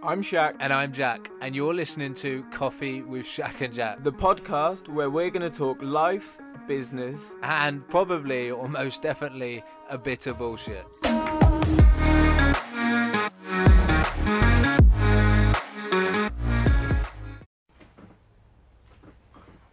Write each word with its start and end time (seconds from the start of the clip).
I'm 0.00 0.22
Shaq, 0.22 0.54
And 0.60 0.72
I'm 0.72 0.92
Jack, 0.92 1.28
and 1.40 1.56
you're 1.56 1.74
listening 1.74 2.14
to 2.14 2.44
Coffee 2.52 3.02
with 3.02 3.26
Shaq 3.26 3.60
and 3.62 3.74
Jack. 3.74 4.04
the 4.04 4.12
podcast 4.12 4.88
where 4.88 5.10
we're 5.10 5.30
going 5.30 5.50
to 5.50 5.56
talk 5.56 5.82
life, 5.82 6.38
business. 6.68 7.34
And 7.42 7.86
probably, 7.88 8.52
or 8.52 8.68
most 8.68 9.02
definitely, 9.02 9.64
a 9.90 9.98
bit 9.98 10.28
of 10.28 10.38
bullshit. 10.38 10.86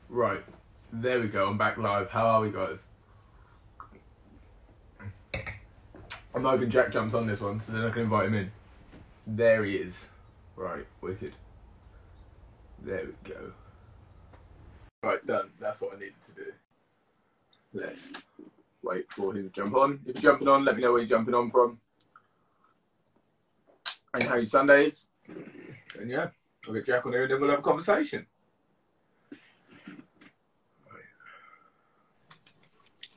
Right, 0.09 0.43
there 0.91 1.19
we 1.21 1.27
go. 1.27 1.47
I'm 1.47 1.57
back 1.57 1.77
live. 1.77 2.09
How 2.09 2.25
are 2.25 2.41
we, 2.41 2.51
guys? 2.51 2.79
I'm 6.33 6.43
hoping 6.43 6.71
Jack 6.71 6.91
jumps 6.91 7.13
on 7.13 7.27
this 7.27 7.39
one, 7.39 7.59
so 7.59 7.71
then 7.71 7.83
I 7.85 7.91
can 7.91 8.01
invite 8.03 8.25
him 8.27 8.33
in. 8.33 8.51
There 9.27 9.63
he 9.63 9.75
is. 9.75 9.93
Right, 10.55 10.85
wicked. 11.01 11.33
There 12.83 13.05
we 13.05 13.29
go. 13.29 13.51
Right, 15.03 15.25
done. 15.27 15.49
That's 15.59 15.81
what 15.81 15.95
I 15.95 15.99
needed 15.99 16.13
to 16.27 16.31
do. 16.33 16.51
Let's 17.73 18.01
wait 18.83 19.11
for 19.11 19.35
him 19.35 19.43
to 19.43 19.49
jump 19.49 19.75
on. 19.75 19.99
If 20.05 20.15
you're 20.15 20.33
jumping 20.33 20.47
on, 20.47 20.63
let 20.63 20.75
me 20.75 20.81
know 20.81 20.93
where 20.93 21.01
you're 21.01 21.09
jumping 21.09 21.33
on 21.33 21.51
from. 21.51 21.79
And 24.13 24.23
how 24.23 24.35
are 24.35 24.37
your 24.37 24.45
Sunday 24.45 24.85
is. 24.85 25.01
And 25.99 26.09
yeah, 26.09 26.27
I'll 26.67 26.73
get 26.73 26.85
Jack 26.85 27.05
on 27.05 27.11
here 27.11 27.23
and 27.23 27.31
then 27.31 27.41
we'll 27.41 27.49
have 27.49 27.59
a 27.59 27.63
conversation. 27.63 28.25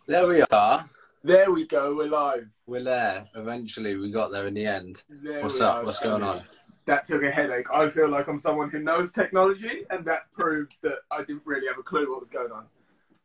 There 0.09 0.27
we 0.27 0.43
are. 0.51 0.84
There 1.23 1.52
we 1.52 1.66
go, 1.66 1.95
we're 1.95 2.09
live. 2.09 2.48
We're 2.66 2.82
there. 2.82 3.27
Eventually, 3.34 3.96
we 3.96 4.10
got 4.10 4.32
there 4.32 4.46
in 4.46 4.55
the 4.55 4.66
end. 4.66 5.05
There 5.09 5.43
What's 5.43 5.60
up? 5.60 5.77
are. 5.77 5.84
What's 5.84 6.01
going 6.01 6.23
on? 6.23 6.43
That 6.88 7.05
took 7.05 7.23
a 7.23 7.30
headache. 7.30 7.66
I 7.70 7.87
feel 7.91 8.09
like 8.09 8.28
I'm 8.28 8.41
someone 8.41 8.70
who 8.70 8.78
knows 8.78 9.12
technology, 9.12 9.84
and 9.91 10.06
that 10.06 10.33
proved 10.33 10.80
that 10.80 11.01
I 11.10 11.18
didn't 11.18 11.43
really 11.45 11.66
have 11.66 11.76
a 11.79 11.82
clue 11.82 12.10
what 12.10 12.18
was 12.18 12.30
going 12.30 12.51
on. 12.51 12.65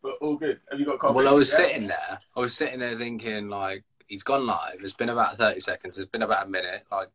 But 0.02 0.18
all 0.20 0.36
good. 0.36 0.60
Have 0.70 0.82
you 0.82 0.86
got 0.86 1.00
coffee? 1.00 1.14
Well, 1.14 1.30
I 1.30 1.32
was 1.32 1.50
Yeah? 1.50 1.58
sitting 1.60 1.88
there. 1.88 2.20
I 2.36 2.40
was 2.42 2.54
sitting 2.54 2.82
there 2.82 2.98
thinking, 2.98 3.48
like, 3.48 3.86
he's 4.08 4.22
gone 4.22 4.46
live. 4.46 4.80
It's 4.82 4.92
been 4.92 5.08
about 5.08 5.38
30 5.38 5.62
seconds. 5.62 5.98
It's 5.98 6.12
been 6.12 6.24
about 6.24 6.46
a 6.48 6.50
minute. 6.50 6.84
Like, 6.92 7.08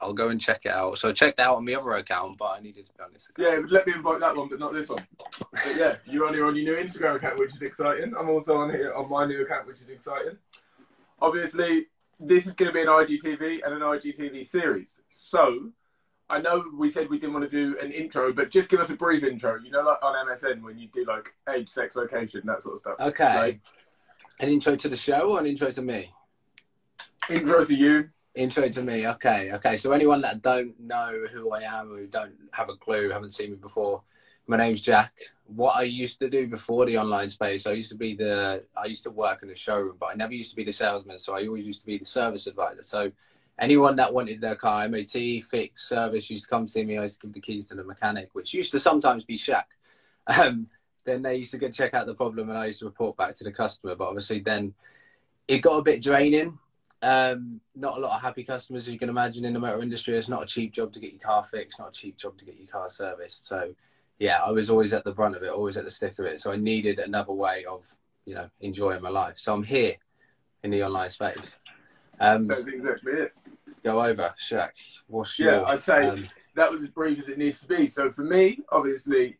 I'll 0.00 0.12
go 0.12 0.28
and 0.28 0.40
check 0.40 0.60
it 0.64 0.70
out. 0.70 0.96
So 0.98 1.08
I 1.08 1.12
checked 1.12 1.40
out 1.40 1.56
on 1.56 1.64
my 1.64 1.74
other 1.74 1.90
account, 1.94 2.38
but 2.38 2.56
I 2.56 2.60
needed 2.60 2.86
to 2.86 2.92
be 2.92 3.02
on 3.02 3.12
this 3.12 3.28
account. 3.28 3.48
Yeah, 3.52 3.66
let 3.68 3.84
me 3.84 3.92
invite 3.94 4.20
that 4.20 4.36
one, 4.36 4.48
but 4.48 4.60
not 4.60 4.72
this 4.72 4.88
one. 4.88 5.04
But 5.50 5.76
yeah, 5.76 5.96
you're 6.04 6.24
on 6.28 6.34
here 6.34 6.46
on 6.46 6.54
your 6.54 6.76
new 6.76 6.80
Instagram 6.80 7.16
account, 7.16 7.40
which 7.40 7.52
is 7.56 7.62
exciting. 7.62 8.14
I'm 8.16 8.28
also 8.28 8.56
on 8.58 8.70
here 8.70 8.92
on 8.94 9.10
my 9.10 9.26
new 9.26 9.42
account, 9.42 9.66
which 9.66 9.80
is 9.80 9.88
exciting. 9.88 10.38
Obviously, 11.20 11.86
this 12.20 12.46
is 12.46 12.54
going 12.54 12.68
to 12.68 12.72
be 12.72 12.82
an 12.82 12.86
IGTV 12.86 13.62
and 13.64 13.74
an 13.74 13.80
IGTV 13.80 14.46
series. 14.46 15.00
So, 15.08 15.72
I 16.30 16.40
know 16.40 16.64
we 16.78 16.90
said 16.90 17.10
we 17.10 17.18
didn't 17.18 17.32
want 17.34 17.50
to 17.50 17.50
do 17.50 17.76
an 17.82 17.90
intro, 17.90 18.32
but 18.32 18.50
just 18.50 18.68
give 18.68 18.78
us 18.80 18.88
a 18.88 18.94
brief 18.94 19.24
intro. 19.24 19.58
You 19.58 19.72
know, 19.72 19.82
like 19.82 20.02
on 20.02 20.14
MSN 20.26 20.62
when 20.62 20.78
you 20.78 20.86
do 20.88 21.04
like 21.04 21.34
age, 21.52 21.68
sex, 21.68 21.96
location, 21.96 22.42
that 22.44 22.62
sort 22.62 22.74
of 22.74 22.80
stuff. 22.80 23.00
Okay. 23.00 23.36
Like, 23.36 23.60
An 24.38 24.48
intro 24.48 24.76
to 24.76 24.88
the 24.88 24.96
show 24.96 25.32
or 25.32 25.40
an 25.40 25.46
intro 25.46 25.70
to 25.72 25.82
me? 25.82 26.12
intro 27.28 27.64
to 27.64 27.74
you. 27.74 28.08
Intro 28.36 28.68
to 28.68 28.82
me. 28.82 29.08
Okay. 29.08 29.52
Okay. 29.52 29.76
So 29.76 29.90
anyone 29.90 30.20
that 30.20 30.40
don't 30.40 30.78
know 30.78 31.26
who 31.32 31.50
I 31.50 31.62
am, 31.62 31.88
who 31.88 32.06
don't 32.06 32.34
have 32.52 32.68
a 32.68 32.76
clue, 32.76 33.10
haven't 33.10 33.32
seen 33.32 33.50
me 33.50 33.56
before, 33.56 34.02
my 34.46 34.56
name's 34.56 34.80
Jack. 34.80 35.12
What 35.46 35.74
I 35.76 35.82
used 35.82 36.20
to 36.20 36.30
do 36.30 36.46
before 36.46 36.86
the 36.86 36.96
online 36.96 37.28
space, 37.28 37.66
I 37.66 37.72
used 37.72 37.90
to 37.90 37.96
be 37.96 38.14
the, 38.14 38.64
I 38.76 38.86
used 38.86 39.02
to 39.02 39.10
work 39.10 39.42
in 39.42 39.48
the 39.48 39.56
showroom, 39.56 39.96
but 39.98 40.10
I 40.12 40.14
never 40.14 40.32
used 40.32 40.50
to 40.50 40.56
be 40.56 40.62
the 40.62 40.72
salesman. 40.72 41.18
So 41.18 41.34
I 41.34 41.46
always 41.48 41.66
used 41.66 41.80
to 41.80 41.86
be 41.86 41.98
the 41.98 42.04
service 42.04 42.46
advisor. 42.46 42.84
So 42.84 43.10
anyone 43.60 43.94
that 43.96 44.12
wanted 44.12 44.40
their 44.40 44.56
car 44.56 44.88
MOT, 44.88 45.44
fix, 45.44 45.88
service 45.88 46.30
used 46.30 46.44
to 46.44 46.50
come 46.50 46.66
see 46.66 46.84
me. 46.84 46.98
I 46.98 47.02
used 47.02 47.20
to 47.20 47.26
give 47.26 47.34
the 47.34 47.40
keys 47.40 47.66
to 47.66 47.74
the 47.74 47.84
mechanic, 47.84 48.30
which 48.32 48.54
used 48.54 48.72
to 48.72 48.80
sometimes 48.80 49.24
be 49.24 49.36
Shaq. 49.36 49.64
Um, 50.26 50.68
then 51.04 51.22
they 51.22 51.36
used 51.36 51.50
to 51.52 51.58
go 51.58 51.70
check 51.70 51.94
out 51.94 52.06
the 52.06 52.14
problem 52.14 52.50
and 52.50 52.58
I 52.58 52.66
used 52.66 52.80
to 52.80 52.84
report 52.84 53.16
back 53.16 53.34
to 53.36 53.42
the 53.42 53.50
customer. 53.50 53.96
But 53.96 54.08
obviously 54.08 54.38
then 54.38 54.74
it 55.48 55.58
got 55.58 55.78
a 55.78 55.82
bit 55.82 56.02
draining. 56.02 56.58
Um, 57.02 57.60
not 57.74 57.96
a 57.96 58.00
lot 58.00 58.14
of 58.14 58.22
happy 58.22 58.44
customers, 58.44 58.86
as 58.86 58.92
you 58.92 58.98
can 58.98 59.08
imagine, 59.08 59.44
in 59.44 59.54
the 59.54 59.58
motor 59.58 59.82
industry. 59.82 60.14
It's 60.14 60.28
not 60.28 60.42
a 60.42 60.46
cheap 60.46 60.72
job 60.72 60.92
to 60.92 61.00
get 61.00 61.12
your 61.12 61.20
car 61.20 61.42
fixed, 61.42 61.80
not 61.80 61.88
a 61.88 61.92
cheap 61.92 62.16
job 62.16 62.38
to 62.38 62.44
get 62.44 62.58
your 62.58 62.68
car 62.68 62.88
serviced. 62.88 63.48
So, 63.48 63.74
yeah, 64.18 64.40
I 64.44 64.50
was 64.50 64.70
always 64.70 64.92
at 64.92 65.02
the 65.02 65.12
brunt 65.12 65.34
of 65.34 65.42
it, 65.42 65.50
always 65.50 65.76
at 65.76 65.84
the 65.84 65.90
stick 65.90 66.18
of 66.18 66.26
it. 66.26 66.40
So 66.40 66.52
I 66.52 66.56
needed 66.56 66.98
another 66.98 67.32
way 67.32 67.64
of, 67.64 67.84
you 68.26 68.34
know, 68.34 68.50
enjoying 68.60 69.02
my 69.02 69.08
life. 69.08 69.38
So 69.38 69.54
I'm 69.54 69.64
here 69.64 69.94
in 70.62 70.70
the 70.70 70.84
online 70.84 71.10
space. 71.10 71.58
Um, 72.20 72.46
That's 72.46 72.66
exactly 72.66 73.12
it. 73.12 73.32
go 73.82 74.04
over, 74.04 74.34
Shaq. 74.38 74.70
What's 75.08 75.38
Yeah, 75.38 75.46
your? 75.46 75.66
I'd 75.68 75.82
say 75.82 76.06
um, 76.06 76.28
that 76.54 76.70
was 76.70 76.82
as 76.82 76.90
brief 76.90 77.18
as 77.22 77.28
it 77.28 77.38
needs 77.38 77.60
to 77.60 77.66
be. 77.66 77.88
So 77.88 78.12
for 78.12 78.22
me, 78.22 78.60
obviously, 78.70 79.38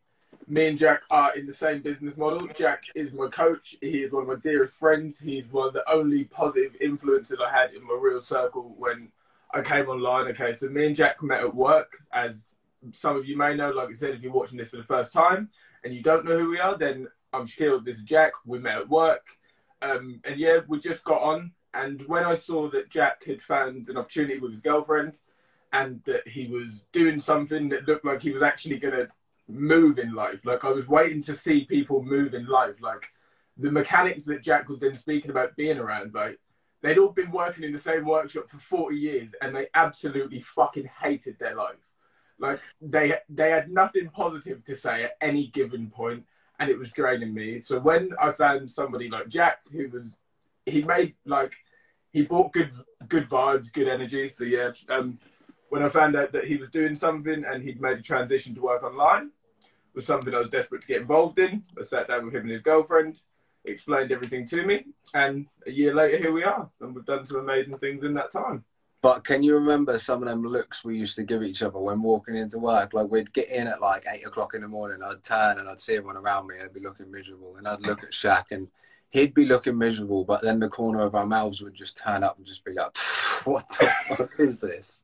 me 0.49 0.67
and 0.69 0.79
Jack 0.79 1.03
are 1.11 1.37
in 1.37 1.47
the 1.47 1.53
same 1.53 1.83
business 1.83 2.17
model. 2.17 2.49
Jack 2.57 2.85
is 2.95 3.13
my 3.13 3.29
coach. 3.29 3.77
He 3.83 4.03
is 4.03 4.13
one 4.13 4.23
of 4.23 4.29
my 4.29 4.37
dearest 4.37 4.75
friends. 4.75 5.19
He's 5.19 5.47
one 5.53 5.69
of 5.69 5.75
the 5.75 5.89
only 5.91 6.25
positive 6.25 6.75
influences 6.81 7.39
I 7.45 7.51
had 7.51 7.73
in 7.75 7.87
my 7.87 7.99
real 8.01 8.23
circle 8.23 8.75
when 8.79 9.13
I 9.53 9.61
came 9.61 9.89
online. 9.89 10.29
Okay, 10.29 10.55
so 10.55 10.69
me 10.69 10.87
and 10.87 10.97
Jack 10.97 11.23
met 11.23 11.41
at 11.41 11.55
work, 11.55 11.99
as 12.13 12.55
some 12.93 13.17
of 13.17 13.27
you 13.27 13.37
may 13.37 13.55
know. 13.55 13.71
Like 13.71 13.91
I 13.91 13.95
said, 13.95 14.15
if 14.15 14.23
you're 14.23 14.33
watching 14.33 14.57
this 14.57 14.71
for 14.71 14.79
the 14.79 14.85
first 14.85 15.13
time 15.13 15.51
and 15.85 15.95
you 15.95 16.03
don't 16.03 16.25
know 16.25 16.39
who 16.39 16.49
we 16.51 16.59
are, 16.59 16.79
then 16.79 17.09
I'm 17.33 17.47
Shaquille. 17.47 17.85
This 17.85 17.99
is 17.99 18.05
Jack. 18.05 18.33
We 18.47 18.59
met 18.59 18.79
at 18.79 18.89
work, 18.89 19.27
um, 19.83 20.21
and 20.25 20.41
yeah, 20.41 20.61
we 20.67 20.81
just 20.81 21.05
got 21.05 21.21
on. 21.21 21.53
And 21.75 22.03
when 22.09 22.25
I 22.25 22.37
saw 22.37 22.69
that 22.71 22.91
Jack 22.91 23.25
had 23.25 23.43
found 23.43 23.89
an 23.89 23.97
opportunity 23.97 24.39
with 24.39 24.53
his 24.53 24.61
girlfriend, 24.61 25.19
and 25.73 26.03
that 26.05 26.27
he 26.27 26.47
was 26.47 26.85
doing 26.93 27.21
something 27.21 27.69
that 27.69 27.87
looked 27.87 28.05
like 28.05 28.23
he 28.23 28.33
was 28.33 28.43
actually 28.43 28.79
going 28.79 28.95
to 28.95 29.09
move 29.49 29.99
in 29.99 30.15
life. 30.15 30.41
Like 30.45 30.65
I 30.65 30.71
was 30.71 30.89
waiting 30.89 31.23
to 31.23 31.37
see 31.37 31.65
people 31.65 32.03
move 32.03 32.35
in 32.35 32.47
life. 32.47 32.77
Like 32.81 33.07
the 33.57 33.71
mechanics 33.71 34.25
that 34.25 34.43
Jack 34.43 34.69
was 34.69 34.81
then 34.81 34.97
speaking 34.97 35.31
about 35.31 35.57
being 35.57 35.79
around, 35.79 36.15
like 36.15 36.39
they'd 36.83 36.99
all 36.99 37.13
been 37.13 37.31
working 37.31 37.65
in 37.65 37.73
the 37.73 37.79
same 37.79 38.05
workshop 38.05 38.49
for 38.49 38.59
40 38.59 38.97
years 38.97 39.31
and 39.43 39.55
they 39.55 39.69
absolutely 39.75 40.41
fucking 40.41 40.89
hated 41.01 41.39
their 41.39 41.55
life. 41.55 41.77
Like 42.39 42.61
they 42.81 43.15
they 43.29 43.51
had 43.51 43.71
nothing 43.71 44.09
positive 44.09 44.65
to 44.65 44.75
say 44.75 45.05
at 45.05 45.17
any 45.21 45.49
given 45.49 45.91
point 45.91 46.25
and 46.59 46.71
it 46.71 46.79
was 46.79 46.91
draining 46.91 47.35
me. 47.35 47.61
So 47.61 47.79
when 47.79 48.11
I 48.21 48.33
found 48.33 48.71
somebody 48.71 49.09
like 49.09 49.29
Jack 49.29 49.59
who 49.71 49.89
was 49.89 50.17
he 50.71 50.83
made 50.83 51.15
like 51.25 51.53
he 52.13 52.23
brought 52.23 52.53
good 52.53 52.71
good 53.09 53.29
vibes, 53.29 53.73
good 53.73 53.89
energy. 53.89 54.29
So 54.29 54.45
yeah, 54.45 54.73
um 54.89 55.19
when 55.69 55.83
I 55.83 55.89
found 55.89 56.17
out 56.17 56.33
that 56.33 56.45
he 56.45 56.57
was 56.57 56.69
doing 56.71 56.95
something 56.95 57.45
and 57.45 57.63
he'd 57.63 57.81
made 57.81 57.99
a 57.99 58.03
transition 58.03 58.55
to 58.57 58.61
work 58.61 58.83
online, 58.83 59.31
was 59.95 60.07
something 60.07 60.35
I 60.35 60.39
was 60.39 60.51
desperate 60.51 60.83
to 60.83 60.89
get 60.89 61.01
involved 61.01 61.39
in. 61.39 61.63
I 61.79 61.85
sat 61.85 62.09
down 62.09 62.25
with 62.25 62.35
him 62.35 62.43
and 62.43 62.51
his 62.51 62.63
girlfriend, 62.63 63.21
explained 63.65 64.13
everything 64.13 64.47
to 64.49 64.65
me, 64.65 64.87
and 65.15 65.47
a 65.67 65.71
year 65.71 65.95
later, 65.95 66.19
here 66.19 66.33
we 66.33 66.43
are, 66.43 66.69
and 66.81 66.95
we've 66.95 67.05
done 67.05 67.27
some 67.27 67.39
amazing 67.39 67.79
things 67.79 68.05
in 68.05 68.15
that 68.15 68.33
time. 68.33 68.65
But 69.03 69.25
can 69.25 69.43
you 69.43 69.55
remember 69.55 69.99
some 69.99 70.23
of 70.23 70.29
them 70.29 70.43
looks 70.43 70.85
we 70.85 70.99
used 70.99 71.17
to 71.17 71.23
give 71.23 71.43
each 71.43 71.63
other 71.63 71.79
when 71.79 72.03
walking 72.03 72.37
into 72.37 72.59
work? 72.59 72.93
Like 72.93 73.11
we'd 73.11 73.33
get 73.33 73.49
in 73.49 73.67
at 73.67 73.81
like 73.81 74.05
eight 74.11 74.27
o'clock 74.27 74.55
in 74.55 74.61
the 74.61 74.69
morning, 74.69 75.03
I'd 75.03 75.23
turn 75.23 75.59
and 75.59 75.69
I'd 75.69 75.81
see 75.81 75.97
everyone 75.97 76.19
around 76.19 76.49
me 76.49 76.57
and 76.57 76.65
I'd 76.65 76.75
be 76.75 76.81
looking 76.81 77.11
miserable. 77.11 77.57
And 77.57 77.67
I'd 77.67 77.87
look 77.87 78.03
at 78.03 78.11
Shaq 78.11 78.47
and 78.51 78.69
he'd 79.10 79.34
be 79.34 79.44
looking 79.44 79.76
miserable, 79.76 80.25
but 80.25 80.43
then 80.43 80.60
the 80.60 80.69
corner 80.69 81.00
of 81.00 81.15
our 81.15 81.26
mouths 81.26 81.60
would 81.60 81.75
just 81.75 81.98
turn 81.98 82.22
up 82.22 82.37
and 82.38 82.47
just 82.47 82.65
be 82.65 82.72
like, 82.72 82.97
What 83.44 83.69
the 83.69 83.87
fuck 84.16 84.31
is 84.38 84.59
this? 84.59 85.03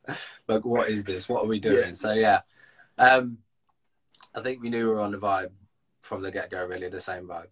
Like 0.48 0.64
what 0.64 0.88
is 0.88 1.04
this? 1.04 1.28
What 1.28 1.44
are 1.44 1.48
we 1.48 1.60
doing? 1.60 1.88
Yeah. 1.88 1.94
So 1.94 2.12
yeah. 2.12 2.40
Um 2.98 3.38
I 4.34 4.42
think 4.42 4.62
we 4.62 4.70
knew 4.70 4.86
we 4.86 4.94
were 4.94 5.00
on 5.00 5.12
the 5.12 5.18
vibe 5.18 5.50
from 6.02 6.22
the 6.22 6.30
get 6.30 6.50
go, 6.50 6.64
really 6.64 6.88
the 6.88 7.00
same 7.00 7.26
vibe. 7.26 7.48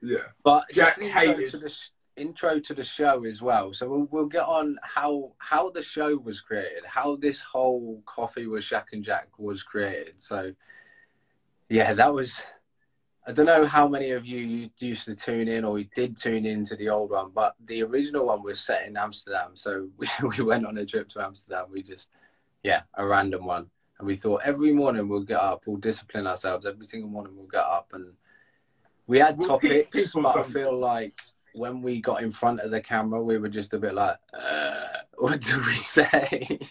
Yeah. 0.00 0.18
But 0.42 0.64
Jack 0.72 0.98
just 0.98 1.00
intro 1.00 1.44
to 1.44 1.58
the 1.58 1.68
sh- 1.68 1.90
intro 2.16 2.60
to 2.60 2.74
the 2.74 2.84
show 2.84 3.24
as 3.24 3.42
well. 3.42 3.72
So 3.72 3.88
we'll 3.88 4.08
we'll 4.10 4.26
get 4.26 4.44
on 4.44 4.78
how 4.82 5.32
how 5.38 5.70
the 5.70 5.82
show 5.82 6.16
was 6.16 6.40
created, 6.40 6.84
how 6.84 7.16
this 7.16 7.40
whole 7.40 8.02
coffee 8.06 8.46
with 8.46 8.64
Shaq 8.64 8.86
and 8.92 9.04
Jack 9.04 9.28
was 9.38 9.62
created. 9.62 10.14
So 10.20 10.52
yeah, 11.68 11.94
that 11.94 12.12
was. 12.12 12.44
I 13.24 13.32
don't 13.32 13.46
know 13.46 13.64
how 13.66 13.86
many 13.86 14.10
of 14.10 14.26
you 14.26 14.68
used 14.78 15.04
to 15.04 15.14
tune 15.14 15.46
in 15.46 15.64
or 15.64 15.78
you 15.78 15.86
did 15.94 16.16
tune 16.16 16.44
in 16.44 16.64
to 16.66 16.76
the 16.76 16.88
old 16.88 17.10
one, 17.10 17.30
but 17.32 17.54
the 17.66 17.82
original 17.82 18.26
one 18.26 18.42
was 18.42 18.58
set 18.58 18.86
in 18.86 18.96
Amsterdam. 18.96 19.50
So 19.54 19.88
we, 19.96 20.08
we 20.36 20.42
went 20.42 20.66
on 20.66 20.78
a 20.78 20.86
trip 20.86 21.08
to 21.10 21.24
Amsterdam. 21.24 21.66
We 21.70 21.82
just, 21.82 22.10
yeah, 22.62 22.82
a 22.94 23.06
random 23.06 23.46
one. 23.46 23.70
And 23.98 24.06
we 24.06 24.14
thought 24.14 24.42
every 24.44 24.72
morning 24.72 25.08
we'll 25.08 25.22
get 25.22 25.40
up, 25.40 25.62
we'll 25.66 25.76
discipline 25.76 26.26
ourselves. 26.26 26.66
Every 26.66 26.86
single 26.86 27.10
morning 27.10 27.36
we'll 27.36 27.46
get 27.46 27.60
up 27.62 27.90
and 27.92 28.12
we 29.06 29.18
had 29.18 29.38
We'll 29.38 29.48
topics, 29.48 30.12
but 30.12 30.36
I 30.36 30.42
feel 30.42 30.76
like 30.76 31.14
when 31.54 31.82
we 31.82 32.00
got 32.00 32.22
in 32.22 32.32
front 32.32 32.60
of 32.60 32.70
the 32.70 32.80
camera, 32.80 33.22
we 33.22 33.38
were 33.38 33.48
just 33.48 33.74
a 33.74 33.78
bit 33.78 33.94
like, 33.94 34.16
uh, 34.32 34.86
what 35.18 35.40
do 35.40 35.60
we 35.60 35.74
say? 35.74 36.58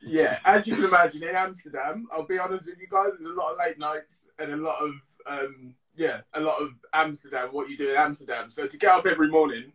Yeah, 0.00 0.40
as 0.44 0.66
you 0.66 0.74
can 0.74 0.86
imagine, 0.86 1.22
in 1.22 1.36
Amsterdam, 1.36 2.08
I'll 2.12 2.26
be 2.26 2.36
honest 2.36 2.66
with 2.66 2.80
you 2.80 2.88
guys, 2.90 3.10
there's 3.16 3.30
a 3.30 3.38
lot 3.38 3.52
of 3.52 3.58
late 3.58 3.78
nights 3.78 4.22
and 4.40 4.52
a 4.52 4.56
lot 4.56 4.82
of, 4.82 4.90
um, 5.24 5.74
yeah, 5.98 6.20
a 6.34 6.40
lot 6.40 6.62
of 6.62 6.70
Amsterdam, 6.94 7.48
what 7.50 7.68
you 7.68 7.76
do 7.76 7.90
in 7.90 7.96
Amsterdam. 7.96 8.50
So 8.50 8.66
to 8.68 8.78
get 8.78 8.92
up 8.92 9.04
every 9.04 9.28
morning 9.28 9.72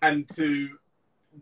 and 0.00 0.26
to 0.34 0.70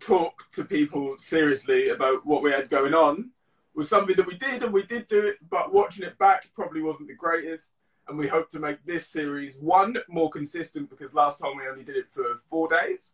talk 0.00 0.50
to 0.52 0.64
people 0.64 1.16
seriously 1.18 1.90
about 1.90 2.26
what 2.26 2.42
we 2.42 2.50
had 2.50 2.68
going 2.68 2.92
on 2.92 3.30
was 3.74 3.88
something 3.88 4.16
that 4.16 4.26
we 4.26 4.36
did 4.36 4.64
and 4.64 4.72
we 4.72 4.82
did 4.82 5.06
do 5.06 5.20
it, 5.26 5.36
but 5.48 5.72
watching 5.72 6.04
it 6.04 6.18
back 6.18 6.48
probably 6.54 6.82
wasn't 6.82 7.06
the 7.06 7.14
greatest. 7.14 7.66
And 8.08 8.18
we 8.18 8.26
hope 8.26 8.50
to 8.50 8.58
make 8.58 8.84
this 8.84 9.06
series 9.06 9.54
one 9.60 9.96
more 10.08 10.30
consistent 10.30 10.90
because 10.90 11.14
last 11.14 11.38
time 11.38 11.56
we 11.56 11.68
only 11.68 11.84
did 11.84 11.96
it 11.96 12.08
for 12.10 12.40
four 12.50 12.68
days, 12.68 13.12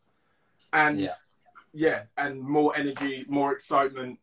and 0.73 1.01
Yeah. 1.01 1.15
yeah, 1.73 2.03
and 2.19 2.41
more 2.41 2.77
energy, 2.77 3.25
more 3.27 3.53
excitement, 3.53 4.19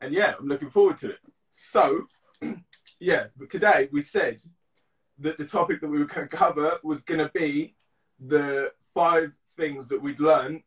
and 0.00 0.12
yeah, 0.14 0.34
I'm 0.38 0.46
looking 0.46 0.70
forward 0.70 0.98
to 0.98 1.10
it. 1.10 1.18
So, 1.50 2.06
yeah, 3.00 3.26
but 3.36 3.50
today 3.50 3.88
we 3.90 4.00
said 4.00 4.40
that 5.18 5.38
the 5.38 5.46
topic 5.46 5.80
that 5.80 5.88
we 5.88 5.98
were 5.98 6.04
going 6.04 6.28
to 6.28 6.36
cover 6.36 6.78
was 6.82 7.02
going 7.02 7.20
to 7.20 7.30
be 7.34 7.74
the 8.26 8.72
five 8.94 9.32
things 9.56 9.88
that 9.88 10.00
we'd 10.00 10.20
learned 10.20 10.62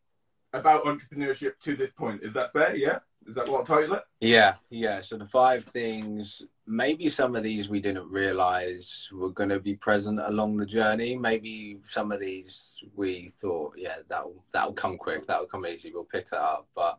about 0.53 0.85
entrepreneurship 0.85 1.59
to 1.63 1.75
this 1.75 1.91
point. 1.97 2.23
Is 2.23 2.33
that 2.33 2.53
fair? 2.53 2.75
Yeah. 2.75 2.99
Is 3.27 3.35
that 3.35 3.49
what 3.49 3.69
I 3.69 3.75
title 3.75 3.95
it? 3.95 4.03
Yeah, 4.21 4.55
yeah. 4.69 5.01
So 5.01 5.17
the 5.17 5.27
five 5.27 5.65
things, 5.65 6.41
maybe 6.65 7.09
some 7.09 7.35
of 7.35 7.43
these 7.43 7.69
we 7.69 7.79
didn't 7.79 8.09
realize 8.09 9.07
were 9.11 9.29
going 9.29 9.49
to 9.49 9.59
be 9.59 9.75
present 9.75 10.19
along 10.19 10.57
the 10.57 10.65
journey. 10.65 11.15
Maybe 11.15 11.77
some 11.83 12.11
of 12.11 12.19
these 12.19 12.77
we 12.95 13.29
thought, 13.29 13.75
yeah, 13.77 13.97
that'll 14.07 14.43
that'll 14.51 14.73
come 14.73 14.97
quick, 14.97 15.27
that'll 15.27 15.45
come 15.45 15.67
easy. 15.67 15.91
We'll 15.93 16.05
pick 16.05 16.29
that 16.29 16.41
up. 16.41 16.67
But 16.75 16.97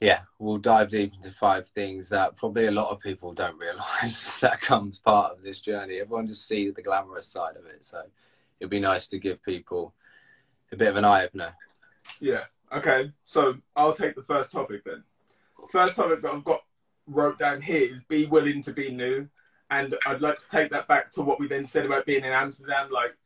yeah, 0.00 0.20
we'll 0.38 0.58
dive 0.58 0.88
deep 0.88 1.12
into 1.14 1.30
five 1.30 1.66
things 1.66 2.08
that 2.10 2.36
probably 2.36 2.66
a 2.66 2.70
lot 2.70 2.90
of 2.90 3.00
people 3.00 3.32
don't 3.32 3.58
realize 3.58 4.32
that 4.40 4.60
comes 4.60 4.98
part 4.98 5.32
of 5.32 5.42
this 5.42 5.60
journey. 5.60 5.98
Everyone 5.98 6.26
just 6.26 6.46
sees 6.46 6.74
the 6.74 6.82
glamorous 6.82 7.26
side 7.26 7.56
of 7.56 7.66
it. 7.66 7.84
So 7.84 8.02
it'd 8.60 8.70
be 8.70 8.80
nice 8.80 9.08
to 9.08 9.18
give 9.18 9.42
people 9.42 9.94
a 10.70 10.76
bit 10.76 10.88
of 10.88 10.96
an 10.96 11.04
eye 11.04 11.24
opener. 11.24 11.54
Yeah. 12.20 12.44
Okay. 12.72 13.10
So 13.24 13.56
I'll 13.74 13.94
take 13.94 14.14
the 14.14 14.22
first 14.22 14.52
topic 14.52 14.84
then. 14.84 15.02
First 15.70 15.96
topic 15.96 16.22
that 16.22 16.32
I've 16.32 16.44
got 16.44 16.62
wrote 17.08 17.38
down 17.38 17.60
here 17.60 17.94
is 17.94 18.00
be 18.08 18.26
willing 18.26 18.62
to 18.62 18.72
be 18.72 18.90
new. 18.90 19.28
And 19.70 19.96
I'd 20.06 20.22
like 20.22 20.38
to 20.38 20.48
take 20.48 20.70
that 20.70 20.86
back 20.86 21.12
to 21.12 21.22
what 21.22 21.40
we 21.40 21.48
then 21.48 21.66
said 21.66 21.84
about 21.84 22.06
being 22.06 22.24
in 22.24 22.32
Amsterdam. 22.32 22.88
Like, 22.90 23.16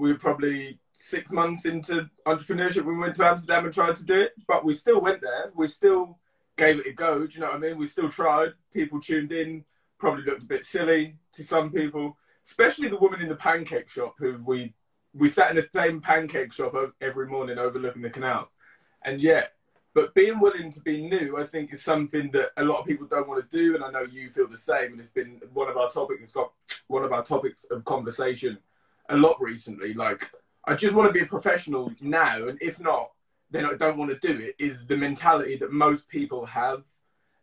we 0.00 0.10
were 0.10 0.18
probably 0.18 0.78
six 0.92 1.30
months 1.30 1.66
into 1.66 2.08
entrepreneurship 2.26 2.84
we 2.84 2.96
went 2.96 3.14
to 3.16 3.24
Amsterdam 3.24 3.66
and 3.66 3.74
tried 3.74 3.96
to 3.96 4.04
do 4.04 4.18
it, 4.18 4.32
but 4.48 4.64
we 4.64 4.74
still 4.74 5.00
went 5.00 5.20
there. 5.20 5.52
We 5.54 5.68
still 5.68 6.18
gave 6.56 6.78
it 6.78 6.86
a 6.86 6.92
go. 6.92 7.26
Do 7.26 7.34
you 7.34 7.40
know 7.40 7.48
what 7.48 7.56
I 7.56 7.58
mean? 7.58 7.76
We 7.76 7.86
still 7.86 8.08
tried. 8.08 8.52
People 8.72 9.00
tuned 9.00 9.30
in, 9.30 9.62
probably 9.98 10.24
looked 10.24 10.42
a 10.42 10.46
bit 10.46 10.64
silly 10.64 11.16
to 11.34 11.44
some 11.44 11.70
people, 11.70 12.16
especially 12.44 12.88
the 12.88 12.96
woman 12.96 13.20
in 13.20 13.28
the 13.28 13.36
pancake 13.36 13.90
shop 13.90 14.14
who 14.18 14.42
we 14.44 14.72
we 15.12 15.28
sat 15.28 15.50
in 15.50 15.56
the 15.56 15.68
same 15.74 16.00
pancake 16.00 16.52
shop 16.52 16.72
every 17.00 17.26
morning 17.26 17.58
overlooking 17.58 18.02
the 18.02 18.10
canal. 18.10 18.48
And 19.04 19.20
yet, 19.20 19.52
but 19.92 20.14
being 20.14 20.38
willing 20.38 20.72
to 20.72 20.80
be 20.80 21.02
new, 21.08 21.36
I 21.36 21.46
think, 21.46 21.74
is 21.74 21.82
something 21.82 22.30
that 22.32 22.50
a 22.56 22.64
lot 22.64 22.78
of 22.78 22.86
people 22.86 23.06
don't 23.06 23.28
want 23.28 23.42
to 23.42 23.56
do, 23.56 23.74
and 23.74 23.84
I 23.84 23.90
know 23.90 24.06
you 24.08 24.30
feel 24.30 24.46
the 24.46 24.56
same. 24.56 24.92
And 24.92 25.00
it's 25.00 25.12
been 25.12 25.40
one 25.52 25.68
of 25.68 25.76
our 25.76 25.90
topics. 25.90 26.22
It's 26.22 26.32
got 26.32 26.52
one 26.86 27.04
of 27.04 27.12
our 27.12 27.24
topics 27.24 27.66
of 27.70 27.84
conversation 27.84 28.56
a 29.10 29.16
lot 29.16 29.40
recently. 29.40 29.94
Like, 29.94 30.30
I 30.66 30.74
just 30.74 30.94
want 30.94 31.08
to 31.08 31.12
be 31.12 31.20
a 31.20 31.26
professional 31.26 31.92
now, 32.00 32.48
and 32.48 32.58
if 32.60 32.80
not, 32.80 33.10
then 33.50 33.64
I 33.64 33.74
don't 33.74 33.98
want 33.98 34.10
to 34.10 34.26
do 34.26 34.40
it. 34.40 34.54
Is 34.58 34.86
the 34.86 34.96
mentality 34.96 35.56
that 35.56 35.72
most 35.72 36.08
people 36.08 36.46
have, 36.46 36.82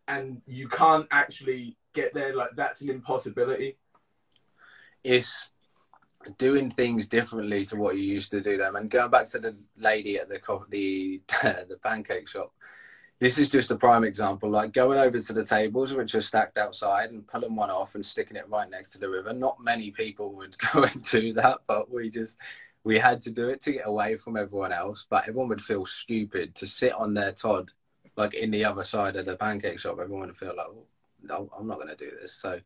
and 0.08 0.40
you 0.46 0.68
can't 0.68 1.06
actually 1.10 1.76
get 1.94 2.14
there. 2.14 2.34
Like, 2.34 2.50
that's 2.56 2.80
an 2.80 2.90
impossibility. 2.90 3.76
it's 5.04 5.52
doing 6.36 6.70
things 6.70 7.06
differently 7.06 7.64
to 7.64 7.76
what 7.76 7.96
you 7.96 8.02
used 8.02 8.30
to 8.32 8.40
do 8.40 8.56
them 8.56 8.74
and 8.74 8.90
going 8.90 9.10
back 9.10 9.26
to 9.26 9.38
the 9.38 9.56
lady 9.76 10.18
at 10.18 10.28
the 10.28 10.40
the 10.68 11.22
the 11.68 11.78
pancake 11.82 12.28
shop 12.28 12.52
this 13.18 13.38
is 13.38 13.50
just 13.50 13.70
a 13.70 13.76
prime 13.76 14.04
example 14.04 14.48
like 14.48 14.72
going 14.72 14.98
over 14.98 15.18
to 15.18 15.32
the 15.32 15.44
tables 15.44 15.92
which 15.92 16.14
are 16.14 16.20
stacked 16.20 16.56
outside 16.56 17.10
and 17.10 17.26
pulling 17.26 17.56
one 17.56 17.70
off 17.70 17.94
and 17.94 18.06
sticking 18.06 18.36
it 18.36 18.48
right 18.48 18.70
next 18.70 18.90
to 18.90 18.98
the 18.98 19.08
river. 19.08 19.32
Not 19.32 19.60
many 19.60 19.90
people 19.90 20.32
would 20.34 20.56
go 20.72 20.84
and 20.84 21.02
do 21.02 21.32
that 21.34 21.58
but 21.66 21.90
we 21.92 22.10
just 22.10 22.38
we 22.84 22.98
had 22.98 23.20
to 23.22 23.30
do 23.30 23.48
it 23.48 23.60
to 23.62 23.72
get 23.72 23.86
away 23.86 24.16
from 24.16 24.36
everyone 24.36 24.72
else. 24.72 25.06
But 25.08 25.22
everyone 25.28 25.48
would 25.48 25.60
feel 25.60 25.84
stupid 25.84 26.54
to 26.56 26.66
sit 26.66 26.92
on 26.92 27.14
their 27.14 27.32
tod 27.32 27.70
like 28.16 28.34
in 28.34 28.50
the 28.50 28.64
other 28.64 28.84
side 28.84 29.16
of 29.16 29.26
the 29.26 29.36
pancake 29.36 29.80
shop. 29.80 29.98
Everyone 30.00 30.28
would 30.28 30.36
feel 30.36 30.54
like 30.56 30.66
oh, 30.68 30.84
no, 31.22 31.50
i'm 31.58 31.66
not 31.66 31.78
going 31.78 31.88
to 31.88 31.96
do 31.96 32.10
this. 32.20 32.32
So 32.32 32.60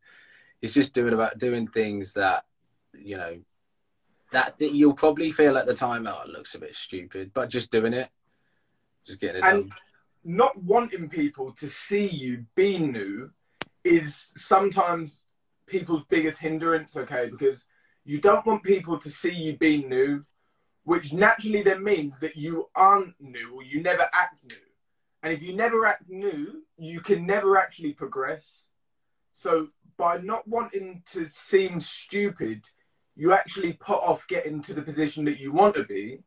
it's 0.60 0.74
just 0.74 0.92
doing 0.92 1.14
about 1.14 1.38
doing 1.38 1.66
things 1.66 2.12
that 2.12 2.44
you 2.94 3.16
know 3.16 3.38
that, 4.32 4.58
that 4.58 4.72
you'll 4.72 4.94
probably 4.94 5.30
feel 5.30 5.58
at 5.58 5.66
the 5.66 5.74
time 5.74 6.06
oh 6.06 6.22
it 6.24 6.30
looks 6.30 6.54
a 6.54 6.58
bit 6.58 6.74
stupid 6.74 7.32
but 7.34 7.50
just 7.50 7.70
doing 7.70 7.92
it 7.92 8.08
just 9.04 9.20
getting 9.20 9.42
it 9.42 9.46
And- 9.46 9.70
done 9.70 9.78
not 10.24 10.56
wanting 10.62 11.08
people 11.08 11.52
to 11.52 11.68
see 11.68 12.06
you 12.06 12.44
be 12.54 12.78
new 12.78 13.30
is 13.84 14.28
sometimes 14.36 15.24
people's 15.66 16.04
biggest 16.08 16.38
hindrance, 16.38 16.96
okay? 16.96 17.28
Because 17.30 17.64
you 18.04 18.20
don't 18.20 18.46
want 18.46 18.62
people 18.62 18.98
to 18.98 19.10
see 19.10 19.32
you 19.32 19.56
be 19.56 19.84
new, 19.84 20.24
which 20.84 21.12
naturally 21.12 21.62
then 21.62 21.82
means 21.82 22.18
that 22.20 22.36
you 22.36 22.68
aren't 22.74 23.14
new 23.20 23.54
or 23.54 23.62
you 23.62 23.82
never 23.82 24.08
act 24.12 24.44
new. 24.44 24.56
And 25.22 25.32
if 25.32 25.40
you 25.42 25.54
never 25.54 25.86
act 25.86 26.08
new, 26.08 26.62
you 26.76 27.00
can 27.00 27.26
never 27.26 27.56
actually 27.56 27.92
progress. 27.92 28.44
So 29.34 29.68
by 29.96 30.18
not 30.18 30.46
wanting 30.48 31.02
to 31.12 31.28
seem 31.28 31.78
stupid, 31.78 32.64
you 33.14 33.32
actually 33.32 33.74
put 33.74 33.98
off 33.98 34.26
getting 34.26 34.62
to 34.62 34.74
the 34.74 34.82
position 34.82 35.24
that 35.26 35.38
you 35.38 35.52
want 35.52 35.74
to 35.76 35.84
be. 35.84 36.22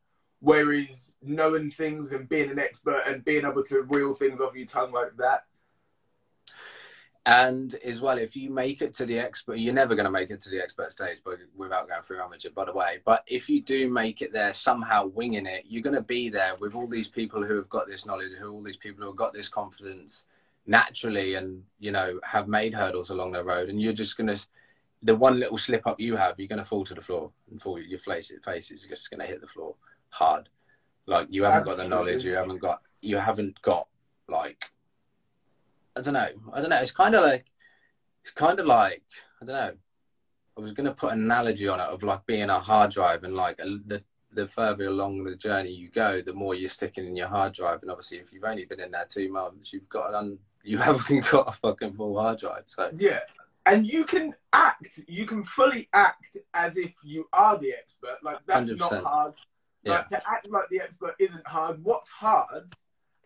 Whereas 0.45 1.13
knowing 1.23 1.71
things 1.71 2.11
and 2.11 2.29
being 2.29 2.51
an 2.51 2.59
expert 2.59 3.01
and 3.07 3.25
being 3.25 3.45
able 3.45 3.63
to 3.63 3.81
reel 3.81 4.13
things 4.13 4.39
off 4.39 4.55
your 4.55 4.67
tongue 4.67 4.91
like 4.91 5.17
that, 5.17 5.45
And 7.27 7.73
as 7.83 8.01
well, 8.01 8.19
if 8.19 8.35
you 8.35 8.51
make 8.51 8.83
it 8.83 8.93
to 8.95 9.05
the 9.07 9.17
expert, 9.17 9.57
you're 9.57 9.73
never 9.73 9.95
going 9.95 10.05
to 10.05 10.11
make 10.11 10.29
it 10.29 10.41
to 10.41 10.49
the 10.51 10.61
expert 10.61 10.91
stage, 10.91 11.17
but 11.25 11.39
without 11.55 11.87
going 11.87 12.03
through 12.03 12.21
amateur, 12.21 12.51
by 12.51 12.65
the 12.65 12.73
way. 12.73 12.99
But 13.03 13.23
if 13.25 13.49
you 13.49 13.63
do 13.63 13.89
make 13.89 14.21
it 14.21 14.31
there, 14.31 14.53
somehow 14.53 15.07
winging 15.07 15.47
it, 15.47 15.63
you're 15.67 15.81
going 15.81 15.95
to 15.95 16.01
be 16.01 16.29
there 16.29 16.55
with 16.59 16.75
all 16.75 16.87
these 16.87 17.09
people 17.09 17.43
who 17.43 17.55
have 17.55 17.69
got 17.69 17.87
this 17.87 18.05
knowledge, 18.05 18.33
who 18.39 18.51
all 18.51 18.61
these 18.61 18.77
people 18.77 19.01
who 19.01 19.09
have 19.09 19.17
got 19.17 19.33
this 19.33 19.49
confidence 19.49 20.25
naturally, 20.67 21.33
and 21.33 21.63
you 21.79 21.91
know 21.91 22.19
have 22.23 22.47
made 22.47 22.75
hurdles 22.75 23.09
along 23.09 23.31
their 23.31 23.43
road, 23.43 23.69
and 23.69 23.81
you're 23.81 23.93
just 23.93 24.17
going 24.17 24.27
to, 24.27 24.47
the 25.01 25.15
one 25.15 25.39
little 25.39 25.57
slip 25.57 25.87
up 25.87 25.99
you 25.99 26.15
have, 26.15 26.35
you're 26.37 26.47
going 26.47 26.59
to 26.59 26.65
fall 26.65 26.85
to 26.85 26.93
the 26.93 27.01
floor 27.01 27.31
and 27.49 27.59
fall. 27.59 27.79
Your 27.79 27.99
face, 27.99 28.31
face 28.43 28.69
is 28.69 28.85
just 28.85 29.09
going 29.09 29.21
to 29.21 29.25
hit 29.25 29.41
the 29.41 29.47
floor 29.47 29.73
hard. 30.15 30.49
Like 31.05 31.27
you 31.29 31.43
haven't 31.43 31.65
got 31.65 31.77
the 31.77 31.87
knowledge, 31.87 32.25
you 32.25 32.33
haven't 32.33 32.57
got, 32.57 32.81
you 33.01 33.17
haven't 33.17 33.61
got 33.61 33.87
like 34.27 34.71
I 35.95 36.01
don't 36.01 36.13
know. 36.13 36.27
I 36.53 36.61
don't 36.61 36.69
know. 36.69 36.81
It's 36.81 36.91
kind 36.91 37.15
of 37.15 37.23
like 37.23 37.45
it's 38.23 38.31
kind 38.31 38.59
of 38.59 38.65
like 38.65 39.03
I 39.41 39.45
don't 39.45 39.55
know. 39.55 39.73
I 40.57 40.61
was 40.61 40.71
going 40.71 40.85
to 40.85 40.93
put 40.93 41.11
an 41.13 41.21
analogy 41.23 41.67
on 41.67 41.79
it 41.79 41.87
of 41.87 42.03
like 42.03 42.25
being 42.25 42.49
a 42.49 42.59
hard 42.59 42.91
drive 42.91 43.23
and 43.23 43.35
like 43.35 43.59
a, 43.59 43.65
the 43.85 44.03
the 44.33 44.47
further 44.47 44.87
along 44.87 45.23
the 45.23 45.35
journey 45.35 45.71
you 45.71 45.89
go, 45.89 46.21
the 46.21 46.33
more 46.33 46.55
you're 46.55 46.69
sticking 46.69 47.07
in 47.07 47.15
your 47.15 47.27
hard 47.27 47.53
drive. 47.53 47.81
And 47.81 47.89
obviously, 47.91 48.17
if 48.17 48.33
you've 48.33 48.43
only 48.43 48.65
been 48.65 48.81
in 48.81 48.91
there 48.91 49.07
two 49.09 49.31
months, 49.31 49.71
you've 49.71 49.87
got 49.89 50.09
an 50.09 50.15
un, 50.15 50.37
you 50.63 50.77
haven't 50.79 51.29
got 51.31 51.47
a 51.47 51.51
fucking 51.53 51.93
full 51.93 52.19
hard 52.19 52.39
drive. 52.39 52.63
So 52.67 52.91
yeah. 52.97 53.21
And 53.67 53.87
you 53.87 54.03
can 54.03 54.35
act, 54.53 54.99
you 55.07 55.25
can 55.25 55.43
fully 55.43 55.89
act 55.93 56.37
as 56.53 56.77
if 56.77 56.91
you 57.03 57.27
are 57.33 57.57
the 57.57 57.73
expert. 57.73 58.17
Like 58.21 58.37
that's 58.45 58.69
100%. 58.69 58.77
not 58.77 59.03
hard. 59.03 59.33
Like 59.91 60.07
to 60.09 60.15
act 60.27 60.49
like 60.49 60.69
the 60.69 60.81
expert 60.81 61.15
isn't 61.19 61.47
hard. 61.47 61.83
What's 61.83 62.09
hard 62.09 62.75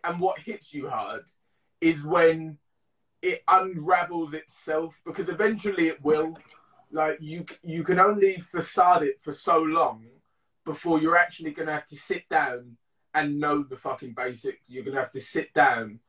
and 0.04 0.20
what 0.20 0.38
hits 0.38 0.72
you 0.72 0.88
hard 0.88 1.24
is 1.80 2.02
when 2.02 2.58
it 3.22 3.42
unravels 3.48 4.34
itself 4.34 4.94
because 5.04 5.28
eventually 5.28 5.88
it 5.88 6.02
will. 6.02 6.36
Like 6.92 7.18
you, 7.20 7.44
you 7.62 7.84
can 7.84 8.00
only 8.00 8.42
facade 8.50 9.02
it 9.04 9.20
for 9.22 9.32
so 9.32 9.58
long 9.58 10.06
before 10.64 11.00
you're 11.00 11.16
actually 11.16 11.52
gonna 11.52 11.72
have 11.72 11.86
to 11.88 11.96
sit 11.96 12.28
down 12.28 12.76
and 13.14 13.38
know 13.38 13.62
the 13.62 13.76
fucking 13.76 14.14
basics. 14.14 14.68
You're 14.68 14.84
gonna 14.84 15.00
have 15.00 15.12
to 15.12 15.20
sit 15.20 15.54
down 15.54 16.00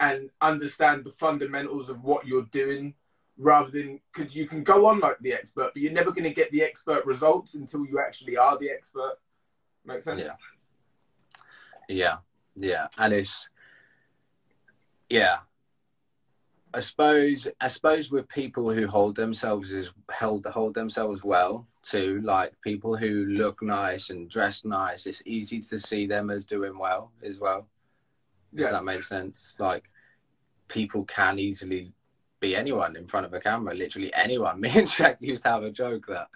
and 0.00 0.30
understand 0.40 1.04
the 1.04 1.12
fundamentals 1.12 1.90
of 1.90 2.02
what 2.02 2.26
you're 2.26 2.48
doing 2.52 2.94
rather 3.40 3.70
than 3.70 4.00
because 4.12 4.34
you 4.34 4.46
can 4.46 4.62
go 4.62 4.86
on 4.86 5.00
like 5.00 5.18
the 5.20 5.32
expert, 5.32 5.70
but 5.72 5.82
you're 5.82 5.92
never 5.92 6.10
going 6.10 6.24
to 6.24 6.30
get 6.30 6.50
the 6.52 6.62
expert 6.62 7.04
results 7.06 7.54
until 7.54 7.84
you 7.84 7.98
actually 7.98 8.36
are 8.36 8.58
the 8.58 8.70
expert. 8.70 9.16
Make 9.84 10.02
sense? 10.02 10.20
Yeah. 10.20 10.34
Yeah, 11.88 12.18
yeah, 12.54 12.86
and 12.98 13.12
it's 13.12 13.48
yeah. 15.08 15.38
I 16.72 16.78
suppose 16.78 17.48
I 17.60 17.66
suppose 17.66 18.12
with 18.12 18.28
people 18.28 18.72
who 18.72 18.86
hold 18.86 19.16
themselves 19.16 19.72
as 19.72 19.92
held 20.08 20.46
hold 20.46 20.74
themselves 20.74 21.24
well 21.24 21.66
too, 21.82 22.20
like 22.22 22.52
people 22.62 22.96
who 22.96 23.24
look 23.26 23.60
nice 23.60 24.10
and 24.10 24.30
dress 24.30 24.64
nice, 24.64 25.06
it's 25.06 25.22
easy 25.26 25.58
to 25.58 25.78
see 25.80 26.06
them 26.06 26.30
as 26.30 26.44
doing 26.44 26.78
well 26.78 27.10
as 27.24 27.40
well. 27.40 27.66
If 28.52 28.60
Yeah. 28.60 28.70
that 28.70 28.84
makes 28.84 29.08
sense. 29.08 29.56
Like 29.58 29.90
people 30.68 31.04
can 31.06 31.40
easily 31.40 31.92
be 32.38 32.54
anyone 32.54 32.94
in 32.94 33.08
front 33.08 33.26
of 33.26 33.34
a 33.34 33.40
camera, 33.40 33.74
literally 33.74 34.14
anyone. 34.14 34.60
Me 34.60 34.70
and 34.72 34.88
Jack 34.88 35.16
used 35.20 35.42
to 35.42 35.48
have 35.48 35.64
a 35.64 35.72
joke 35.72 36.06
that 36.06 36.28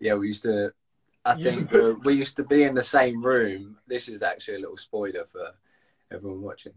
yeah, 0.00 0.14
we 0.14 0.28
used 0.28 0.42
to 0.44 0.72
I 1.24 1.34
think 1.40 1.70
we 2.04 2.14
used 2.14 2.36
to 2.36 2.44
be 2.44 2.64
in 2.64 2.74
the 2.74 2.82
same 2.82 3.22
room. 3.22 3.76
This 3.86 4.08
is 4.08 4.22
actually 4.22 4.56
a 4.56 4.60
little 4.60 4.76
spoiler 4.76 5.24
for 5.24 5.52
everyone 6.12 6.42
watching. 6.42 6.72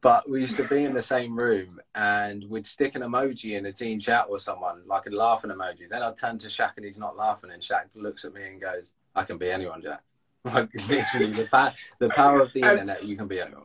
But 0.00 0.28
we 0.28 0.40
used 0.40 0.56
to 0.58 0.64
be 0.68 0.84
in 0.84 0.92
the 0.92 1.00
same 1.02 1.34
room 1.38 1.80
and 1.94 2.44
we'd 2.50 2.66
stick 2.66 2.94
an 2.94 3.00
emoji 3.02 3.56
in 3.56 3.64
a 3.66 3.72
team 3.72 3.98
chat 3.98 4.28
with 4.28 4.42
someone, 4.42 4.82
like 4.86 5.06
a 5.06 5.10
laughing 5.10 5.50
emoji. 5.50 5.88
Then 5.88 6.02
I'd 6.02 6.16
turn 6.16 6.36
to 6.38 6.48
Shaq 6.48 6.72
and 6.76 6.84
he's 6.84 6.98
not 6.98 7.16
laughing, 7.16 7.50
and 7.52 7.62
Shaq 7.62 7.84
looks 7.94 8.26
at 8.26 8.34
me 8.34 8.46
and 8.46 8.60
goes, 8.60 8.92
I 9.14 9.24
can 9.24 9.38
be 9.38 9.50
anyone, 9.50 9.80
Jack. 9.82 10.02
Like 10.44 10.68
literally 10.90 11.32
the, 11.32 11.48
pa- 11.50 11.74
the 12.00 12.10
power 12.10 12.42
of 12.42 12.52
the 12.52 12.60
And- 12.60 12.72
internet, 12.72 13.02
you 13.04 13.16
can 13.16 13.26
be 13.28 13.40
anyone. 13.40 13.64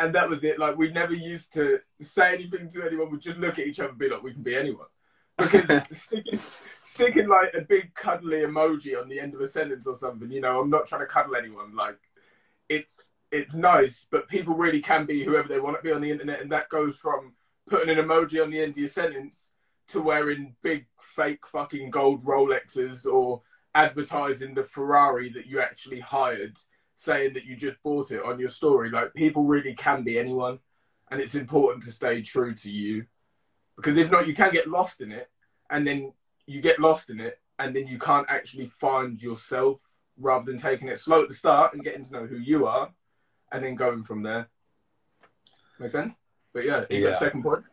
and 0.00 0.12
that 0.16 0.28
was 0.28 0.42
it. 0.42 0.58
Like 0.58 0.76
we 0.76 0.90
never 0.90 1.14
used 1.14 1.52
to 1.52 1.78
say 2.00 2.34
anything 2.34 2.72
to 2.72 2.82
anyone. 2.82 3.08
We 3.12 3.18
just 3.18 3.38
look 3.38 3.60
at 3.60 3.68
each 3.68 3.78
other 3.78 3.90
and 3.90 3.98
be 3.98 4.08
like, 4.08 4.20
we 4.24 4.32
can 4.32 4.42
be 4.42 4.56
anyone. 4.56 4.86
Because 5.38 5.82
sticking, 5.92 6.40
sticking 6.96 7.28
like 7.28 7.54
a 7.54 7.60
big 7.60 7.94
cuddly 7.94 8.38
emoji 8.38 9.00
on 9.00 9.08
the 9.08 9.20
end 9.20 9.34
of 9.34 9.40
a 9.40 9.48
sentence 9.48 9.86
or 9.86 9.96
something, 9.96 10.30
you 10.30 10.40
know, 10.40 10.60
I'm 10.60 10.70
not 10.70 10.86
trying 10.86 11.02
to 11.02 11.06
cuddle 11.06 11.36
anyone. 11.36 11.76
Like 11.76 11.98
it's 12.68 13.10
it's 13.30 13.54
nice, 13.54 14.06
but 14.10 14.28
people 14.28 14.54
really 14.54 14.80
can 14.80 15.04
be 15.04 15.24
whoever 15.24 15.48
they 15.48 15.60
want 15.60 15.76
to 15.76 15.82
be 15.82 15.92
on 15.92 16.00
the 16.00 16.10
internet, 16.10 16.40
and 16.40 16.50
that 16.52 16.68
goes 16.70 16.96
from 16.96 17.34
putting 17.68 17.90
an 17.90 18.02
emoji 18.02 18.42
on 18.42 18.50
the 18.50 18.60
end 18.60 18.72
of 18.72 18.78
your 18.78 18.88
sentence 18.88 19.50
to 19.88 20.00
wearing 20.00 20.54
big 20.62 20.86
fake 21.14 21.46
fucking 21.52 21.90
gold 21.90 22.24
Rolexes 22.24 23.06
or 23.06 23.42
advertising 23.74 24.54
the 24.54 24.64
Ferrari 24.64 25.30
that 25.32 25.46
you 25.46 25.60
actually 25.60 26.00
hired 26.00 26.56
saying 26.94 27.34
that 27.34 27.44
you 27.44 27.56
just 27.56 27.76
bought 27.82 28.10
it 28.10 28.24
on 28.24 28.38
your 28.38 28.48
story. 28.48 28.90
Like 28.90 29.12
people 29.12 29.44
really 29.44 29.74
can 29.74 30.02
be 30.02 30.18
anyone, 30.18 30.58
and 31.10 31.20
it's 31.20 31.34
important 31.34 31.84
to 31.84 31.92
stay 31.92 32.22
true 32.22 32.54
to 32.54 32.70
you, 32.70 33.04
because 33.76 33.98
if 33.98 34.10
not, 34.10 34.26
you 34.26 34.34
can 34.34 34.50
get 34.50 34.66
lost 34.66 35.02
in 35.02 35.12
it, 35.12 35.28
and 35.68 35.86
then 35.86 36.12
you 36.46 36.60
get 36.60 36.78
lost 36.80 37.10
in 37.10 37.20
it, 37.20 37.40
and 37.58 37.74
then 37.74 37.86
you 37.86 37.98
can't 37.98 38.26
actually 38.28 38.66
find 38.80 39.20
yourself. 39.22 39.80
Rather 40.18 40.46
than 40.50 40.58
taking 40.58 40.88
it 40.88 40.98
slow 40.98 41.22
at 41.24 41.28
the 41.28 41.34
start 41.34 41.74
and 41.74 41.84
getting 41.84 42.02
to 42.02 42.10
know 42.10 42.24
who 42.24 42.38
you 42.38 42.66
are, 42.66 42.90
and 43.52 43.62
then 43.62 43.74
going 43.74 44.02
from 44.02 44.22
there. 44.22 44.48
Make 45.78 45.90
sense? 45.90 46.14
But 46.54 46.64
yeah, 46.64 46.86
you 46.88 47.02
got 47.02 47.10
Yeah. 47.10 47.16
a 47.16 47.18
second 47.18 47.42
point. 47.42 47.64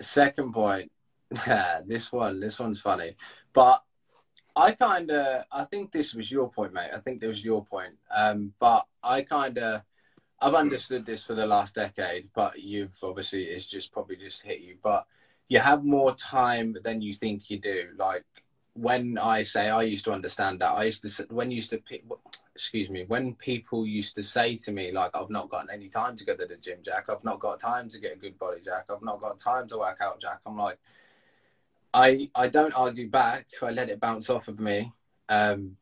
Second 0.00 0.52
point, 0.52 0.92
this 1.84 2.12
one, 2.12 2.38
this 2.38 2.60
one's 2.60 2.80
funny, 2.80 3.16
but 3.52 3.82
I 4.54 4.70
kind 4.70 5.10
of, 5.10 5.44
I 5.50 5.64
think 5.64 5.90
this 5.90 6.14
was 6.14 6.30
your 6.30 6.48
point, 6.48 6.72
mate. 6.72 6.90
I 6.94 6.98
think 6.98 7.20
this 7.20 7.26
was 7.26 7.44
your 7.44 7.64
point. 7.64 7.94
Um, 8.14 8.52
but 8.60 8.86
I 9.02 9.22
kind 9.22 9.58
of, 9.58 9.82
I've 10.40 10.54
understood 10.54 11.04
this 11.04 11.26
for 11.26 11.34
the 11.34 11.44
last 11.44 11.74
decade, 11.74 12.28
but 12.36 12.60
you've 12.60 12.96
obviously, 13.02 13.46
it's 13.46 13.68
just 13.68 13.92
probably 13.92 14.14
just 14.14 14.42
hit 14.42 14.60
you. 14.60 14.76
But 14.80 15.06
you 15.54 15.60
have 15.60 15.84
more 15.84 16.12
time 16.16 16.74
than 16.82 17.00
you 17.00 17.12
think 17.12 17.48
you 17.48 17.60
do. 17.60 17.90
Like 17.96 18.24
when 18.72 19.18
I 19.18 19.44
say 19.44 19.70
I 19.70 19.82
used 19.82 20.04
to 20.06 20.12
understand 20.12 20.58
that, 20.60 20.72
I 20.72 20.82
used 20.82 21.02
to, 21.04 21.26
when 21.30 21.52
used 21.52 21.70
to, 21.70 21.80
excuse 22.56 22.90
me, 22.90 23.04
when 23.06 23.36
people 23.36 23.86
used 23.86 24.16
to 24.16 24.24
say 24.24 24.56
to 24.56 24.72
me, 24.72 24.90
like, 24.90 25.12
I've 25.14 25.30
not 25.30 25.50
gotten 25.50 25.70
any 25.70 25.88
time 25.88 26.16
to 26.16 26.24
go 26.24 26.34
to 26.34 26.44
the 26.44 26.56
gym, 26.56 26.78
Jack. 26.82 27.04
I've 27.08 27.22
not 27.22 27.38
got 27.38 27.60
time 27.60 27.88
to 27.90 28.00
get 28.00 28.14
a 28.14 28.18
good 28.18 28.36
body, 28.36 28.62
Jack. 28.64 28.86
I've 28.90 29.04
not 29.04 29.20
got 29.20 29.38
time 29.38 29.68
to 29.68 29.78
work 29.78 29.98
out, 30.00 30.20
Jack. 30.20 30.40
I'm 30.44 30.56
like, 30.56 30.78
I 31.92 32.28
I 32.34 32.48
don't 32.48 32.74
argue 32.74 33.08
back. 33.08 33.46
I 33.62 33.70
let 33.70 33.90
it 33.90 34.00
bounce 34.00 34.28
off 34.30 34.48
of 34.48 34.58
me, 34.58 34.92
um, 35.28 35.76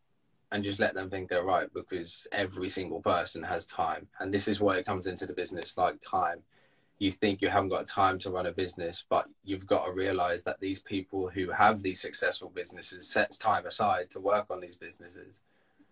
and 0.51 0.63
just 0.63 0.81
let 0.81 0.93
them 0.93 1.09
think 1.09 1.31
they're 1.31 1.45
right 1.45 1.73
because 1.73 2.27
every 2.33 2.69
single 2.69 3.01
person 3.01 3.43
has 3.43 3.65
time, 3.65 4.07
and 4.21 4.35
this 4.35 4.49
is 4.49 4.61
why 4.61 4.77
it 4.77 4.85
comes 4.85 5.07
into 5.07 5.25
the 5.25 5.33
business 5.33 5.79
like 5.79 5.99
time. 6.03 6.43
You 6.99 7.11
think 7.11 7.43
you 7.43 7.49
haven't 7.49 7.71
got 7.71 7.89
time 7.89 8.19
to 8.21 8.31
run 8.31 8.47
a 8.47 8.53
business, 8.53 9.05
but 9.09 9.27
you've 9.43 9.67
got 9.67 9.87
to 9.87 9.93
realize 9.93 10.45
that 10.45 10.61
these 10.61 10.81
people 10.81 11.29
who 11.29 11.51
have 11.51 11.83
these 11.83 12.01
successful 12.01 12.51
businesses 12.55 13.09
sets 13.09 13.39
time 13.39 13.67
aside 13.67 14.11
to 14.11 14.21
work 14.21 14.47
on 14.51 14.61
these 14.61 14.77
businesses. 14.77 15.43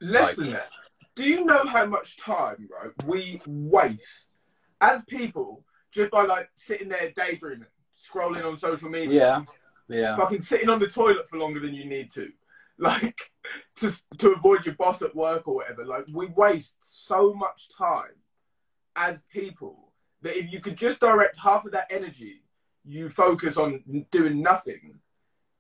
Less 0.01 0.37
than 0.37 0.53
that. 0.53 0.69
Do 1.17 1.25
you 1.25 1.45
know 1.45 1.65
how 1.67 1.85
much 1.87 2.17
time, 2.19 2.69
right, 2.71 2.93
we 3.05 3.41
waste 3.47 4.31
as 4.81 5.03
people 5.09 5.65
just 5.93 6.11
by 6.11 6.25
like 6.25 6.49
sitting 6.57 6.89
there 6.89 7.13
daydreaming, 7.17 7.67
scrolling 8.11 8.45
on 8.45 8.57
social 8.57 8.89
media, 8.89 9.45
Yeah, 9.89 9.99
yeah, 10.01 10.17
fucking 10.17 10.43
sitting 10.43 10.69
on 10.69 10.79
the 10.79 10.89
toilet 10.89 11.29
for 11.29 11.39
longer 11.39 11.61
than 11.61 11.75
you 11.75 11.85
need 11.85 12.13
to, 12.13 12.31
like 12.79 13.19
to 13.77 13.93
to 14.19 14.33
avoid 14.33 14.65
your 14.65 14.77
boss 14.77 15.03
at 15.03 15.15
work 15.15 15.49
or 15.49 15.57
whatever. 15.57 15.85
Like 15.85 16.07
we 16.13 16.27
waste 16.27 16.77
so 16.81 17.35
much 17.35 17.69
time 17.77 18.15
as 18.97 19.17
people 19.33 19.90
that 20.23 20.39
if 20.39 20.53
you 20.53 20.61
could 20.61 20.77
just 20.77 21.01
direct 21.01 21.39
half 21.39 21.65
of 21.65 21.73
that 21.73 21.91
energy, 21.91 22.43
you 22.85 23.11
focus 23.11 23.57
on 23.57 23.83
doing 24.11 24.43
nothing 24.43 24.99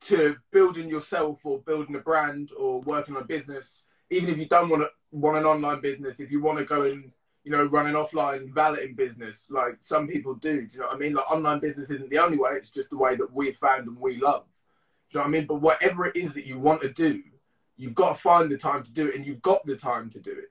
to 0.02 0.36
building 0.50 0.88
yourself 0.88 1.38
or 1.44 1.58
building 1.60 1.94
a 1.96 2.00
brand 2.00 2.50
or 2.56 2.80
working 2.82 3.16
on 3.16 3.22
a 3.22 3.26
business. 3.26 3.84
Even 4.10 4.30
if 4.30 4.38
you 4.38 4.46
don't 4.46 4.68
want 4.68 4.82
to 4.82 4.88
want 5.12 5.36
an 5.36 5.44
online 5.44 5.80
business, 5.80 6.20
if 6.20 6.30
you 6.30 6.42
want 6.42 6.58
to 6.58 6.64
go 6.64 6.82
and 6.82 7.10
you 7.44 7.50
know 7.50 7.64
run 7.64 7.86
an 7.86 7.94
offline 7.94 8.52
valeting 8.52 8.94
business, 8.94 9.46
like 9.50 9.76
some 9.80 10.08
people 10.08 10.34
do. 10.34 10.66
Do 10.66 10.74
you 10.74 10.80
know 10.80 10.86
what 10.86 10.96
I 10.96 10.98
mean? 10.98 11.14
Like 11.14 11.30
online 11.30 11.60
business 11.60 11.90
isn't 11.90 12.10
the 12.10 12.18
only 12.18 12.38
way; 12.38 12.52
it's 12.52 12.70
just 12.70 12.90
the 12.90 12.96
way 12.96 13.16
that 13.16 13.32
we 13.32 13.52
found 13.52 13.86
and 13.86 13.98
we 13.98 14.16
love. 14.16 14.44
Do 15.10 15.18
you 15.18 15.20
know 15.20 15.24
what 15.24 15.28
I 15.28 15.30
mean? 15.30 15.46
But 15.46 15.60
whatever 15.60 16.06
it 16.06 16.16
is 16.16 16.32
that 16.34 16.46
you 16.46 16.58
want 16.58 16.82
to 16.82 16.92
do, 16.92 17.22
you've 17.76 17.94
got 17.94 18.16
to 18.16 18.22
find 18.22 18.50
the 18.50 18.58
time 18.58 18.82
to 18.84 18.92
do 18.92 19.08
it, 19.08 19.14
and 19.14 19.26
you've 19.26 19.42
got 19.42 19.64
the 19.66 19.76
time 19.76 20.10
to 20.10 20.20
do 20.20 20.32
it. 20.32 20.50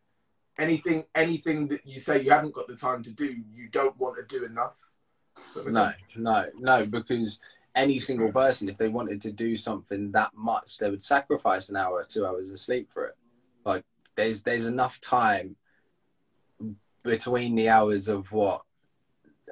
Anything, 0.59 1.05
anything 1.15 1.67
that 1.69 1.85
you 1.85 1.99
say 1.99 2.21
you 2.21 2.31
haven't 2.31 2.53
got 2.53 2.67
the 2.67 2.75
time 2.75 3.01
to 3.03 3.11
do, 3.11 3.33
you 3.55 3.69
don't 3.69 3.97
want 3.97 4.17
to 4.17 4.23
do 4.23 4.43
enough. 4.45 4.73
Does 5.53 5.63
that 5.63 5.71
make 5.71 5.73
no, 5.73 5.91
no, 6.17 6.49
no, 6.59 6.85
because 6.85 7.39
any 7.75 7.97
single 7.97 8.31
person, 8.31 8.67
if 8.67 8.77
they 8.77 8.89
wanted 8.89 9.21
to 9.21 9.31
do 9.31 9.55
something 9.55 10.11
that 10.11 10.31
much, 10.35 10.77
they 10.77 10.89
would 10.89 11.01
sacrifice 11.01 11.69
an 11.69 11.77
hour, 11.77 12.03
two 12.03 12.25
hours 12.25 12.49
of 12.49 12.59
sleep 12.59 12.91
for 12.91 13.05
it. 13.05 13.15
Like 13.63 13.85
there's 14.15 14.43
there's 14.43 14.67
enough 14.67 14.99
time 14.99 15.55
between 17.03 17.55
the 17.55 17.69
hours 17.69 18.09
of 18.09 18.29
what 18.33 18.63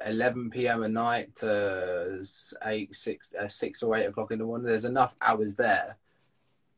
11 0.06 0.50
p.m. 0.50 0.84
at 0.84 0.92
night 0.92 1.36
to 1.36 2.22
eight, 2.66 2.94
six, 2.94 3.34
uh, 3.34 3.48
six 3.48 3.82
or 3.82 3.96
eight 3.96 4.06
o'clock 4.06 4.32
in 4.32 4.40
the 4.40 4.46
morning. 4.46 4.68
There's 4.68 4.86
enough 4.86 5.16
hours 5.22 5.56
there 5.56 5.98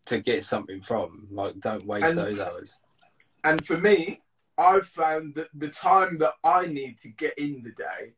to 0.05 0.19
get 0.19 0.43
something 0.43 0.81
from. 0.81 1.27
Like, 1.31 1.59
don't 1.59 1.85
waste 1.85 2.05
And- 2.05 2.17
those 2.19 2.39
hours. 2.39 2.77
And 3.43 3.65
for 3.65 3.77
me, 3.77 4.21
I've 4.57 4.87
found 4.87 5.35
that 5.35 5.47
the 5.53 5.69
time 5.69 6.17
that 6.19 6.33
I 6.43 6.65
need 6.65 6.99
to 7.01 7.09
get 7.09 7.37
in 7.37 7.63
the 7.63 7.71
day 7.71 8.13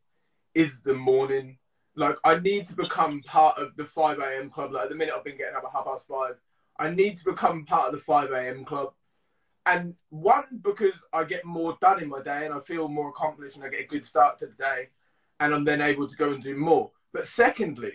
is 0.54 0.70
the 0.84 0.94
morning. 0.94 1.58
Like 1.94 2.16
I 2.24 2.38
need 2.38 2.66
to 2.68 2.74
become 2.74 3.22
part 3.22 3.58
of 3.58 3.76
the 3.76 3.84
5 3.84 4.18
a.m. 4.18 4.50
club. 4.50 4.72
Like 4.72 4.84
at 4.84 4.88
the 4.88 4.96
minute 4.96 5.14
I've 5.16 5.24
been 5.24 5.38
getting 5.38 5.54
up 5.54 5.64
at 5.64 5.72
half 5.72 5.84
past 5.84 6.04
five. 6.08 6.36
I 6.78 6.90
need 6.90 7.18
to 7.18 7.24
become 7.24 7.64
part 7.64 7.86
of 7.86 7.92
the 7.92 8.04
5 8.04 8.32
a.m. 8.32 8.64
club. 8.64 8.92
And 9.66 9.94
one, 10.10 10.44
because 10.62 10.94
I 11.12 11.22
get 11.22 11.44
more 11.44 11.78
done 11.80 12.02
in 12.02 12.08
my 12.08 12.20
day 12.20 12.44
and 12.46 12.54
I 12.54 12.58
feel 12.60 12.88
more 12.88 13.10
accomplished 13.10 13.54
and 13.54 13.64
I 13.64 13.68
get 13.68 13.80
a 13.80 13.86
good 13.86 14.04
start 14.04 14.38
to 14.40 14.46
the 14.46 14.54
day 14.54 14.88
and 15.38 15.54
I'm 15.54 15.64
then 15.64 15.80
able 15.80 16.08
to 16.08 16.16
go 16.16 16.32
and 16.32 16.42
do 16.42 16.56
more. 16.56 16.90
But 17.12 17.28
secondly, 17.28 17.92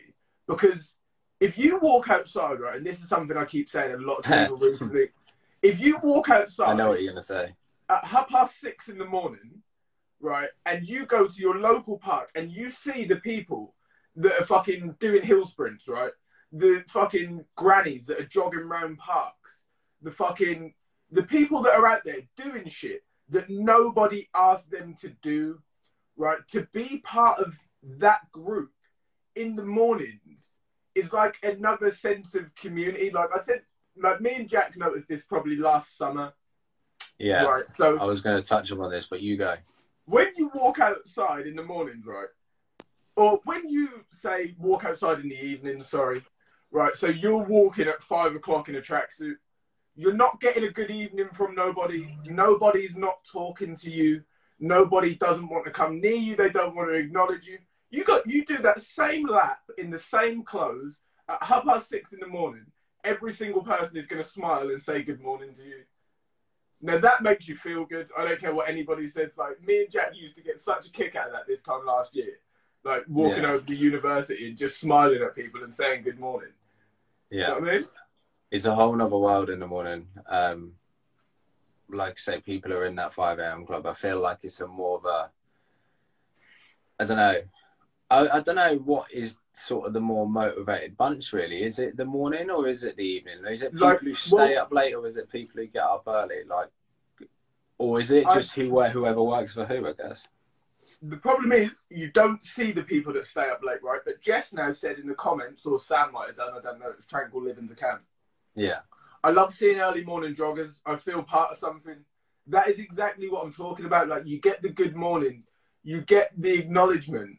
because 0.47 0.93
if 1.41 1.57
you 1.57 1.79
walk 1.79 2.09
outside, 2.09 2.59
right, 2.61 2.77
and 2.77 2.85
this 2.85 3.01
is 3.01 3.09
something 3.09 3.35
I 3.35 3.45
keep 3.45 3.69
saying 3.69 3.93
a 3.93 3.97
lot 3.97 4.23
to 4.23 4.29
people 4.29 4.57
recently, 4.69 5.09
if 5.61 5.79
you 5.79 5.97
walk 6.01 6.29
outside 6.29 6.69
I 6.69 6.73
know 6.73 6.89
what 6.89 7.01
you're 7.01 7.11
gonna 7.11 7.21
say. 7.21 7.53
at 7.89 8.03
half 8.03 8.29
past 8.29 8.59
six 8.59 8.89
in 8.89 8.97
the 8.97 9.05
morning, 9.05 9.61
right, 10.19 10.49
and 10.65 10.87
you 10.87 11.05
go 11.05 11.27
to 11.27 11.41
your 11.41 11.57
local 11.59 11.97
park 11.97 12.29
and 12.35 12.51
you 12.51 12.69
see 12.69 13.05
the 13.05 13.17
people 13.17 13.75
that 14.15 14.41
are 14.41 14.45
fucking 14.45 14.95
doing 14.99 15.23
hill 15.23 15.45
sprints, 15.45 15.87
right? 15.87 16.11
The 16.51 16.83
fucking 16.89 17.45
grannies 17.55 18.05
that 18.07 18.19
are 18.19 18.25
jogging 18.25 18.61
around 18.61 18.97
parks, 18.97 19.61
the 20.01 20.11
fucking 20.11 20.73
the 21.11 21.23
people 21.23 21.61
that 21.61 21.75
are 21.75 21.87
out 21.87 22.03
there 22.03 22.21
doing 22.35 22.67
shit 22.67 23.03
that 23.29 23.49
nobody 23.49 24.27
asked 24.35 24.69
them 24.69 24.95
to 25.01 25.09
do, 25.21 25.59
right? 26.15 26.39
To 26.51 26.67
be 26.73 26.99
part 26.99 27.39
of 27.39 27.55
that 27.99 28.19
group 28.31 28.71
in 29.35 29.55
the 29.55 29.63
mornings 29.63 30.41
is 30.95 31.13
like 31.13 31.37
another 31.43 31.91
sense 31.91 32.33
of 32.35 32.53
community. 32.55 33.11
Like 33.11 33.29
I 33.35 33.41
said, 33.41 33.61
like 34.01 34.21
me 34.21 34.35
and 34.35 34.49
Jack 34.49 34.77
noticed 34.77 35.07
this 35.07 35.23
probably 35.23 35.55
last 35.57 35.97
summer. 35.97 36.33
Yeah, 37.19 37.43
Right. 37.45 37.63
So 37.75 37.97
I 37.99 38.05
was 38.05 38.21
gonna 38.21 38.41
touch 38.41 38.71
upon 38.71 38.91
this, 38.91 39.07
but 39.07 39.21
you 39.21 39.37
go. 39.37 39.55
when 40.05 40.27
you 40.35 40.51
walk 40.53 40.79
outside 40.79 41.47
in 41.47 41.55
the 41.55 41.63
mornings, 41.63 42.05
right, 42.05 42.27
or 43.15 43.39
when 43.45 43.67
you 43.69 43.89
say 44.13 44.55
walk 44.59 44.85
outside 44.85 45.19
in 45.19 45.29
the 45.29 45.39
evening, 45.39 45.81
sorry, 45.83 46.21
right, 46.71 46.95
so 46.95 47.07
you're 47.07 47.43
walking 47.43 47.87
at 47.87 48.03
five 48.03 48.35
o'clock 48.35 48.69
in 48.69 48.75
a 48.75 48.81
tracksuit, 48.81 49.35
you're 49.95 50.13
not 50.13 50.39
getting 50.39 50.65
a 50.65 50.71
good 50.71 50.91
evening 50.91 51.29
from 51.33 51.55
nobody. 51.55 52.07
Nobody's 52.25 52.95
not 52.95 53.17
talking 53.31 53.75
to 53.77 53.89
you. 53.89 54.21
Nobody 54.59 55.15
doesn't 55.15 55.49
want 55.49 55.65
to 55.65 55.71
come 55.71 55.99
near 55.99 56.15
you. 56.15 56.35
They 56.35 56.49
don't 56.49 56.75
want 56.75 56.89
to 56.89 56.95
acknowledge 56.95 57.47
you. 57.47 57.57
You 57.89 58.03
got 58.03 58.27
you 58.27 58.45
do 58.45 58.57
that 58.59 58.81
same 58.81 59.25
lap 59.27 59.59
in 59.77 59.89
the 59.89 59.99
same 59.99 60.43
clothes 60.43 60.99
at 61.29 61.41
half 61.41 61.63
past 61.63 61.89
six 61.89 62.11
in 62.13 62.19
the 62.19 62.27
morning. 62.27 62.65
Every 63.03 63.33
single 63.33 63.61
person 63.63 63.97
is 63.97 64.05
going 64.07 64.21
to 64.21 64.27
smile 64.27 64.69
and 64.69 64.81
say 64.81 65.01
good 65.03 65.21
morning 65.21 65.53
to 65.53 65.63
you. 65.63 65.83
Now 66.81 66.97
that 66.99 67.23
makes 67.23 67.47
you 67.47 67.55
feel 67.55 67.85
good. 67.85 68.09
I 68.17 68.25
don't 68.25 68.39
care 68.39 68.53
what 68.53 68.69
anybody 68.69 69.07
says. 69.07 69.31
Like 69.37 69.61
me 69.65 69.83
and 69.83 69.91
Jack 69.91 70.11
used 70.15 70.35
to 70.35 70.41
get 70.41 70.59
such 70.59 70.87
a 70.87 70.91
kick 70.91 71.15
out 71.15 71.27
of 71.27 71.33
that 71.33 71.47
this 71.47 71.61
time 71.61 71.85
last 71.85 72.15
year. 72.15 72.39
Like 72.83 73.03
walking 73.07 73.43
Yeah. 73.43 73.51
over 73.51 73.63
the 73.65 73.75
university 73.75 74.47
and 74.47 74.57
just 74.57 74.79
smiling 74.79 75.21
at 75.21 75.35
people 75.35 75.63
and 75.63 75.73
saying 75.73 76.03
good 76.03 76.19
morning. 76.19 76.53
You 77.29 77.39
Yeah. 77.39 77.47
know 77.47 77.59
what 77.59 77.69
I 77.69 77.77
mean? 77.79 77.87
it's 78.49 78.65
a 78.65 78.73
whole 78.75 78.95
nother 78.95 79.17
world 79.17 79.49
in 79.49 79.59
the 79.59 79.67
morning. 79.67 80.07
Um, 80.27 80.77
like 81.89 82.11
I 82.13 82.15
say, 82.15 82.41
people 82.41 82.73
are 82.73 82.85
in 82.85 82.95
that 82.95 83.13
5 83.13 83.39
a.m. 83.39 83.65
club. 83.65 83.85
I 83.85 83.93
feel 83.93 84.19
like 84.21 84.39
it's 84.43 84.61
a 84.61 84.67
more 84.67 84.97
of 84.97 85.05
a, 85.05 85.31
I 86.99 87.05
don't 87.05 87.17
know. 87.17 87.41
I, 88.09 88.37
I 88.37 88.39
don't 88.41 88.55
know 88.55 88.75
what 88.85 89.11
is 89.11 89.37
sort 89.53 89.87
of 89.87 89.93
the 89.93 89.99
more 89.99 90.27
motivated 90.29 90.95
bunch 90.95 91.33
really. 91.33 91.63
Is 91.63 91.79
it 91.79 91.97
the 91.97 92.05
morning 92.05 92.49
or 92.49 92.67
is 92.67 92.83
it 92.83 92.95
the 92.95 93.03
evening? 93.03 93.39
Is 93.49 93.61
it 93.63 93.73
people 93.73 93.87
Like, 93.87 93.99
who 93.99 94.13
stay 94.13 94.35
well- 94.55 94.63
up 94.63 94.71
late 94.71 94.93
or 94.93 95.05
is 95.07 95.17
it 95.17 95.29
people 95.31 95.61
who 95.61 95.67
get 95.67 95.83
up 95.83 96.03
early? 96.07 96.43
Like, 96.47 96.69
or 97.77 97.99
is 97.99 98.11
it 98.11 98.25
I- 98.25 98.35
just 98.35 98.55
who 98.55 98.81
whoever 98.85 99.21
works 99.21 99.53
for 99.53 99.65
who? 99.65 99.87
I 99.87 99.93
guess. 99.93 100.27
The 101.01 101.17
problem 101.17 101.51
is 101.51 101.69
you 101.89 102.09
don't 102.11 102.43
see 102.43 102.71
the 102.71 102.81
people 102.81 103.13
that 103.13 103.25
stay 103.25 103.49
up 103.49 103.61
late, 103.63 103.83
right? 103.83 103.99
But 104.03 104.19
Jess 104.21 104.51
now 104.51 104.73
said 104.73 104.97
in 104.97 105.07
the 105.07 105.13
comments, 105.13 105.65
or 105.65 105.77
Sam 105.77 106.11
might 106.11 106.27
have 106.27 106.37
done, 106.37 106.53
I 106.57 106.61
don't 106.61 106.79
know, 106.79 106.89
it's 106.89 107.05
Tranquil 107.05 107.43
Living's 107.43 107.71
account. 107.71 108.01
Yeah. 108.55 108.79
I 109.23 109.29
love 109.29 109.53
seeing 109.53 109.79
early 109.79 110.03
morning 110.03 110.33
joggers. 110.33 110.79
I 110.87 110.95
feel 110.95 111.21
part 111.21 111.51
of 111.51 111.57
something. 111.59 111.97
That 112.47 112.69
is 112.69 112.79
exactly 112.79 113.29
what 113.29 113.45
I'm 113.45 113.53
talking 113.53 113.85
about. 113.85 114.07
Like 114.07 114.25
you 114.25 114.39
get 114.39 114.61
the 114.63 114.69
good 114.69 114.95
morning, 114.95 115.43
you 115.83 116.01
get 116.01 116.31
the 116.35 116.53
acknowledgement 116.53 117.37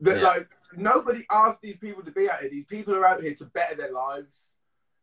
that 0.00 0.16
Yeah. 0.18 0.22
like 0.22 0.48
nobody 0.76 1.26
asked 1.30 1.60
these 1.60 1.76
people 1.76 2.02
to 2.02 2.10
be 2.10 2.28
out 2.28 2.40
here. 2.40 2.50
These 2.50 2.66
people 2.66 2.94
are 2.94 3.06
out 3.06 3.22
here 3.22 3.34
to 3.34 3.44
better 3.46 3.76
their 3.76 3.92
lives. 3.92 4.54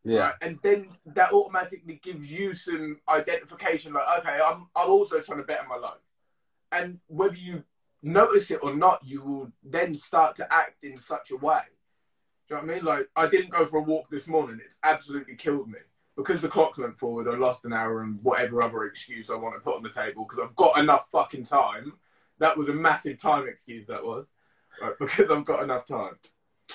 Yeah. 0.03 0.19
Right? 0.27 0.35
And 0.41 0.59
then 0.61 0.89
that 1.07 1.31
automatically 1.31 1.99
gives 2.03 2.29
you 2.29 2.53
some 2.53 2.99
identification, 3.07 3.93
like, 3.93 4.19
okay, 4.19 4.39
I'm 4.43 4.67
I'm 4.75 4.89
also 4.89 5.19
trying 5.21 5.39
to 5.39 5.45
better 5.45 5.67
my 5.67 5.77
life. 5.77 6.01
And 6.71 6.99
whether 7.07 7.35
you 7.35 7.63
notice 8.01 8.51
it 8.51 8.59
or 8.63 8.75
not, 8.75 9.03
you 9.05 9.21
will 9.21 9.51
then 9.63 9.95
start 9.95 10.35
to 10.37 10.53
act 10.53 10.83
in 10.83 10.99
such 10.99 11.31
a 11.31 11.37
way. 11.37 11.61
Do 12.49 12.55
you 12.55 12.61
know 12.61 12.67
what 12.67 12.71
I 12.71 12.75
mean? 12.75 12.85
Like 12.85 13.09
I 13.15 13.27
didn't 13.27 13.51
go 13.51 13.65
for 13.65 13.77
a 13.77 13.81
walk 13.81 14.09
this 14.09 14.27
morning, 14.27 14.59
it's 14.63 14.75
absolutely 14.83 15.35
killed 15.35 15.69
me. 15.69 15.79
Because 16.15 16.41
the 16.41 16.49
clocks 16.49 16.77
went 16.77 16.99
forward, 16.99 17.27
I 17.27 17.35
lost 17.37 17.65
an 17.65 17.73
hour 17.73 18.03
and 18.03 18.21
whatever 18.21 18.61
other 18.61 18.83
excuse 18.83 19.31
I 19.31 19.35
want 19.35 19.55
to 19.55 19.61
put 19.61 19.77
on 19.77 19.81
the 19.81 19.89
table 19.89 20.27
because 20.29 20.43
I've 20.43 20.55
got 20.55 20.77
enough 20.77 21.05
fucking 21.11 21.45
time. 21.45 21.93
That 22.37 22.55
was 22.55 22.69
a 22.69 22.73
massive 22.73 23.19
time 23.19 23.47
excuse 23.47 23.87
that 23.87 24.03
was. 24.03 24.27
Right, 24.81 24.93
because 24.99 25.29
I've 25.31 25.45
got 25.45 25.63
enough 25.63 25.85
time. 25.87 26.17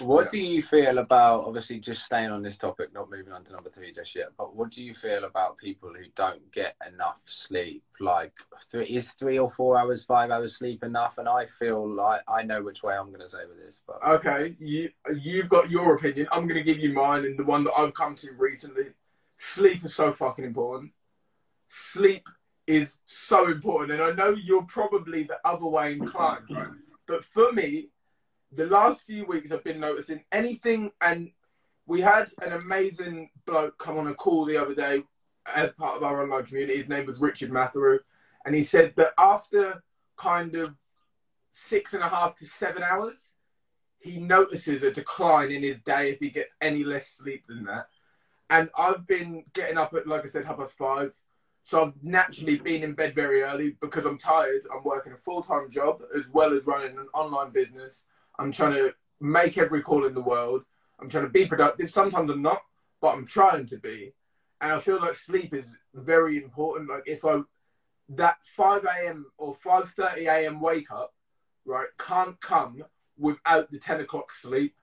What 0.00 0.24
Yeah. 0.24 0.30
do 0.30 0.40
you 0.40 0.62
feel 0.62 0.98
about 0.98 1.44
obviously 1.44 1.80
just 1.80 2.04
staying 2.04 2.30
on 2.30 2.42
this 2.42 2.56
topic, 2.56 2.92
not 2.92 3.10
moving 3.10 3.32
on 3.32 3.42
to 3.44 3.52
number 3.54 3.70
three 3.70 3.90
just 3.90 4.14
yet? 4.14 4.28
But 4.36 4.54
what 4.54 4.70
do 4.70 4.84
you 4.84 4.94
feel 4.94 5.24
about 5.24 5.56
people 5.56 5.92
who 5.92 6.04
don't 6.14 6.52
get 6.52 6.76
enough 6.86 7.20
sleep? 7.24 7.82
Like, 7.98 8.32
three, 8.70 8.84
is 8.84 9.12
three 9.12 9.38
or 9.38 9.50
four 9.50 9.76
hours, 9.76 10.04
five 10.04 10.30
hours 10.30 10.56
sleep 10.56 10.84
enough? 10.84 11.18
And 11.18 11.28
I 11.28 11.46
feel 11.46 11.88
like 11.88 12.20
I 12.28 12.42
know 12.42 12.62
which 12.62 12.82
way 12.84 12.96
I'm 12.96 13.08
going 13.08 13.20
to 13.20 13.28
say 13.28 13.44
with 13.48 13.58
this, 13.58 13.82
but 13.86 13.98
Okay, 14.06 14.54
you 14.60 14.90
you've 15.16 15.48
got 15.48 15.70
your 15.70 15.94
opinion. 15.96 16.28
I'm 16.30 16.46
going 16.46 16.62
to 16.62 16.62
give 16.62 16.78
you 16.78 16.92
mine 16.92 17.24
and 17.24 17.36
the 17.36 17.44
one 17.44 17.64
that 17.64 17.72
I've 17.76 17.94
come 17.94 18.14
to 18.16 18.30
recently. 18.32 18.88
Sleep 19.38 19.84
is 19.84 19.94
so 19.94 20.12
fucking 20.12 20.44
important. 20.44 20.92
Sleep 21.68 22.28
is 22.68 22.98
so 23.06 23.50
important, 23.50 24.00
and 24.00 24.02
I 24.02 24.12
know 24.12 24.36
you're 24.40 24.62
probably 24.62 25.24
the 25.24 25.38
other 25.44 25.66
way 25.66 25.94
inclined, 25.94 26.44
right? 26.50 26.68
But 27.08 27.24
for 27.24 27.50
me, 27.52 27.88
the 28.52 28.66
last 28.66 29.00
few 29.02 29.24
weeks 29.24 29.50
I've 29.50 29.64
been 29.64 29.80
noticing 29.80 30.22
anything, 30.30 30.92
and 31.00 31.30
we 31.86 32.00
had 32.02 32.30
an 32.42 32.52
amazing 32.52 33.30
bloke 33.46 33.76
come 33.78 33.98
on 33.98 34.06
a 34.06 34.14
call 34.14 34.44
the 34.44 34.58
other 34.58 34.74
day 34.74 35.02
as 35.46 35.72
part 35.72 35.96
of 35.96 36.02
our 36.02 36.22
online 36.22 36.44
community. 36.44 36.78
His 36.78 36.88
name 36.88 37.06
was 37.06 37.18
Richard 37.18 37.50
Matheru, 37.50 37.98
and 38.44 38.54
he 38.54 38.62
said 38.62 38.92
that 38.96 39.14
after 39.18 39.82
kind 40.16 40.54
of 40.54 40.74
six 41.52 41.94
and 41.94 42.02
a 42.02 42.08
half 42.08 42.36
to 42.36 42.46
seven 42.46 42.82
hours, 42.82 43.16
he 44.00 44.18
notices 44.18 44.82
a 44.82 44.92
decline 44.92 45.50
in 45.50 45.62
his 45.62 45.78
day 45.80 46.10
if 46.10 46.20
he 46.20 46.30
gets 46.30 46.52
any 46.60 46.84
less 46.84 47.08
sleep 47.08 47.44
than 47.48 47.64
that. 47.64 47.88
And 48.50 48.70
I've 48.76 49.06
been 49.06 49.44
getting 49.54 49.76
up 49.76 49.92
at, 49.94 50.06
like 50.06 50.24
I 50.24 50.28
said, 50.28 50.44
half 50.44 50.58
past 50.58 50.74
five. 50.78 51.12
So 51.62 51.84
I've 51.84 51.92
naturally 52.02 52.56
been 52.56 52.82
in 52.82 52.94
bed 52.94 53.14
very 53.14 53.42
early 53.42 53.76
because 53.80 54.06
I'm 54.06 54.18
tired. 54.18 54.62
I'm 54.74 54.82
working 54.84 55.12
a 55.12 55.16
full 55.18 55.42
time 55.42 55.70
job 55.70 56.02
as 56.16 56.28
well 56.28 56.54
as 56.54 56.66
running 56.66 56.96
an 56.98 57.08
online 57.12 57.50
business. 57.50 58.04
I'm 58.38 58.52
trying 58.52 58.74
to 58.74 58.94
make 59.20 59.58
every 59.58 59.82
call 59.82 60.06
in 60.06 60.14
the 60.14 60.20
world. 60.20 60.64
I'm 61.00 61.08
trying 61.08 61.24
to 61.24 61.30
be 61.30 61.46
productive. 61.46 61.90
Sometimes 61.90 62.30
I'm 62.30 62.42
not, 62.42 62.62
but 63.00 63.14
I'm 63.14 63.26
trying 63.26 63.66
to 63.66 63.76
be. 63.76 64.14
And 64.60 64.72
I 64.72 64.80
feel 64.80 65.00
like 65.00 65.14
sleep 65.14 65.54
is 65.54 65.66
very 65.94 66.42
important. 66.42 66.88
Like 66.88 67.04
if 67.06 67.24
I 67.24 67.42
that 68.10 68.38
5 68.56 68.84
a.m. 68.84 69.26
or 69.36 69.54
5:30 69.56 70.26
a.m. 70.26 70.60
wake 70.60 70.90
up, 70.90 71.12
right, 71.66 71.88
can't 71.98 72.40
come 72.40 72.82
without 73.18 73.70
the 73.70 73.78
10 73.78 74.00
o'clock 74.00 74.32
sleep. 74.32 74.74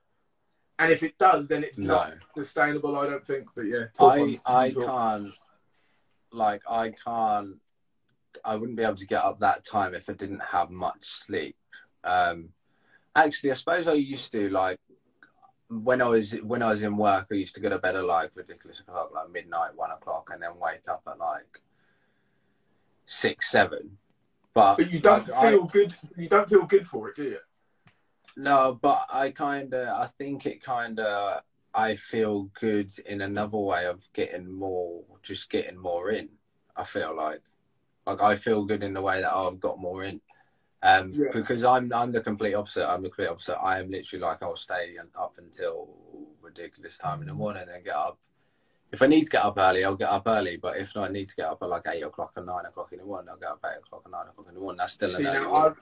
And 0.78 0.92
if 0.92 1.02
it 1.04 1.18
does, 1.18 1.48
then 1.48 1.64
it's 1.64 1.78
No. 1.78 1.96
not 1.96 2.14
sustainable. 2.36 2.98
I 2.98 3.08
don't 3.08 3.26
think. 3.26 3.48
But 3.56 3.64
yeah, 3.64 3.86
I 4.00 4.22
on- 4.22 4.42
I 4.46 4.72
can't 4.72 5.34
like 6.36 6.62
I 6.70 6.90
can't 6.92 7.56
I 8.44 8.56
wouldn't 8.56 8.78
be 8.78 8.84
able 8.84 8.96
to 8.96 9.08
get 9.08 9.24
up 9.24 9.40
that 9.40 9.66
time 9.66 9.94
if 9.96 10.10
I 10.10 10.14
didn't 10.14 10.44
have 10.44 10.70
much 10.70 11.06
sleep. 11.06 11.56
Um 12.04 12.50
actually 13.16 13.52
I 13.52 13.54
suppose 13.54 13.88
I 13.88 13.94
used 13.94 14.32
to 14.34 14.50
like 14.50 14.80
when 15.70 16.02
I 16.02 16.08
was 16.08 16.34
when 16.44 16.62
I 16.62 16.70
was 16.70 16.84
in 16.84 16.98
work 16.98 17.28
I 17.32 17.36
used 17.36 17.56
to 17.56 17.62
go 17.62 17.70
to 17.70 17.80
bed 17.80 17.96
at 17.96 18.06
like 18.06 18.36
ridiculous 18.36 18.82
o'clock, 18.82 19.12
like 19.14 19.32
midnight, 19.32 19.76
one 19.76 19.92
o'clock 19.92 20.30
and 20.32 20.42
then 20.42 20.60
wake 20.60 20.88
up 20.90 21.02
at 21.08 21.18
like 21.18 21.62
six, 23.06 23.50
seven. 23.50 23.98
But, 24.54 24.78
But 24.78 24.92
you 24.92 25.00
don't 25.00 25.28
like, 25.28 25.38
I- 25.38 25.52
feel 25.52 25.66
good. 25.66 25.96
You 26.16 26.30
don't 26.30 26.48
feel 26.50 26.66
good 26.66 26.88
for 26.88 27.10
it, 27.10 27.16
do 27.16 27.24
you? 27.24 27.40
No, 28.38 28.78
but 28.82 29.06
I 29.12 29.32
kind 29.32 29.74
of, 29.74 29.88
I 29.88 30.08
think 30.18 30.46
it 30.46 30.62
kind 30.64 31.00
of, 31.00 31.42
I 31.76 31.96
feel 31.96 32.50
good 32.60 32.92
in 33.06 33.22
another 33.22 33.58
way 33.58 33.86
of 33.86 34.08
getting 34.14 34.52
more, 34.52 35.04
just 35.24 35.50
getting 35.50 35.78
more 35.78 36.10
in. 36.12 36.30
I 36.76 36.84
feel 36.84 37.16
like, 37.16 37.42
like 38.06 38.22
I 38.22 38.36
feel 38.36 38.64
good 38.66 38.84
in 38.84 38.94
the 38.94 39.02
way 39.02 39.22
that 39.22 39.34
oh, 39.34 39.50
I've 39.50 39.60
got 39.60 39.80
more 39.80 40.04
in, 40.04 40.22
um, 40.84 41.12
Yeah. 41.14 41.30
because 41.34 41.64
I'm 41.64 41.92
I'm 41.94 42.12
the 42.12 42.22
complete 42.22 42.54
opposite. 42.54 42.88
I'm 42.90 43.02
the 43.02 43.10
complete 43.10 43.28
opposite. 43.28 43.58
I 43.58 43.80
am 43.80 43.90
literally 43.90 44.24
like 44.24 44.42
I'll 44.42 44.56
stay 44.56 44.96
up 45.20 45.36
until 45.38 45.90
ridiculous 46.42 46.98
time 46.98 47.22
in 47.22 47.28
the 47.28 47.34
morning 47.34 47.66
and 47.74 47.84
get 47.84 47.96
up. 47.96 48.18
If 48.92 49.02
I 49.02 49.08
need 49.08 49.26
to 49.26 49.32
get 49.32 49.44
up 49.44 49.58
early, 49.58 49.84
I'll 49.84 49.96
get 49.96 50.10
up 50.10 50.28
early. 50.28 50.58
But 50.58 50.78
if 50.78 50.96
not, 50.96 51.10
I 51.10 51.14
need 51.14 51.28
to 51.30 51.36
get 51.36 51.48
up 51.48 51.58
at 51.62 51.70
like 51.70 51.84
eight 51.88 52.04
o'clock 52.04 52.32
or 52.38 52.46
nine 52.46 52.66
o'clock 52.66 52.94
in 52.94 53.00
the 53.00 53.06
morning, 53.06 53.30
I'll 53.30 53.38
get 53.38 53.50
up 53.50 53.60
at 53.66 53.72
eight 53.74 53.80
o'clock 53.80 54.04
or 54.06 54.12
nine 54.12 54.28
o'clock 54.28 54.48
in 54.48 54.54
the 54.54 54.62
morning. 54.62 54.78
That's 54.78 54.94
still 54.94 55.10
See, 55.10 55.26
an 55.26 55.28
early. 55.28 55.40
now, 55.40 55.76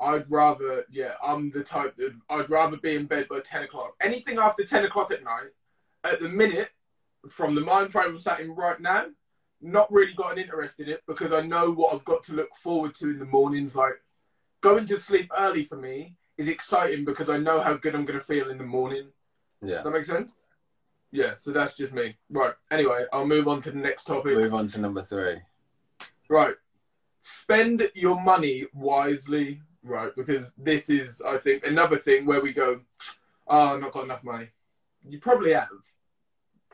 I'd 0.00 0.30
rather, 0.30 0.84
yeah, 0.90 1.12
I'm 1.22 1.50
the 1.50 1.62
type 1.62 1.96
that 1.96 2.12
I'd 2.30 2.48
rather 2.48 2.76
be 2.78 2.96
in 2.96 3.06
bed 3.06 3.28
by 3.28 3.40
10 3.40 3.64
o'clock. 3.64 3.94
Anything 4.00 4.38
after 4.38 4.64
10 4.64 4.84
o'clock 4.84 5.10
at 5.10 5.22
night, 5.22 5.50
at 6.04 6.20
the 6.20 6.28
minute, 6.28 6.70
from 7.28 7.54
the 7.54 7.60
mind 7.60 7.92
frame 7.92 8.08
I'm 8.08 8.18
sat 8.18 8.40
in 8.40 8.54
right 8.54 8.80
now, 8.80 9.06
not 9.60 9.92
really 9.92 10.14
got 10.14 10.32
an 10.32 10.38
interest 10.38 10.80
in 10.80 10.88
it 10.88 11.02
because 11.06 11.32
I 11.32 11.42
know 11.42 11.70
what 11.70 11.94
I've 11.94 12.04
got 12.06 12.24
to 12.24 12.32
look 12.32 12.48
forward 12.62 12.94
to 12.96 13.10
in 13.10 13.18
the 13.18 13.26
mornings. 13.26 13.74
Like, 13.74 13.92
going 14.62 14.86
to 14.86 14.98
sleep 14.98 15.30
early 15.36 15.64
for 15.64 15.76
me 15.76 16.16
is 16.38 16.48
exciting 16.48 17.04
because 17.04 17.28
I 17.28 17.36
know 17.36 17.60
how 17.60 17.74
good 17.74 17.94
I'm 17.94 18.06
going 18.06 18.18
to 18.18 18.24
feel 18.24 18.50
in 18.50 18.56
the 18.56 18.64
morning. 18.64 19.08
Yeah. 19.62 19.76
Does 19.76 19.84
that 19.84 19.90
make 19.90 20.04
sense? 20.06 20.32
Yeah, 21.12 21.34
so 21.36 21.50
that's 21.50 21.74
just 21.74 21.92
me. 21.92 22.16
Right, 22.30 22.54
anyway, 22.70 23.04
I'll 23.12 23.26
move 23.26 23.48
on 23.48 23.60
to 23.62 23.70
the 23.70 23.78
next 23.78 24.04
topic. 24.04 24.34
Move 24.34 24.54
on 24.54 24.66
to 24.68 24.80
number 24.80 25.02
three. 25.02 25.40
Right. 26.28 26.54
Spend 27.20 27.90
your 27.94 28.18
money 28.20 28.66
wisely, 28.72 29.60
right? 29.82 30.10
Because 30.16 30.52
this 30.58 30.88
is, 30.88 31.20
I 31.20 31.38
think, 31.38 31.64
another 31.64 31.98
thing 31.98 32.26
where 32.26 32.40
we 32.40 32.52
go, 32.52 32.80
oh, 33.46 33.74
I've 33.74 33.80
not 33.80 33.92
got 33.92 34.04
enough 34.04 34.24
money. 34.24 34.48
You 35.08 35.18
probably 35.18 35.52
have. 35.52 35.68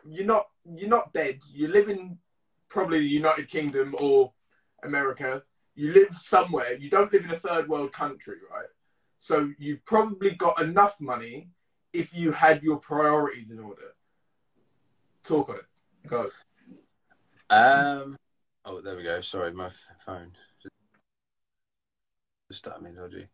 You're 0.08 0.26
not 0.26 0.46
you're 0.74 0.88
not 0.88 1.12
dead. 1.12 1.38
You 1.52 1.68
live 1.68 1.88
in 1.88 2.18
probably 2.68 3.00
the 3.00 3.08
United 3.08 3.48
Kingdom 3.48 3.94
or 3.98 4.32
America. 4.82 5.42
You 5.74 5.92
live 5.92 6.16
somewhere. 6.16 6.74
You 6.74 6.90
don't 6.90 7.12
live 7.12 7.24
in 7.24 7.30
a 7.30 7.38
third 7.38 7.68
world 7.68 7.92
country, 7.92 8.36
right? 8.52 8.68
So 9.18 9.50
you've 9.58 9.84
probably 9.84 10.32
got 10.32 10.60
enough 10.60 10.94
money 11.00 11.50
if 11.92 12.12
you 12.12 12.32
had 12.32 12.62
your 12.62 12.78
priorities 12.78 13.50
in 13.50 13.58
order. 13.58 13.94
Talk 15.24 15.48
on 15.48 15.56
it. 15.56 15.66
Go. 16.08 16.30
Um. 17.50 18.16
Oh, 18.64 18.80
there 18.80 18.96
we 18.96 19.04
go. 19.04 19.20
Sorry, 19.20 19.52
my 19.52 19.70
phone 20.04 20.32
started 22.54 22.82
me 22.82 22.90
dodgy. 22.96 23.26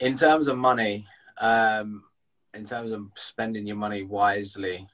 In 0.00 0.14
terms 0.14 0.48
of 0.48 0.56
money, 0.56 1.06
um, 1.38 2.04
in 2.54 2.64
terms 2.64 2.92
of 2.92 3.06
spending 3.14 3.66
your 3.66 3.76
money 3.76 4.02
wisely, 4.02 4.86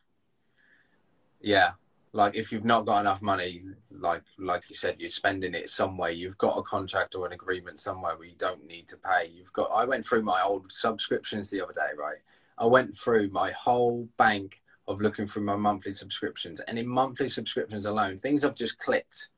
yeah. 1.40 1.72
Like 2.12 2.36
if 2.36 2.52
you've 2.52 2.64
not 2.64 2.86
got 2.86 3.00
enough 3.00 3.22
money, 3.22 3.62
like 3.90 4.22
like 4.38 4.62
you 4.70 4.76
said, 4.76 4.96
you're 4.98 5.08
spending 5.08 5.52
it 5.52 5.68
somewhere. 5.68 6.10
You've 6.10 6.38
got 6.38 6.56
a 6.56 6.62
contract 6.62 7.16
or 7.16 7.26
an 7.26 7.32
agreement 7.32 7.80
somewhere 7.80 8.16
where 8.16 8.28
you 8.28 8.36
don't 8.38 8.64
need 8.64 8.86
to 8.88 8.96
pay. 8.96 9.30
You've 9.34 9.52
got. 9.52 9.70
I 9.74 9.84
went 9.84 10.06
through 10.06 10.22
my 10.22 10.40
old 10.42 10.70
subscriptions 10.70 11.50
the 11.50 11.60
other 11.60 11.72
day, 11.72 11.92
right? 11.98 12.18
I 12.56 12.66
went 12.66 12.96
through 12.96 13.30
my 13.30 13.50
whole 13.50 14.08
bank 14.16 14.62
of 14.86 15.00
looking 15.00 15.26
through 15.26 15.42
my 15.42 15.56
monthly 15.56 15.92
subscriptions, 15.92 16.60
and 16.60 16.78
in 16.78 16.86
monthly 16.86 17.28
subscriptions 17.28 17.84
alone, 17.84 18.16
things 18.16 18.44
I've 18.44 18.54
just 18.54 18.78
clicked 18.78 19.28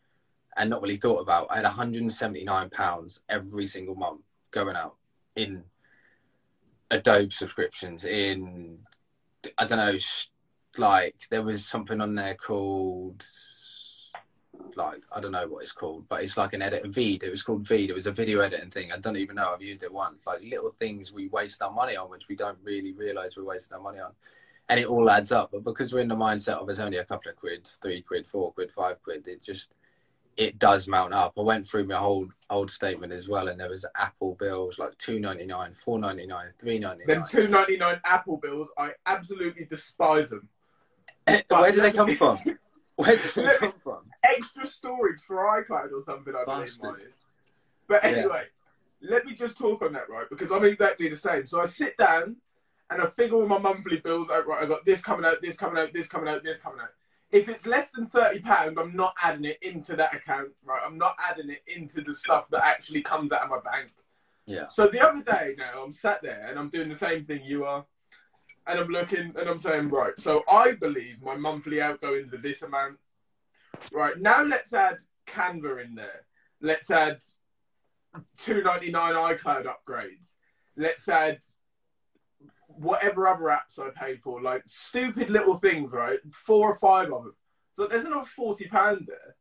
and 0.56 0.70
not 0.70 0.82
really 0.82 0.96
thought 0.96 1.20
about. 1.20 1.48
I 1.50 1.56
had 1.56 1.64
179 1.64 2.70
pounds 2.70 3.22
every 3.28 3.66
single 3.66 3.94
month 3.94 4.22
going 4.50 4.76
out 4.76 4.96
in 5.34 5.64
Adobe 6.90 7.30
subscriptions. 7.30 8.04
In 8.04 8.78
I 9.58 9.66
don't 9.66 9.78
know, 9.78 9.98
like 10.78 11.26
there 11.30 11.42
was 11.42 11.64
something 11.64 12.00
on 12.00 12.14
there 12.14 12.34
called 12.34 13.24
like 14.74 15.02
I 15.12 15.20
don't 15.20 15.32
know 15.32 15.46
what 15.46 15.62
it's 15.62 15.72
called, 15.72 16.08
but 16.08 16.22
it's 16.22 16.36
like 16.36 16.52
an 16.52 16.62
edit 16.62 16.86
Veed. 16.86 17.22
It 17.22 17.30
was 17.30 17.42
called 17.42 17.64
Veed. 17.64 17.90
It 17.90 17.94
was 17.94 18.06
a 18.06 18.12
video 18.12 18.40
editing 18.40 18.70
thing. 18.70 18.92
I 18.92 18.98
don't 18.98 19.16
even 19.16 19.36
know. 19.36 19.52
I've 19.52 19.62
used 19.62 19.82
it 19.82 19.92
once. 19.92 20.26
Like 20.26 20.40
little 20.42 20.70
things 20.70 21.12
we 21.12 21.28
waste 21.28 21.62
our 21.62 21.72
money 21.72 21.96
on, 21.96 22.10
which 22.10 22.28
we 22.28 22.36
don't 22.36 22.58
really 22.62 22.92
realize 22.92 23.36
we're 23.36 23.44
wasting 23.44 23.76
our 23.76 23.82
money 23.82 23.98
on, 23.98 24.12
and 24.68 24.80
it 24.80 24.86
all 24.86 25.10
adds 25.10 25.32
up. 25.32 25.50
But 25.52 25.64
because 25.64 25.92
we're 25.92 26.00
in 26.00 26.08
the 26.08 26.16
mindset 26.16 26.54
of 26.54 26.68
it's 26.68 26.78
only 26.78 26.98
a 26.98 27.04
couple 27.04 27.30
of 27.30 27.36
quid, 27.36 27.68
three 27.82 28.02
quid, 28.02 28.28
four 28.28 28.52
quid, 28.52 28.72
five 28.72 29.02
quid, 29.02 29.26
it 29.28 29.42
just 29.42 29.74
it 30.36 30.58
does 30.58 30.86
mount 30.86 31.12
up. 31.14 31.32
I 31.38 31.42
went 31.42 31.66
through 31.66 31.86
my 31.86 31.96
whole 31.96 32.28
old 32.50 32.70
statement 32.70 33.12
as 33.12 33.28
well, 33.28 33.48
and 33.48 33.58
there 33.58 33.68
was 33.70 33.84
Apple 33.96 34.34
bills 34.38 34.78
like 34.78 34.96
two 34.98 35.18
ninety 35.18 35.46
nine, 35.46 35.72
four 35.74 35.98
ninety 35.98 36.26
nine, 36.26 36.48
three 36.58 36.78
ninety 36.78 37.04
nine. 37.06 37.18
Them 37.18 37.24
two 37.28 37.48
ninety 37.48 37.76
nine 37.76 38.00
Apple 38.04 38.36
bills, 38.36 38.68
I 38.76 38.92
absolutely 39.06 39.64
despise 39.64 40.30
them. 40.30 40.48
Where 41.48 41.72
do 41.72 41.80
they 41.80 41.92
come 41.92 42.14
from? 42.16 42.38
Where 42.96 43.16
do 43.16 43.42
they 43.42 43.56
come 43.58 43.72
from? 43.82 44.04
Extra 44.22 44.66
storage 44.66 45.20
for 45.26 45.36
iCloud 45.62 45.92
or 45.92 46.02
something, 46.04 46.34
I 46.34 46.44
believe 46.44 46.60
Bastard. 46.66 46.82
mine 46.82 47.00
is. 47.00 47.14
But 47.88 48.02
Yeah. 48.04 48.10
anyway, 48.10 48.44
let 49.02 49.24
me 49.24 49.34
just 49.34 49.56
talk 49.56 49.82
on 49.82 49.92
that, 49.94 50.08
right? 50.08 50.26
Because 50.28 50.50
I'm 50.52 50.64
exactly 50.64 51.08
the 51.08 51.16
same. 51.16 51.46
So 51.46 51.60
I 51.60 51.66
sit 51.66 51.96
down 51.96 52.36
and 52.90 53.02
I 53.02 53.06
figure 53.10 53.36
all 53.36 53.46
my 53.46 53.58
monthly 53.58 53.98
bills 53.98 54.28
out, 54.30 54.46
right? 54.46 54.62
I 54.62 54.66
got 54.66 54.84
this 54.84 55.00
coming 55.00 55.24
out, 55.26 55.40
this 55.42 55.56
coming 55.56 55.82
out, 55.82 55.92
this 55.92 56.06
coming 56.06 56.28
out, 56.28 56.42
this 56.42 56.58
coming 56.58 56.80
out. 56.80 56.90
If 57.36 57.48
it's 57.50 57.66
less 57.66 57.90
than 57.90 58.06
thirty 58.06 58.40
pounds, 58.40 58.78
I'm 58.80 58.96
not 58.96 59.14
adding 59.22 59.44
it 59.44 59.58
into 59.60 59.94
that 59.96 60.14
account, 60.14 60.48
right? 60.64 60.80
I'm 60.84 60.96
not 60.96 61.16
adding 61.28 61.50
it 61.50 61.62
into 61.66 62.00
the 62.00 62.14
stuff 62.14 62.44
that 62.50 62.64
actually 62.64 63.02
comes 63.02 63.30
out 63.30 63.42
of 63.42 63.50
my 63.50 63.60
bank. 63.60 63.92
Yeah. 64.46 64.68
So 64.68 64.86
the 64.86 65.06
other 65.06 65.22
day 65.22 65.54
now, 65.58 65.82
I'm 65.84 65.94
sat 65.94 66.22
there 66.22 66.46
and 66.48 66.58
I'm 66.58 66.70
doing 66.70 66.88
the 66.88 66.94
same 66.94 67.26
thing 67.26 67.42
you 67.44 67.64
are. 67.64 67.84
And 68.68 68.80
I'm 68.80 68.88
looking 68.88 69.34
and 69.38 69.48
I'm 69.48 69.58
saying, 69.58 69.90
right, 69.90 70.18
so 70.18 70.42
I 70.50 70.72
believe 70.72 71.22
my 71.22 71.36
monthly 71.36 71.80
outgoings 71.80 72.32
are 72.32 72.38
this 72.38 72.62
amount. 72.62 72.98
Right, 73.92 74.18
now 74.18 74.42
let's 74.42 74.72
add 74.72 74.96
Canva 75.28 75.84
in 75.84 75.94
there. 75.94 76.24
Let's 76.60 76.90
add 76.90 77.18
two 78.38 78.62
ninety 78.62 78.90
nine 78.90 79.14
iCloud 79.14 79.66
upgrades. 79.66 80.26
Let's 80.76 81.08
add 81.08 81.38
whatever 82.66 83.28
other 83.28 83.44
apps 83.44 83.78
I 83.78 83.90
pay 83.90 84.16
for, 84.16 84.40
like 84.42 84.62
stupid 84.66 85.30
little 85.30 85.58
things, 85.58 85.92
right? 85.92 86.18
Four 86.32 86.72
or 86.72 86.78
five 86.78 87.12
of 87.12 87.24
them. 87.24 87.34
So 87.74 87.86
there's 87.86 88.04
another 88.04 88.26
forty 88.36 88.66
pound 88.66 89.06
there 89.06 89.36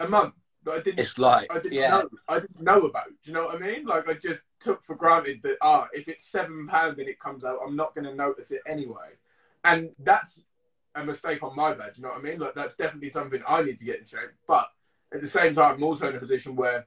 a 0.00 0.08
month 0.08 0.34
that 0.64 0.72
I 0.72 0.80
didn't 0.80 1.00
It's 1.00 1.18
like 1.18 1.50
I 1.50 1.58
didn't 1.60 1.72
yeah, 1.72 1.90
know. 1.90 2.08
I 2.28 2.40
didn't 2.40 2.60
know 2.60 2.80
about. 2.82 3.08
Do 3.08 3.14
you 3.24 3.32
know 3.32 3.46
what 3.46 3.56
I 3.56 3.58
mean? 3.58 3.84
Like 3.86 4.08
I 4.08 4.14
just 4.14 4.40
took 4.58 4.84
for 4.84 4.96
granted 4.96 5.40
that 5.42 5.56
ah, 5.62 5.88
if 5.92 6.08
it's 6.08 6.26
seven 6.26 6.66
pound 6.66 6.98
and 6.98 7.08
it 7.08 7.20
comes 7.20 7.44
out, 7.44 7.60
I'm 7.64 7.76
not 7.76 7.94
going 7.94 8.06
to 8.06 8.14
notice 8.14 8.50
it 8.50 8.62
anyway. 8.66 9.10
And 9.64 9.90
that's 9.98 10.42
a 10.94 11.04
mistake 11.04 11.42
on 11.42 11.54
my 11.54 11.74
bad. 11.74 11.92
You 11.96 12.02
know 12.02 12.10
what 12.10 12.18
I 12.18 12.22
mean? 12.22 12.38
Like 12.38 12.54
that's 12.54 12.74
definitely 12.74 13.10
something 13.10 13.40
I 13.46 13.62
need 13.62 13.78
to 13.78 13.84
get 13.84 14.00
in 14.00 14.06
shape. 14.06 14.30
But 14.46 14.68
at 15.12 15.20
the 15.20 15.28
same 15.28 15.54
time, 15.54 15.76
I'm 15.76 15.82
also 15.82 16.08
in 16.08 16.16
a 16.16 16.20
position 16.20 16.56
where 16.56 16.86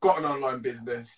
got 0.00 0.18
an 0.18 0.24
online 0.24 0.60
business. 0.60 1.08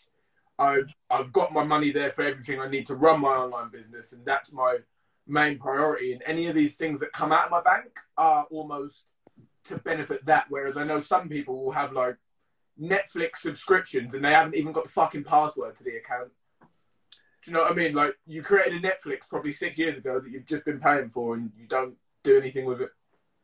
I've 0.59 0.89
I've 1.11 1.33
got 1.33 1.53
my 1.53 1.65
money 1.65 1.93
there 1.93 2.13
for 2.13 2.23
everything 2.23 2.61
I 2.61 2.69
need 2.69 2.87
to 2.87 2.95
run 2.95 3.21
my 3.21 3.31
online 3.31 3.71
business, 3.71 4.13
and 4.13 4.25
that's 4.25 4.53
my 4.53 4.79
main 5.27 5.59
priority. 5.59 6.13
And 6.13 6.23
any 6.27 6.47
of 6.49 6.55
these 6.55 6.75
things 6.75 7.01
that 7.01 7.13
come 7.13 7.33
out 7.33 7.47
of 7.47 7.51
my 7.51 7.63
bank 7.63 7.99
are 8.17 8.47
almost 8.51 9.05
to 9.67 9.79
benefit 9.79 10.25
that. 10.27 10.47
Whereas 10.49 10.77
I 10.77 10.85
know 10.85 11.01
some 11.01 11.29
people 11.29 11.65
will 11.65 11.73
have 11.73 11.93
like 11.93 12.17
Netflix 12.81 13.39
subscriptions 13.39 14.15
and 14.15 14.25
they 14.25 14.33
haven't 14.33 14.57
even 14.57 14.73
got 14.73 14.85
the 14.85 14.91
fucking 14.91 15.25
password 15.25 15.77
to 15.77 15.85
the 15.85 15.97
account. 15.97 16.31
Do 16.61 17.51
you 17.51 17.53
know 17.53 17.63
what 17.63 17.73
I 17.73 17.75
mean? 17.75 17.95
Like 17.95 18.15
you 18.27 18.43
created 18.43 18.85
a 18.85 18.87
Netflix 18.87 19.21
probably 19.29 19.53
six 19.53 19.79
years 19.79 19.99
ago 19.99 20.21
that 20.21 20.31
you've 20.31 20.47
just 20.47 20.65
been 20.65 20.81
paying 20.81 21.11
for 21.11 21.35
and 21.35 21.51
you 21.59 21.67
don't 21.67 21.95
do 22.23 22.39
anything 22.39 22.65
with 22.67 22.81
it. 22.81 22.91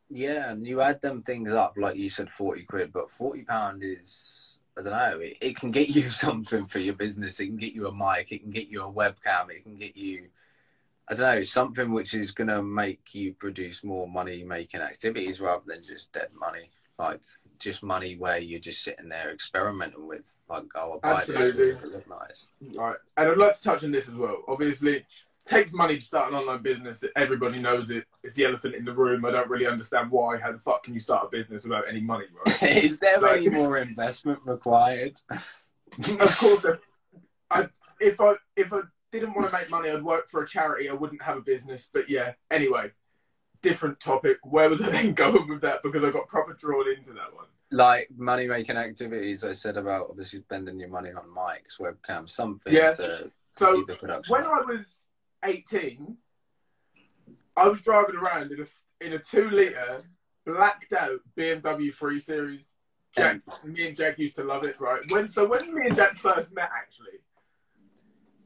yeah, 0.08 0.50
and 0.50 0.66
you 0.66 0.80
add 0.80 1.00
them 1.00 1.22
things 1.22 1.52
up 1.52 1.74
like 1.76 1.96
you 1.96 2.08
said, 2.10 2.30
forty 2.30 2.64
quid, 2.64 2.92
but 2.92 3.10
forty 3.10 3.42
pound 3.42 3.82
is 3.84 4.49
I 4.78 4.82
don't 4.82 4.92
know. 4.92 5.20
It, 5.20 5.36
it 5.40 5.56
can 5.56 5.70
get 5.70 5.88
you 5.88 6.10
something 6.10 6.66
for 6.66 6.78
your 6.78 6.94
business. 6.94 7.40
It 7.40 7.46
can 7.46 7.56
get 7.56 7.72
you 7.72 7.86
a 7.88 7.92
mic. 7.92 8.32
It 8.32 8.42
can 8.42 8.50
get 8.50 8.68
you 8.68 8.82
a 8.82 8.92
webcam. 8.92 9.50
It 9.50 9.64
can 9.64 9.76
get 9.76 9.96
you. 9.96 10.28
I 11.08 11.14
don't 11.14 11.36
know, 11.36 11.42
something 11.42 11.90
which 11.90 12.14
is 12.14 12.30
going 12.30 12.48
to 12.48 12.62
make 12.62 13.14
you 13.14 13.32
produce 13.34 13.82
more 13.82 14.06
money 14.06 14.44
making 14.44 14.80
activities 14.80 15.40
rather 15.40 15.64
than 15.66 15.82
just 15.82 16.12
dead 16.12 16.28
money. 16.38 16.70
Like, 17.00 17.20
just 17.58 17.82
money 17.82 18.16
where 18.16 18.38
you're 18.38 18.60
just 18.60 18.84
sitting 18.84 19.08
there 19.08 19.32
experimenting 19.32 20.06
with, 20.06 20.32
like, 20.48 20.64
oh, 20.76 20.92
I'll 20.92 21.00
buy 21.00 21.22
Absolutely. 21.22 21.72
this. 21.72 21.82
It 21.82 21.92
look 21.92 22.08
nice? 22.08 22.50
Right. 22.76 22.96
And 23.16 23.28
I'd 23.28 23.38
like 23.38 23.58
to 23.58 23.62
touch 23.62 23.82
on 23.82 23.90
this 23.90 24.06
as 24.06 24.14
well. 24.14 24.44
Obviously, 24.46 25.04
takes 25.50 25.72
money 25.72 25.98
to 25.98 26.04
start 26.04 26.30
an 26.32 26.38
online 26.38 26.62
business. 26.62 27.02
Everybody 27.16 27.58
knows 27.58 27.90
it. 27.90 28.04
It's 28.22 28.34
the 28.36 28.44
elephant 28.44 28.74
in 28.76 28.84
the 28.84 28.92
room. 28.92 29.24
I 29.24 29.32
don't 29.32 29.50
really 29.50 29.66
understand 29.66 30.10
why. 30.10 30.38
How 30.38 30.52
the 30.52 30.58
fuck 30.58 30.84
can 30.84 30.94
you 30.94 31.00
start 31.00 31.26
a 31.26 31.28
business 31.28 31.64
without 31.64 31.84
any 31.88 32.00
money, 32.00 32.26
right? 32.46 32.62
is 32.84 32.98
there 32.98 33.18
Like- 33.20 33.38
any 33.38 33.50
more 33.50 33.78
investment 33.78 34.38
required? 34.44 35.20
of 35.30 36.38
course, 36.38 36.64
if 36.64 36.78
I 37.50 37.68
if 38.00 38.20
I 38.20 38.34
if 38.56 38.72
I 38.72 38.80
didn't 39.12 39.34
want 39.34 39.50
to 39.50 39.52
make 39.58 39.68
money, 39.70 39.90
I'd 39.90 40.04
work 40.04 40.30
for 40.30 40.42
a 40.42 40.46
charity. 40.48 40.88
I 40.88 40.92
wouldn't 40.92 41.20
have 41.22 41.36
a 41.36 41.40
business. 41.40 41.88
But 41.92 42.08
yeah, 42.08 42.32
anyway, 42.50 42.92
different 43.60 43.98
topic. 43.98 44.38
Where 44.44 44.70
was 44.70 44.80
I 44.82 44.90
then 44.90 45.14
going 45.14 45.48
with 45.48 45.60
that? 45.62 45.82
Because 45.82 46.04
I 46.04 46.10
got 46.10 46.28
proper 46.28 46.52
drawn 46.54 46.88
into 46.88 47.12
that 47.14 47.34
one. 47.34 47.46
like 47.72 48.08
money 48.16 48.46
making 48.46 48.76
activities 48.76 49.42
I 49.42 49.52
said 49.54 49.76
about 49.76 50.06
obviously 50.10 50.40
spending 50.42 50.78
your 50.78 50.90
money 50.90 51.10
on 51.10 51.24
mics, 51.36 51.80
webcams, 51.80 52.30
something 52.30 52.72
Yeah. 52.72 52.92
to 52.92 53.30
So 53.50 53.76
keep 53.76 53.88
the 53.88 53.96
production. 53.96 54.32
when 54.32 54.44
up. 54.44 54.52
I 54.52 54.60
was 54.62 54.86
eighteen, 55.44 56.16
I 57.56 57.68
was 57.68 57.80
driving 57.80 58.16
around 58.16 58.52
in 58.52 58.62
a 58.62 59.04
in 59.04 59.12
a 59.14 59.18
two 59.18 59.50
liter 59.50 60.02
blacked 60.46 60.92
out 60.92 61.20
BMW 61.36 61.94
3 61.94 62.20
Series. 62.20 62.60
Jack, 63.16 63.40
me 63.64 63.88
and 63.88 63.96
Jack 63.96 64.18
used 64.18 64.36
to 64.36 64.44
love 64.44 64.62
it, 64.64 64.80
right? 64.80 65.02
When 65.10 65.28
so 65.28 65.44
when 65.44 65.74
me 65.74 65.86
and 65.86 65.96
Jack 65.96 66.16
first 66.18 66.52
met, 66.52 66.70
actually, 66.76 67.18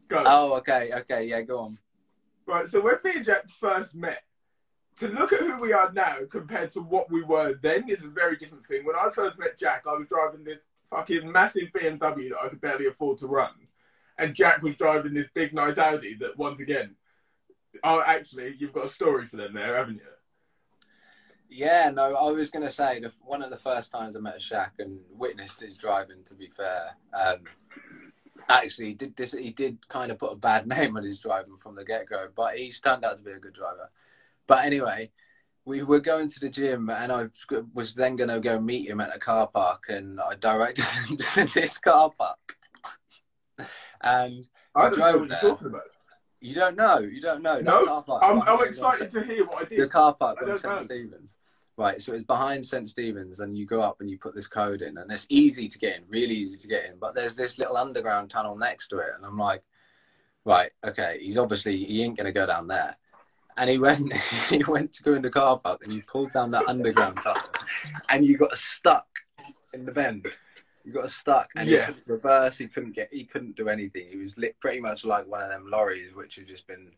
go. 0.09 0.23
Oh, 0.25 0.55
okay, 0.55 0.91
okay, 0.95 1.27
yeah, 1.27 1.43
go 1.43 1.59
on. 1.59 1.79
Right, 2.47 2.67
so 2.67 2.81
when 2.81 2.95
me 3.05 3.13
and 3.17 3.27
Jack 3.27 3.45
first 3.61 3.95
met, 3.95 4.23
to 4.99 5.09
look 5.09 5.35
at 5.35 5.41
who 5.41 5.59
we 5.59 5.75
are 5.75 5.93
now 5.93 6.17
compared 6.31 6.73
to 6.73 6.81
what 6.81 7.11
we 7.11 7.23
were 7.23 7.55
then 7.63 7.91
is 7.91 8.03
a 8.05 8.09
very 8.09 8.37
different 8.37 8.67
thing. 8.67 8.87
When 8.87 8.97
I 8.97 9.11
first 9.15 9.39
met 9.39 9.59
Jack, 9.59 9.85
I 9.87 9.93
was 9.93 10.09
driving 10.09 10.45
this 10.45 10.61
fucking 10.89 11.31
massive 11.31 11.69
BMW 11.75 12.31
that 12.31 12.39
I 12.43 12.49
could 12.49 12.61
barely 12.63 12.87
afford 12.87 13.19
to 13.19 13.27
run. 13.27 13.51
And 14.19 14.35
Jack 14.35 14.63
was 14.63 14.77
driving 14.77 15.15
this 15.15 15.27
big, 15.35 15.53
nice 15.53 15.79
Audi 15.79 16.15
that, 16.21 16.37
once 16.37 16.61
again, 16.61 16.95
oh, 17.83 18.03
actually, 18.07 18.55
you've 18.59 18.73
got 18.73 18.87
a 18.87 18.91
story 18.91 19.27
for 19.27 19.37
them 19.37 19.55
there, 19.55 19.77
haven't 19.77 19.97
you? 19.97 20.01
Yeah, 21.49 21.91
no, 21.91 22.15
I 22.15 22.31
was 22.31 22.51
going 22.51 22.65
to 22.65 22.71
say 22.71 23.01
the, 23.01 23.13
one 23.21 23.43
of 23.43 23.51
the 23.51 23.57
first 23.57 23.93
times 23.93 24.17
I 24.17 24.21
met 24.21 24.39
Shaq 24.39 24.71
and 24.79 24.99
witnessed 25.11 25.61
his 25.61 25.77
driving. 25.77 26.23
To 26.27 26.35
be 26.35 26.49
fair, 26.49 26.97
um, 27.13 27.41
actually, 28.49 28.89
he 28.89 28.95
did 28.95 29.17
this. 29.17 29.33
He 29.33 29.51
did 29.51 29.87
kind 29.89 30.11
of 30.11 30.19
put 30.19 30.33
a 30.33 30.37
bad 30.37 30.67
name 30.69 30.97
on 30.97 31.05
his 31.05 31.21
driving 31.21 31.57
from 31.57 31.75
the 31.75 31.85
get 31.85 32.09
go, 32.09 32.29
but 32.35 32.57
he's 32.57 32.81
turned 32.81 33.05
out 33.05 33.17
to 33.19 33.23
be 33.23 33.33
a 33.33 33.39
good 33.39 33.55
driver. 33.55 33.91
But 34.47 34.65
anyway, 34.65 35.11
we 35.65 35.83
were 35.83 36.01
going 36.01 36.29
to 36.29 36.41
the 36.41 36.49
gym, 36.49 36.91
and 36.91 37.11
I 37.13 37.27
was 37.73 37.95
then 37.95 38.17
going 38.17 38.31
to 38.31 38.41
go 38.41 38.61
meet 38.61 38.89
him 38.89 39.01
at 39.01 39.15
a 39.15 39.19
car 39.19 39.47
park, 39.47 39.85
and 39.89 40.21
I 40.21 40.35
directed 40.35 40.85
him 41.07 41.17
to 41.17 41.49
this 41.55 41.79
car 41.79 42.11
park. 42.19 42.57
And 44.05 44.47
I 44.75 44.91
don't 44.91 44.99
know 44.99 45.19
what 45.19 45.29
there. 45.29 45.39
you're 45.43 45.51
talking 45.51 45.67
about. 45.69 45.83
you 46.41 46.55
don't 46.55 46.77
know, 46.77 46.99
you 46.99 47.21
don't 47.21 47.43
know. 47.43 47.57
that 47.57 47.65
No, 47.65 47.87
car 47.87 48.03
park 48.03 48.23
I'm, 48.23 48.43
I'm 48.43 48.67
excited 48.69 49.11
to 49.13 49.23
hear 49.25 49.45
what 49.47 49.67
I 49.67 49.69
did. 49.69 49.79
the 49.81 49.89
car 49.89 50.15
park 50.15 50.39
on 50.43 50.55
St 50.59 50.65
know. 50.65 50.79
Stephen's. 50.85 51.37
Right, 51.77 52.01
so 52.01 52.13
it's 52.13 52.23
behind 52.25 52.65
St 52.65 52.89
Stephen's, 52.89 53.41
and 53.41 53.59
you 53.59 53.67
go 53.67 53.81
up 53.81 54.01
and 54.01 54.09
you 54.09 54.17
put 54.17 54.33
this 54.33 54.47
code 54.47 54.81
in, 54.81 54.97
and 54.97 55.11
it's 55.11 55.27
easy 55.29 55.67
to 55.69 55.77
get 55.77 55.97
in, 55.97 56.05
really 56.09 56.35
easy 56.35 56.57
to 56.57 56.69
get 56.69 56.85
in. 56.85 56.93
But 57.01 57.17
there's 57.17 57.35
this 57.35 57.59
little 57.59 57.77
underground 57.77 58.31
tunnel 58.31 58.57
next 58.57 58.89
to 58.89 58.99
it, 58.99 59.09
and 59.17 59.27
I'm 59.27 59.37
like, 59.37 59.61
right, 60.45 60.71
okay, 60.87 61.19
he's 61.21 61.37
obviously 61.37 61.83
he 61.83 62.05
ain't 62.05 62.17
gonna 62.17 62.31
go 62.31 62.47
down 62.47 62.69
there. 62.69 62.97
And 63.57 63.69
he 63.69 63.79
went, 63.79 64.13
he 64.51 64.63
went 64.63 64.93
to 64.93 65.03
go 65.03 65.15
in 65.15 65.23
the 65.23 65.31
car 65.31 65.59
park, 65.59 65.81
and 65.83 65.93
he 65.93 66.01
pulled 66.03 66.33
down 66.33 66.53
that 66.53 66.69
underground 66.69 67.17
tunnel, 67.25 67.43
and 68.09 68.25
you 68.25 68.37
got 68.39 68.57
stuck 68.57 69.07
in 69.73 69.85
the 69.85 69.91
bend. 69.93 70.29
You 70.85 70.93
got 70.93 71.11
stuck, 71.11 71.49
and 71.57 71.69
Yeah. 71.69 71.87
he 71.87 71.93
couldn't 71.95 72.07
reverse. 72.13 72.59
He 72.59 72.67
couldn't 72.69 72.93
get. 72.93 73.09
He 73.13 73.25
couldn't 73.25 73.57
do 73.57 73.69
anything. 73.69 74.07
He 74.11 74.17
was 74.19 74.37
lit 74.37 74.59
pretty 74.61 74.81
much 74.81 75.05
like 75.05 75.27
one 75.27 75.43
of 75.43 75.49
them 75.49 75.71
lorries, 75.71 76.15
which 76.15 76.37
had 76.37 76.47
just 76.47 76.67
been 76.67 76.93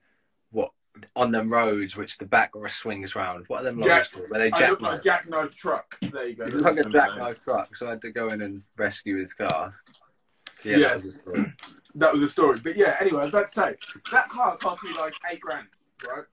what 0.51 0.72
on 1.14 1.31
them 1.31 1.53
roads, 1.53 1.94
which 1.96 2.18
the 2.18 2.25
back 2.27 2.57
or 2.57 2.68
swings 2.68 3.14
round. 3.14 3.44
What 3.49 3.61
are 3.61 3.64
them 3.64 3.79
lorries 3.79 4.09
Jack-? 4.09 4.31
Where 4.31 4.40
they 4.40 4.66
look 4.68 4.81
like 4.81 5.01
a 5.01 5.03
jackknife? 5.03 5.55
truck. 5.55 5.96
There 6.01 6.27
you 6.27 6.35
go. 6.35 6.44
It 6.44 6.53
was 6.55 6.64
like 6.64 6.79
a 6.79 6.88
jackknife 6.90 7.40
truck, 7.44 7.77
so 7.77 7.87
I 7.87 7.90
had 7.90 8.03
to 8.03 8.11
go 8.11 8.29
in 8.31 8.42
and 8.42 8.61
rescue 8.77 9.18
his 9.18 9.35
car. 9.35 9.72
So, 10.62 10.68
yeah, 10.70 10.77
Yeah. 10.79 10.88
that 10.88 10.94
was 10.96 11.07
a 11.07 11.12
story. 11.12 11.53
That 11.99 12.12
was 12.12 12.20
the 12.20 12.29
story. 12.29 12.61
But 12.62 12.77
yeah, 12.77 12.94
anyway, 13.01 13.22
I 13.22 13.25
was 13.25 13.33
about 13.33 13.49
to 13.49 13.55
say 13.55 13.77
that 14.12 14.29
car 14.29 14.55
cost 14.59 14.83
me 14.83 14.92
like 15.01 15.14
eight 15.33 15.40
grand, 15.40 15.66
right? 16.07 16.25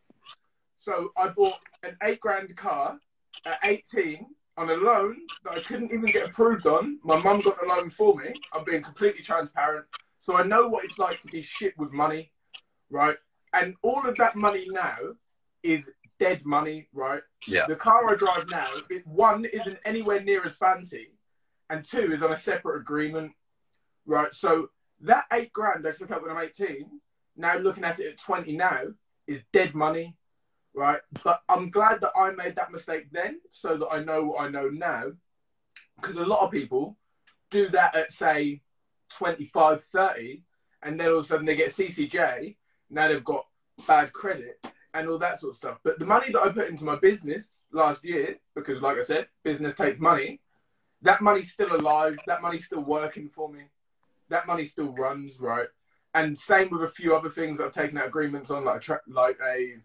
So 0.78 1.14
I 1.16 1.30
bought 1.30 1.60
an 1.84 1.96
eight 2.04 2.20
grand 2.20 2.54
car 2.58 3.00
at 3.46 3.60
18 3.64 4.26
on 4.58 4.70
a 4.70 4.76
loan 4.76 5.18
that 5.44 5.54
I 5.54 5.62
couldn't 5.62 5.92
even 5.92 6.06
get 6.06 6.30
approved 6.30 6.68
on. 6.68 7.00
My 7.04 7.18
mum 7.20 7.42
got 7.42 7.60
the 7.60 7.68
loan 7.68 7.90
for 7.90 8.16
me. 8.16 8.34
I'm 8.54 8.64
being 8.64 8.84
completely 8.84 9.24
transparent. 9.24 9.86
So 10.20 10.36
I 10.36 10.44
know 10.44 10.68
what 10.68 10.86
it's 10.86 10.98
like 10.98 11.22
to 11.22 11.28
be 11.28 11.42
shit 11.42 11.78
with 11.78 11.92
money, 11.92 12.32
right? 12.90 13.18
And 13.54 13.76
all 13.82 14.08
of 14.08 14.16
that 14.18 14.36
money 14.36 14.68
now 14.70 14.96
is 15.64 15.82
dead 16.20 16.46
money, 16.46 16.88
right? 16.94 17.22
Yeah. 17.48 17.66
The 17.68 17.76
car 17.76 18.10
I 18.10 18.16
drive 18.16 18.50
now, 18.50 18.70
it, 18.90 19.06
one 19.06 19.46
isn't 19.46 19.80
anywhere 19.86 20.22
near 20.22 20.46
as 20.46 20.56
fancy, 20.56 21.08
and 21.70 21.84
two 21.84 22.14
is 22.14 22.24
on 22.24 22.32
a 22.32 22.38
separate 22.38 22.80
agreement, 22.80 23.32
right? 24.06 24.34
So 24.34 24.70
that 25.02 25.26
eight 25.34 25.52
grand 25.52 25.86
I 25.88 25.92
took 25.92 26.12
out 26.12 26.22
when 26.22 26.32
I'm 26.32 26.44
18, 26.44 26.86
now 27.36 27.58
looking 27.58 27.84
at 27.84 28.00
it 28.00 28.14
at 28.14 28.20
20 28.20 28.56
now, 28.56 28.84
is 29.28 29.42
dead 29.52 29.74
money, 29.74 30.16
right? 30.74 31.00
But 31.24 31.42
I'm 31.50 31.70
glad 31.70 32.02
that 32.02 32.12
I 32.18 32.32
made 32.32 32.56
that 32.56 32.72
mistake 32.72 33.08
then, 33.12 33.40
so 33.52 33.78
that 33.78 33.88
I 33.88 34.04
know 34.04 34.26
what 34.26 34.42
I 34.42 34.50
know 34.50 34.70
now, 34.70 35.12
because 36.02 36.16
a 36.16 36.26
lot 36.26 36.42
of 36.42 36.52
people 36.52 36.98
do 37.52 37.70
that 37.70 37.96
at 37.96 38.12
say 38.12 38.62
25, 39.18 39.84
30, 39.92 40.42
and 40.84 41.00
then 41.00 41.10
all 41.10 41.20
of 41.20 41.26
a 41.26 41.28
sudden 41.28 41.46
they 41.46 41.56
get 41.56 41.76
CCJ. 41.76 42.56
Now 42.90 43.08
they've 43.08 43.24
got 43.24 43.46
bad 43.88 44.12
credit 44.14 44.66
and 44.94 45.10
all 45.10 45.18
that 45.20 45.40
sort 45.40 45.52
of 45.52 45.58
stuff. 45.58 45.78
But 45.84 46.00
the 46.00 46.06
money 46.06 46.32
that 46.32 46.42
I 46.42 46.50
put 46.50 46.70
into 46.70 46.84
my 46.84 46.96
business 46.96 47.44
last 47.72 48.04
year, 48.04 48.38
because 48.56 48.82
like 48.82 48.98
I 48.98 49.04
said, 49.04 49.28
business 49.44 49.76
takes 49.76 50.00
money, 50.00 50.40
that 51.02 51.22
money's 51.22 51.52
still 51.52 51.76
alive. 51.76 52.18
That 52.28 52.42
money's 52.42 52.66
still 52.66 52.82
working 52.82 53.30
for 53.30 53.50
me. 53.52 53.62
That 54.30 54.48
money 54.48 54.66
still 54.66 54.94
runs, 54.94 55.40
right? 55.40 55.68
And 56.14 56.38
same 56.38 56.70
with 56.70 56.84
a 56.84 56.92
few 56.92 57.16
other 57.16 57.30
things 57.30 57.60
I've 57.60 57.74
taken 57.74 57.98
out 57.98 58.08
agreements 58.08 58.52
on, 58.52 58.64
like 58.64 58.78
a 58.78 58.80
tra- 58.80 59.02
like 59.08 59.38
a 59.44 59.78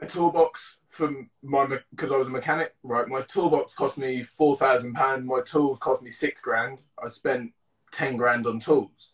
a 0.00 0.06
toolbox 0.06 0.76
from 0.88 1.30
my 1.42 1.66
because 1.90 2.12
I 2.12 2.16
was 2.16 2.26
a 2.26 2.30
mechanic, 2.30 2.74
right? 2.82 3.06
My 3.06 3.22
toolbox 3.22 3.74
cost 3.74 3.98
me 3.98 4.24
four 4.36 4.56
thousand 4.56 4.94
pound. 4.94 5.26
My 5.26 5.40
tools 5.40 5.78
cost 5.78 6.02
me 6.02 6.10
six 6.10 6.40
grand. 6.40 6.78
I 7.02 7.08
spent 7.08 7.52
ten 7.92 8.16
grand 8.16 8.46
on 8.46 8.60
tools. 8.60 9.12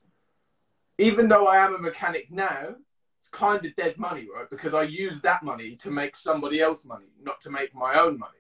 Even 0.99 1.29
though 1.29 1.47
I 1.47 1.59
am 1.59 1.75
a 1.75 1.79
mechanic 1.79 2.31
now, 2.31 2.75
it's 3.21 3.29
kind 3.31 3.65
of 3.65 3.77
dead 3.77 3.99
money, 3.99 4.27
right? 4.35 4.49
Because 4.49 4.73
I 4.73 4.85
use 4.85 5.21
that 5.23 5.43
money 5.43 5.77
to 5.77 5.91
make 5.91 6.17
somebody 6.17 6.61
else 6.61 6.85
money, 6.85 7.07
not 7.23 7.41
to 7.43 7.51
make 7.51 7.75
my 7.75 7.99
own 7.99 8.19
money. 8.19 8.33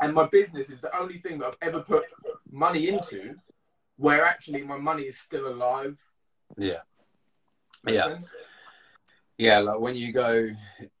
And 0.00 0.12
my 0.12 0.26
business 0.26 0.68
is 0.68 0.80
the 0.80 0.94
only 0.96 1.18
thing 1.18 1.38
that 1.38 1.48
I've 1.48 1.68
ever 1.68 1.80
put 1.80 2.04
money 2.50 2.88
into 2.88 3.36
where 3.96 4.24
actually 4.24 4.62
my 4.62 4.76
money 4.76 5.04
is 5.04 5.18
still 5.18 5.46
alive. 5.48 5.96
Yeah. 6.58 6.80
Yeah. 7.86 8.08
sense? 8.08 8.26
Yeah, 9.36 9.58
like 9.58 9.80
when 9.80 9.96
you 9.96 10.12
go, 10.12 10.48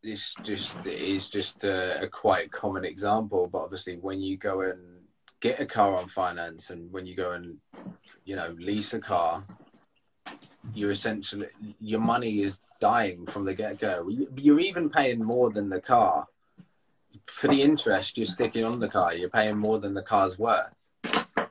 this 0.02 0.34
just 0.42 0.86
is 0.86 1.28
just 1.28 1.62
a, 1.62 2.02
a 2.02 2.08
quite 2.08 2.50
common 2.50 2.84
example. 2.84 3.46
But 3.46 3.58
obviously, 3.58 3.96
when 3.96 4.20
you 4.20 4.36
go 4.36 4.62
and 4.62 4.80
get 5.40 5.60
a 5.60 5.66
car 5.66 5.96
on 5.96 6.08
finance, 6.08 6.70
and 6.70 6.92
when 6.92 7.06
you 7.06 7.14
go 7.14 7.32
and 7.32 7.58
you 8.24 8.34
know 8.34 8.56
lease 8.58 8.92
a 8.92 9.00
car, 9.00 9.44
you're 10.74 10.90
essentially 10.90 11.46
your 11.80 12.00
money 12.00 12.42
is 12.42 12.58
dying 12.80 13.24
from 13.26 13.44
the 13.44 13.54
get 13.54 13.78
go. 13.78 14.08
You're 14.36 14.60
even 14.60 14.90
paying 14.90 15.22
more 15.22 15.50
than 15.50 15.68
the 15.68 15.80
car 15.80 16.26
for 17.26 17.48
the 17.48 17.62
interest 17.62 18.16
you're 18.16 18.26
sticking 18.26 18.64
on 18.64 18.80
the 18.80 18.88
car. 18.88 19.14
You're 19.14 19.30
paying 19.30 19.56
more 19.56 19.78
than 19.78 19.94
the 19.94 20.02
car's 20.02 20.38
worth. 20.38 20.74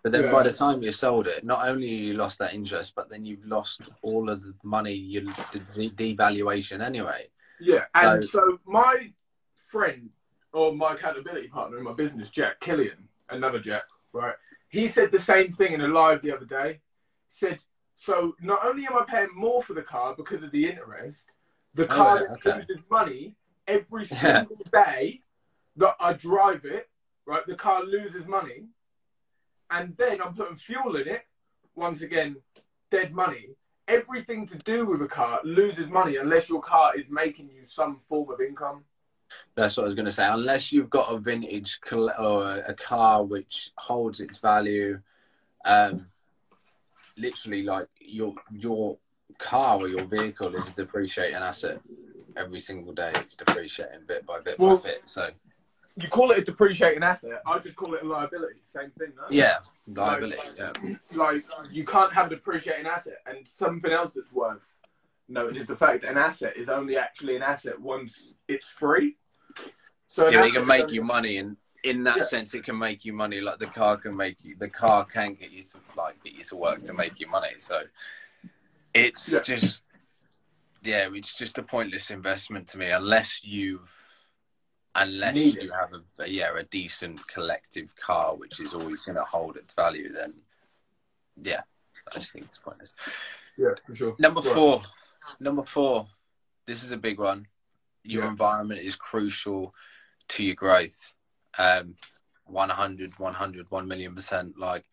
But 0.03 0.11
then 0.11 0.23
Yeah. 0.25 0.31
by 0.31 0.43
the 0.43 0.51
time 0.51 0.83
you 0.83 0.91
sold 0.91 1.27
it, 1.27 1.45
not 1.45 1.65
only 1.67 1.87
you 1.87 2.13
lost 2.13 2.37
that 2.39 2.53
interest, 2.53 2.93
but 2.93 3.09
then 3.09 3.25
you've 3.25 3.45
lost 3.45 3.89
all 4.01 4.29
of 4.29 4.43
the 4.43 4.53
money, 4.61 4.91
you 4.91 5.21
the 5.53 5.89
devaluation 5.91 6.81
anyway. 6.81 7.29
Yeah, 7.59 7.85
and 7.95 8.23
So- 8.23 8.39
so, 8.39 8.59
my 8.65 9.13
friend 9.67 10.11
or 10.51 10.75
my 10.75 10.93
accountability 10.93 11.47
partner 11.47 11.77
in 11.77 11.85
my 11.85 11.93
business, 11.93 12.29
Jack 12.29 12.59
Killian, 12.59 13.07
another 13.29 13.59
Jack, 13.59 13.83
right? 14.11 14.35
He 14.67 14.89
said 14.89 15.11
the 15.11 15.19
same 15.19 15.51
thing 15.53 15.71
in 15.71 15.81
a 15.81 15.87
live 15.87 16.21
the 16.21 16.35
other 16.35 16.45
day. 16.45 16.81
Said, 17.27 17.59
so 17.95 18.35
not 18.41 18.65
only 18.65 18.85
am 18.85 18.97
I 18.97 19.05
paying 19.05 19.29
more 19.33 19.63
for 19.63 19.73
the 19.73 19.81
car 19.83 20.15
because 20.15 20.43
of 20.43 20.51
the 20.51 20.67
interest, 20.69 21.31
the 21.75 21.85
Oh, 21.85 21.95
car 21.95 22.21
yeah, 22.21 22.31
okay. 22.33 22.65
loses 22.67 22.83
money 22.89 23.35
every 23.67 24.03
Yeah. 24.11 24.39
single 24.45 24.57
day 24.71 25.23
that 25.77 25.95
I 25.99 26.13
drive 26.13 26.65
it, 26.65 26.89
right? 27.25 27.45
The 27.47 27.55
car 27.55 27.83
loses 27.83 28.27
money. 28.27 28.67
And 29.69 29.95
then 29.97 30.21
I'm 30.21 30.33
putting 30.33 30.57
fuel 30.57 30.95
in 30.97 31.07
it, 31.07 31.23
once 31.75 32.01
again, 32.01 32.35
dead 32.91 33.13
money. 33.13 33.49
Everything 33.87 34.47
to 34.47 34.57
do 34.59 34.85
with 34.85 35.01
a 35.01 35.07
car 35.07 35.41
loses 35.43 35.89
money 35.89 36.17
unless 36.17 36.47
your 36.47 36.61
car 36.61 36.95
is 36.95 37.05
making 37.09 37.49
you 37.49 37.65
some 37.65 37.99
form 38.07 38.29
of 38.29 38.39
income. 38.39 38.83
That's 39.55 39.75
what 39.77 39.83
I 39.83 39.87
was 39.87 39.95
going 39.95 40.05
to 40.05 40.11
say. 40.11 40.27
Unless 40.27 40.71
you've 40.71 40.89
got 40.89 41.11
a 41.11 41.17
vintage 41.17 41.79
or 41.91 42.63
a 42.67 42.73
car 42.73 43.23
which 43.23 43.71
holds 43.77 44.21
its 44.21 44.37
value, 44.37 44.99
um, 45.65 46.07
literally 47.17 47.63
like 47.63 47.87
your 47.99 48.35
your 48.51 48.97
car 49.39 49.79
or 49.79 49.87
your 49.87 50.05
vehicle 50.05 50.55
is 50.55 50.67
a 50.67 50.71
depreciating 50.71 51.35
asset. 51.35 51.79
Every 52.35 52.59
single 52.59 52.93
day, 52.93 53.11
it's 53.15 53.35
depreciating 53.35 54.01
bit 54.07 54.25
by 54.25 54.39
bit 54.39 54.59
Well- 54.59 54.77
by 54.77 54.83
bit. 54.83 55.01
So 55.05 55.29
You 55.95 56.07
call 56.07 56.31
it 56.31 56.39
a 56.39 56.41
depreciating 56.41 57.03
asset. 57.03 57.41
I 57.45 57.59
just 57.59 57.75
call 57.75 57.93
it 57.93 58.03
a 58.03 58.07
liability. 58.07 58.55
Same 58.73 58.89
thing, 58.97 59.13
no? 59.15 59.23
yeah, 59.29 59.57
liability. 59.87 60.41
Yeah. 60.57 60.71
Like 61.13 61.43
you 61.71 61.85
can't 61.85 62.11
have 62.11 62.27
a 62.27 62.29
depreciating 62.31 62.87
asset, 62.87 63.17
and 63.27 63.47
something 63.47 63.91
else 63.91 64.13
that's 64.15 64.31
worth 64.31 64.61
noting 65.29 65.55
is 65.55 65.67
the 65.67 65.75
fact 65.75 66.01
that 66.01 66.11
an 66.11 66.17
asset 66.17 66.53
is 66.57 66.67
only 66.67 66.97
actually 66.97 67.35
an 67.35 67.43
asset 67.43 67.79
once 67.79 68.33
it's 68.47 68.67
free. 68.67 69.17
So 70.07 70.29
yeah, 70.29 70.39
asset 70.39 70.53
can 70.53 70.67
make 70.67 70.83
only- 70.85 70.95
you 70.95 71.03
money, 71.03 71.37
and 71.37 71.57
in 71.83 72.03
that 72.05 72.17
Yeah. 72.17 72.23
sense, 72.23 72.53
it 72.55 72.63
can 72.63 72.77
make 72.77 73.05
you 73.05 73.13
money. 73.13 73.39
Like 73.39 73.59
the 73.59 73.67
car 73.67 73.97
can 73.97 74.17
make 74.17 74.37
you, 74.41 74.55
the 74.55 74.69
car 74.69 75.05
can 75.05 75.35
get 75.35 75.51
you 75.51 75.63
to 75.63 75.77
like 75.95 76.23
get 76.23 76.33
you 76.33 76.43
to 76.45 76.55
work 76.55 76.81
to 76.83 76.93
make 76.93 77.19
you 77.19 77.27
money. 77.27 77.53
So 77.57 77.83
it's 78.95 79.31
Yeah. 79.31 79.41
just, 79.41 79.83
yeah, 80.81 81.09
it's 81.13 81.35
just 81.35 81.57
a 81.59 81.63
pointless 81.63 82.09
investment 82.09 82.67
to 82.69 82.77
me 82.79 82.89
unless 82.89 83.43
you've, 83.43 84.02
unless 84.95 85.35
Need 85.35 85.55
you 85.55 85.71
have 85.71 85.91
a, 85.93 86.29
yeah 86.29 86.55
a 86.55 86.63
decent 86.63 87.25
collective 87.27 87.95
car 87.95 88.35
which 88.35 88.59
is 88.59 88.73
always 88.73 89.01
going 89.01 89.15
to 89.15 89.23
hold 89.23 89.57
its 89.57 89.73
value. 89.73 90.09
Then 90.11 90.33
yeah, 91.41 91.61
I 92.11 92.13
just 92.19 92.31
think 92.31 92.45
it's 92.45 92.59
pointless. 92.59 92.93
Yeah, 93.57 93.69
for 93.85 93.95
sure. 93.95 94.15
Number 94.19 94.41
Right. 94.41 94.53
four. 94.53 94.81
Number 95.39 95.63
four. 95.63 96.05
This 96.65 96.83
is 96.83 96.91
a 96.91 96.97
big 96.97 97.19
one. 97.19 97.47
Your 98.03 98.23
Yeah. 98.23 98.29
environment 98.29 98.81
is 98.81 98.95
crucial 98.95 99.73
to 100.29 100.45
your 100.45 100.55
growth. 100.55 101.13
Um, 101.57 101.95
100, 102.45 103.17
100, 103.19 103.71
1 103.71 103.87
million 103.87 104.13
percent. 104.15 104.57
Like, 104.57 104.85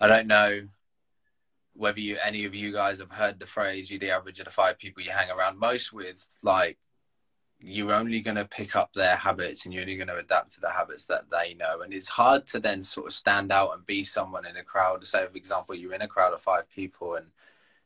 I 0.00 0.06
don't 0.06 0.26
know 0.26 0.68
whether 1.72 1.98
you, 2.00 2.18
any 2.22 2.44
of 2.44 2.54
you 2.54 2.72
guys 2.72 2.98
have 2.98 3.10
heard 3.10 3.40
the 3.40 3.46
phrase, 3.46 3.90
you're 3.90 3.98
the 3.98 4.10
average 4.10 4.38
of 4.38 4.44
the 4.44 4.50
five 4.50 4.78
people 4.78 5.02
you 5.02 5.10
hang 5.10 5.30
around 5.30 5.58
most 5.58 5.92
with. 5.92 6.24
Like, 6.42 6.78
you're 7.66 7.94
only 7.94 8.20
going 8.20 8.36
to 8.36 8.44
pick 8.44 8.76
up 8.76 8.92
their 8.92 9.16
habits 9.16 9.64
and 9.64 9.72
you're 9.72 9.82
only 9.82 9.96
going 9.96 10.08
to 10.08 10.18
adapt 10.18 10.50
to 10.50 10.60
the 10.60 10.70
habits 10.70 11.06
that 11.06 11.30
they 11.30 11.54
know. 11.54 11.80
And 11.80 11.94
it's 11.94 12.08
hard 12.08 12.46
to 12.48 12.60
then 12.60 12.82
sort 12.82 13.06
of 13.06 13.12
stand 13.14 13.50
out 13.50 13.72
and 13.74 13.86
be 13.86 14.04
someone 14.04 14.46
in 14.46 14.56
a 14.56 14.62
crowd. 14.62 15.04
Say, 15.06 15.26
for 15.26 15.36
example, 15.36 15.74
you're 15.74 15.94
in 15.94 16.02
a 16.02 16.08
crowd 16.08 16.34
of 16.34 16.42
five 16.42 16.68
people 16.68 17.14
and 17.14 17.26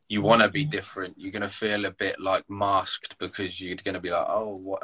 you 0.08 0.20
want 0.20 0.42
to 0.42 0.48
be 0.48 0.62
mm-hmm. 0.62 0.70
different. 0.70 1.14
You're 1.16 1.32
going 1.32 1.42
to 1.42 1.48
feel 1.48 1.84
a 1.84 1.92
bit 1.92 2.20
like 2.20 2.48
masked 2.50 3.16
because 3.18 3.60
you're 3.60 3.76
going 3.76 3.94
to 3.94 4.00
be 4.00 4.10
like, 4.10 4.26
oh, 4.28 4.56
what, 4.56 4.82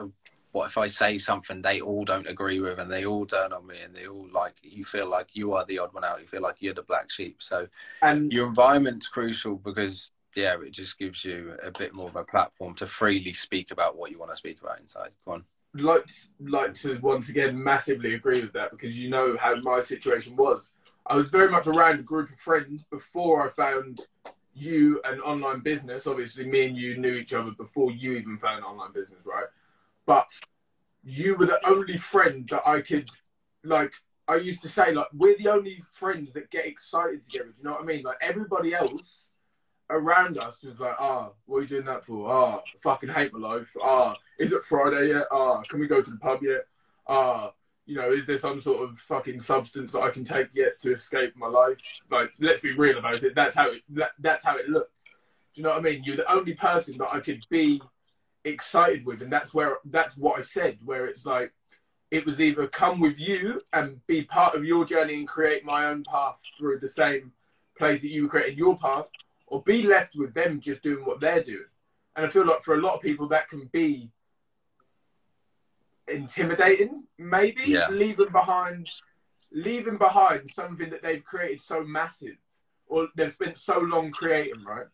what 0.52 0.66
if 0.66 0.78
I 0.78 0.86
say 0.86 1.18
something 1.18 1.60
they 1.60 1.80
all 1.80 2.04
don't 2.04 2.28
agree 2.28 2.60
with 2.60 2.78
and 2.78 2.90
they 2.92 3.04
all 3.04 3.26
turn 3.26 3.52
on 3.52 3.66
me 3.66 3.76
and 3.84 3.92
they 3.96 4.06
all 4.06 4.28
like, 4.32 4.54
you 4.62 4.84
feel 4.84 5.10
like 5.10 5.28
you 5.32 5.54
are 5.54 5.64
the 5.64 5.80
odd 5.80 5.92
one 5.92 6.04
out. 6.04 6.20
You 6.20 6.28
feel 6.28 6.42
like 6.42 6.56
you're 6.60 6.74
the 6.74 6.82
black 6.82 7.10
sheep. 7.10 7.42
So 7.42 7.66
And 8.02 8.32
your 8.32 8.46
environment's 8.46 9.08
crucial 9.08 9.56
because 9.56 10.12
yeah, 10.36 10.56
it 10.60 10.72
just 10.72 10.98
gives 10.98 11.24
you 11.24 11.54
a 11.62 11.70
bit 11.70 11.94
more 11.94 12.08
of 12.08 12.16
a 12.16 12.24
platform 12.24 12.74
to 12.76 12.86
freely 12.86 13.32
speak 13.32 13.70
about 13.70 13.96
what 13.96 14.10
you 14.10 14.18
want 14.18 14.30
to 14.30 14.36
speak 14.36 14.60
about 14.60 14.80
inside. 14.80 15.10
Go 15.24 15.32
on. 15.32 15.44
like 15.74 16.06
like 16.40 16.74
to 16.76 16.98
once 17.00 17.28
again 17.28 17.62
massively 17.62 18.14
agree 18.14 18.40
with 18.40 18.52
that 18.52 18.70
because 18.70 18.96
you 18.96 19.10
know 19.10 19.36
how 19.38 19.54
my 19.56 19.80
situation 19.82 20.36
was. 20.36 20.70
I 21.06 21.16
was 21.16 21.28
very 21.28 21.50
much 21.50 21.66
around 21.66 22.00
a 22.00 22.02
group 22.02 22.30
of 22.30 22.38
friends 22.38 22.82
before 22.90 23.46
I 23.46 23.50
found 23.52 24.00
you 24.54 25.00
and 25.04 25.20
online 25.20 25.60
business. 25.60 26.06
Obviously, 26.06 26.46
me 26.46 26.66
and 26.66 26.76
you 26.76 26.96
knew 26.96 27.14
each 27.14 27.34
other 27.34 27.50
before 27.50 27.90
you 27.90 28.12
even 28.12 28.38
found 28.38 28.64
online 28.64 28.92
business, 28.92 29.20
right? 29.24 29.46
But 30.06 30.28
you 31.02 31.36
were 31.36 31.46
the 31.46 31.66
only 31.66 31.98
friend 31.98 32.48
that 32.50 32.66
I 32.66 32.80
could 32.80 33.10
like. 33.62 33.92
I 34.26 34.36
used 34.36 34.62
to 34.62 34.68
say 34.68 34.92
like 34.92 35.08
we're 35.12 35.36
the 35.36 35.48
only 35.48 35.82
friends 35.92 36.32
that 36.32 36.50
get 36.50 36.66
excited 36.66 37.24
together. 37.24 37.50
Do 37.50 37.54
you 37.58 37.64
know 37.64 37.72
what 37.72 37.82
I 37.82 37.84
mean? 37.84 38.02
Like 38.02 38.16
everybody 38.22 38.74
else 38.74 39.23
around 39.90 40.38
us 40.38 40.62
was 40.62 40.80
like, 40.80 40.96
ah, 40.98 41.30
what 41.46 41.58
are 41.58 41.62
you 41.62 41.68
doing 41.68 41.84
that 41.86 42.04
for? 42.04 42.30
Ah, 42.30 42.56
I 42.56 42.60
fucking 42.82 43.10
hate 43.10 43.32
my 43.32 43.38
life. 43.38 43.68
Ah, 43.82 44.16
is 44.38 44.52
it 44.52 44.64
Friday 44.64 45.08
yet? 45.08 45.26
Ah, 45.30 45.62
can 45.68 45.80
we 45.80 45.86
go 45.86 46.02
to 46.02 46.10
the 46.10 46.16
pub 46.16 46.42
yet? 46.42 46.66
Ah, 47.06 47.52
you 47.86 47.96
know, 47.96 48.12
is 48.12 48.26
there 48.26 48.38
some 48.38 48.60
sort 48.60 48.82
of 48.82 48.98
fucking 48.98 49.40
substance 49.40 49.92
that 49.92 50.00
I 50.00 50.10
can 50.10 50.24
take 50.24 50.48
yet 50.54 50.80
to 50.80 50.94
escape 50.94 51.36
my 51.36 51.48
life? 51.48 51.76
Like, 52.10 52.30
let's 52.40 52.60
be 52.60 52.72
real 52.72 52.98
about 52.98 53.22
it. 53.22 53.34
That's 53.34 53.54
how 53.54 53.70
it. 53.70 53.82
That, 53.90 54.12
that's 54.18 54.44
how 54.44 54.56
it 54.56 54.68
looked. 54.68 54.92
Do 55.54 55.60
you 55.60 55.62
know 55.64 55.70
what 55.70 55.78
I 55.78 55.82
mean? 55.82 56.02
You're 56.04 56.16
the 56.16 56.32
only 56.32 56.54
person 56.54 56.96
that 56.98 57.12
I 57.12 57.20
could 57.20 57.44
be 57.50 57.80
excited 58.44 59.04
with, 59.04 59.22
and 59.22 59.32
that's 59.32 59.52
where 59.52 59.78
that's 59.84 60.16
what 60.16 60.38
I 60.38 60.42
said. 60.42 60.78
Where 60.84 61.06
it's 61.06 61.26
like, 61.26 61.52
it 62.10 62.24
was 62.24 62.40
either 62.40 62.66
come 62.68 63.00
with 63.00 63.18
you 63.18 63.60
and 63.72 64.04
be 64.06 64.22
part 64.22 64.54
of 64.54 64.64
your 64.64 64.84
journey 64.84 65.14
and 65.14 65.28
create 65.28 65.64
my 65.64 65.86
own 65.86 66.04
path 66.04 66.36
through 66.58 66.80
the 66.80 66.88
same 66.88 67.32
place 67.76 68.00
that 68.00 68.10
you 68.10 68.28
created 68.28 68.56
your 68.56 68.78
path, 68.78 69.06
or 69.46 69.62
be 69.62 69.82
left 69.82 70.14
with 70.16 70.34
them 70.34 70.60
just 70.60 70.82
doing 70.82 71.04
what 71.04 71.20
they're 71.20 71.42
doing. 71.42 71.66
And 72.16 72.26
I 72.26 72.28
feel 72.28 72.46
like 72.46 72.64
for 72.64 72.74
a 72.74 72.80
lot 72.80 72.94
of 72.94 73.02
people 73.02 73.28
that 73.28 73.48
can 73.48 73.66
be 73.72 74.10
intimidating. 76.08 77.04
Maybe 77.18 77.64
Yeah. 77.64 77.88
leaving 77.90 78.30
behind, 78.30 78.90
leaving 79.50 79.96
behind 79.96 80.50
something 80.50 80.90
that 80.90 81.02
they've 81.02 81.24
created 81.24 81.62
so 81.62 81.82
massive, 81.84 82.36
or 82.86 83.08
they've 83.16 83.32
spent 83.32 83.58
so 83.58 83.78
long 83.78 84.10
creating, 84.10 84.62
right? 84.62 84.86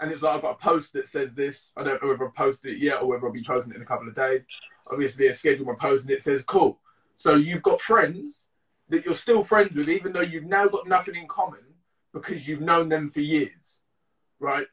And 0.00 0.12
it's 0.12 0.22
like 0.22 0.36
I've 0.36 0.42
got 0.42 0.56
a 0.56 0.62
post 0.62 0.92
that 0.92 1.08
says 1.08 1.34
this. 1.34 1.72
I 1.76 1.82
don't 1.82 2.00
know 2.02 2.08
whether 2.08 2.26
I've 2.26 2.34
posted 2.34 2.74
it 2.74 2.78
yet 2.78 3.02
or 3.02 3.06
whether 3.06 3.26
I'll 3.26 3.32
be 3.32 3.44
posting 3.44 3.72
it 3.72 3.76
in 3.76 3.82
a 3.82 3.86
couple 3.86 4.08
of 4.08 4.14
days. 4.14 4.42
Obviously, 4.90 5.28
I 5.28 5.32
schedule 5.32 5.66
my 5.66 5.74
post 5.74 6.02
and 6.02 6.12
it 6.12 6.22
says, 6.22 6.44
"Cool." 6.44 6.80
So 7.16 7.34
you've 7.34 7.62
got 7.62 7.80
friends 7.80 8.46
that 8.88 9.04
you're 9.04 9.14
still 9.14 9.42
friends 9.44 9.74
with, 9.74 9.88
even 9.88 10.12
though 10.12 10.20
you've 10.20 10.44
now 10.44 10.68
got 10.68 10.86
nothing 10.86 11.16
in 11.16 11.26
common 11.26 11.60
because 12.12 12.48
you've 12.48 12.60
known 12.60 12.88
them 12.88 13.10
for 13.10 13.20
years, 13.20 13.77
right? 14.40 14.66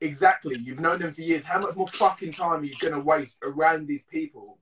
Exactly. 0.00 0.56
You've 0.58 0.80
known 0.80 1.00
them 1.00 1.12
for 1.12 1.22
years. 1.22 1.44
How 1.44 1.60
much 1.60 1.74
more 1.74 1.88
fucking 1.88 2.32
time 2.32 2.60
are 2.60 2.64
you 2.64 2.76
going 2.80 2.94
to 2.94 3.00
waste 3.00 3.36
around 3.42 3.86
these 3.86 4.02
people 4.10 4.58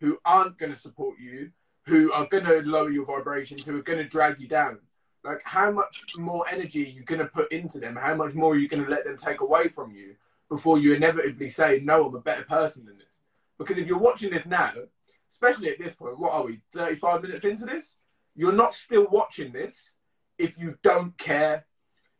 who 0.00 0.18
aren't 0.24 0.58
going 0.58 0.72
to 0.72 0.78
support 0.78 1.18
you, 1.20 1.50
who 1.86 2.12
are 2.12 2.26
going 2.26 2.44
to 2.44 2.62
lower 2.62 2.90
your 2.90 3.04
vibrations, 3.04 3.64
who 3.64 3.76
are 3.78 3.82
going 3.82 3.98
to 3.98 4.08
drag 4.08 4.40
you 4.40 4.48
down? 4.48 4.78
Like, 5.22 5.42
how 5.44 5.70
much 5.70 6.04
more 6.16 6.48
energy 6.48 6.84
are 6.84 6.88
you 6.88 7.02
going 7.02 7.20
to 7.20 7.26
put 7.26 7.52
into 7.52 7.78
them? 7.78 7.96
How 7.96 8.14
much 8.14 8.34
more 8.34 8.54
are 8.54 8.58
you 8.58 8.68
going 8.68 8.84
to 8.84 8.90
let 8.90 9.04
them 9.04 9.16
take 9.16 9.42
away 9.42 9.68
from 9.68 9.92
you 9.92 10.16
before 10.48 10.78
you 10.78 10.94
inevitably 10.94 11.50
say, 11.50 11.80
no, 11.84 12.06
I'm 12.06 12.14
a 12.14 12.20
better 12.20 12.44
person 12.44 12.86
than 12.86 12.96
this? 12.96 13.06
Because 13.58 13.76
if 13.76 13.86
you're 13.86 13.98
watching 13.98 14.30
this 14.30 14.46
now, 14.46 14.72
especially 15.30 15.68
at 15.68 15.78
this 15.78 15.94
point, 15.94 16.18
what 16.18 16.32
are 16.32 16.44
we, 16.44 16.60
35 16.74 17.22
minutes 17.22 17.44
into 17.44 17.66
this? 17.66 17.96
You're 18.34 18.52
not 18.52 18.74
still 18.74 19.06
watching 19.10 19.52
this 19.52 19.74
if 20.38 20.56
you 20.56 20.76
don't 20.82 21.16
care. 21.18 21.66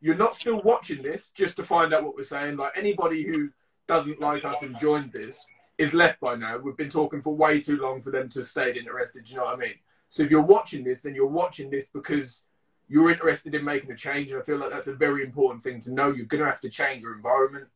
You're 0.01 0.17
not 0.17 0.35
still 0.35 0.61
watching 0.63 1.03
this 1.03 1.31
just 1.35 1.57
to 1.57 1.65
find 1.65 1.93
out 1.93 2.05
what 2.05 2.17
we're 2.17 2.25
saying. 2.25 2.57
Like 2.57 2.73
anybody 2.77 3.27
who 3.27 3.51
doesn't 3.87 4.21
like 4.21 4.45
us 4.45 4.63
and 4.63 4.79
joined 4.79 5.13
this 5.13 5.37
is 5.79 5.93
left 5.93 6.21
by 6.21 6.37
now. 6.37 6.59
We've 6.59 6.77
been 6.77 6.91
talking 6.91 7.23
for 7.23 7.35
way 7.35 7.61
too 7.61 7.77
long 7.77 8.03
for 8.03 8.11
them 8.11 8.29
to 8.31 8.45
stay 8.45 8.73
interested. 8.73 9.25
Do 9.25 9.31
you 9.31 9.37
know 9.37 9.45
what 9.45 9.59
I 9.59 9.61
mean? 9.61 9.75
So 10.09 10.23
if 10.23 10.31
you're 10.31 10.43
watching 10.43 10.85
this, 10.85 11.03
then 11.03 11.15
you're 11.15 11.27
watching 11.27 11.71
this 11.71 11.87
because 11.93 12.43
you're 12.89 13.11
interested 13.11 13.55
in 13.55 13.65
making 13.65 13.91
a 13.91 13.97
change. 13.97 14.31
And 14.31 14.41
I 14.41 14.45
feel 14.45 14.59
like 14.59 14.71
that's 14.71 14.89
a 14.89 14.95
very 14.95 15.23
important 15.23 15.63
thing 15.63 15.81
to 15.83 15.93
know. 15.93 16.11
You're 16.11 16.27
going 16.27 16.43
to 16.43 16.51
have 16.51 16.61
to 16.61 16.71
change 16.71 17.03
your 17.03 17.15
environment. 17.15 17.69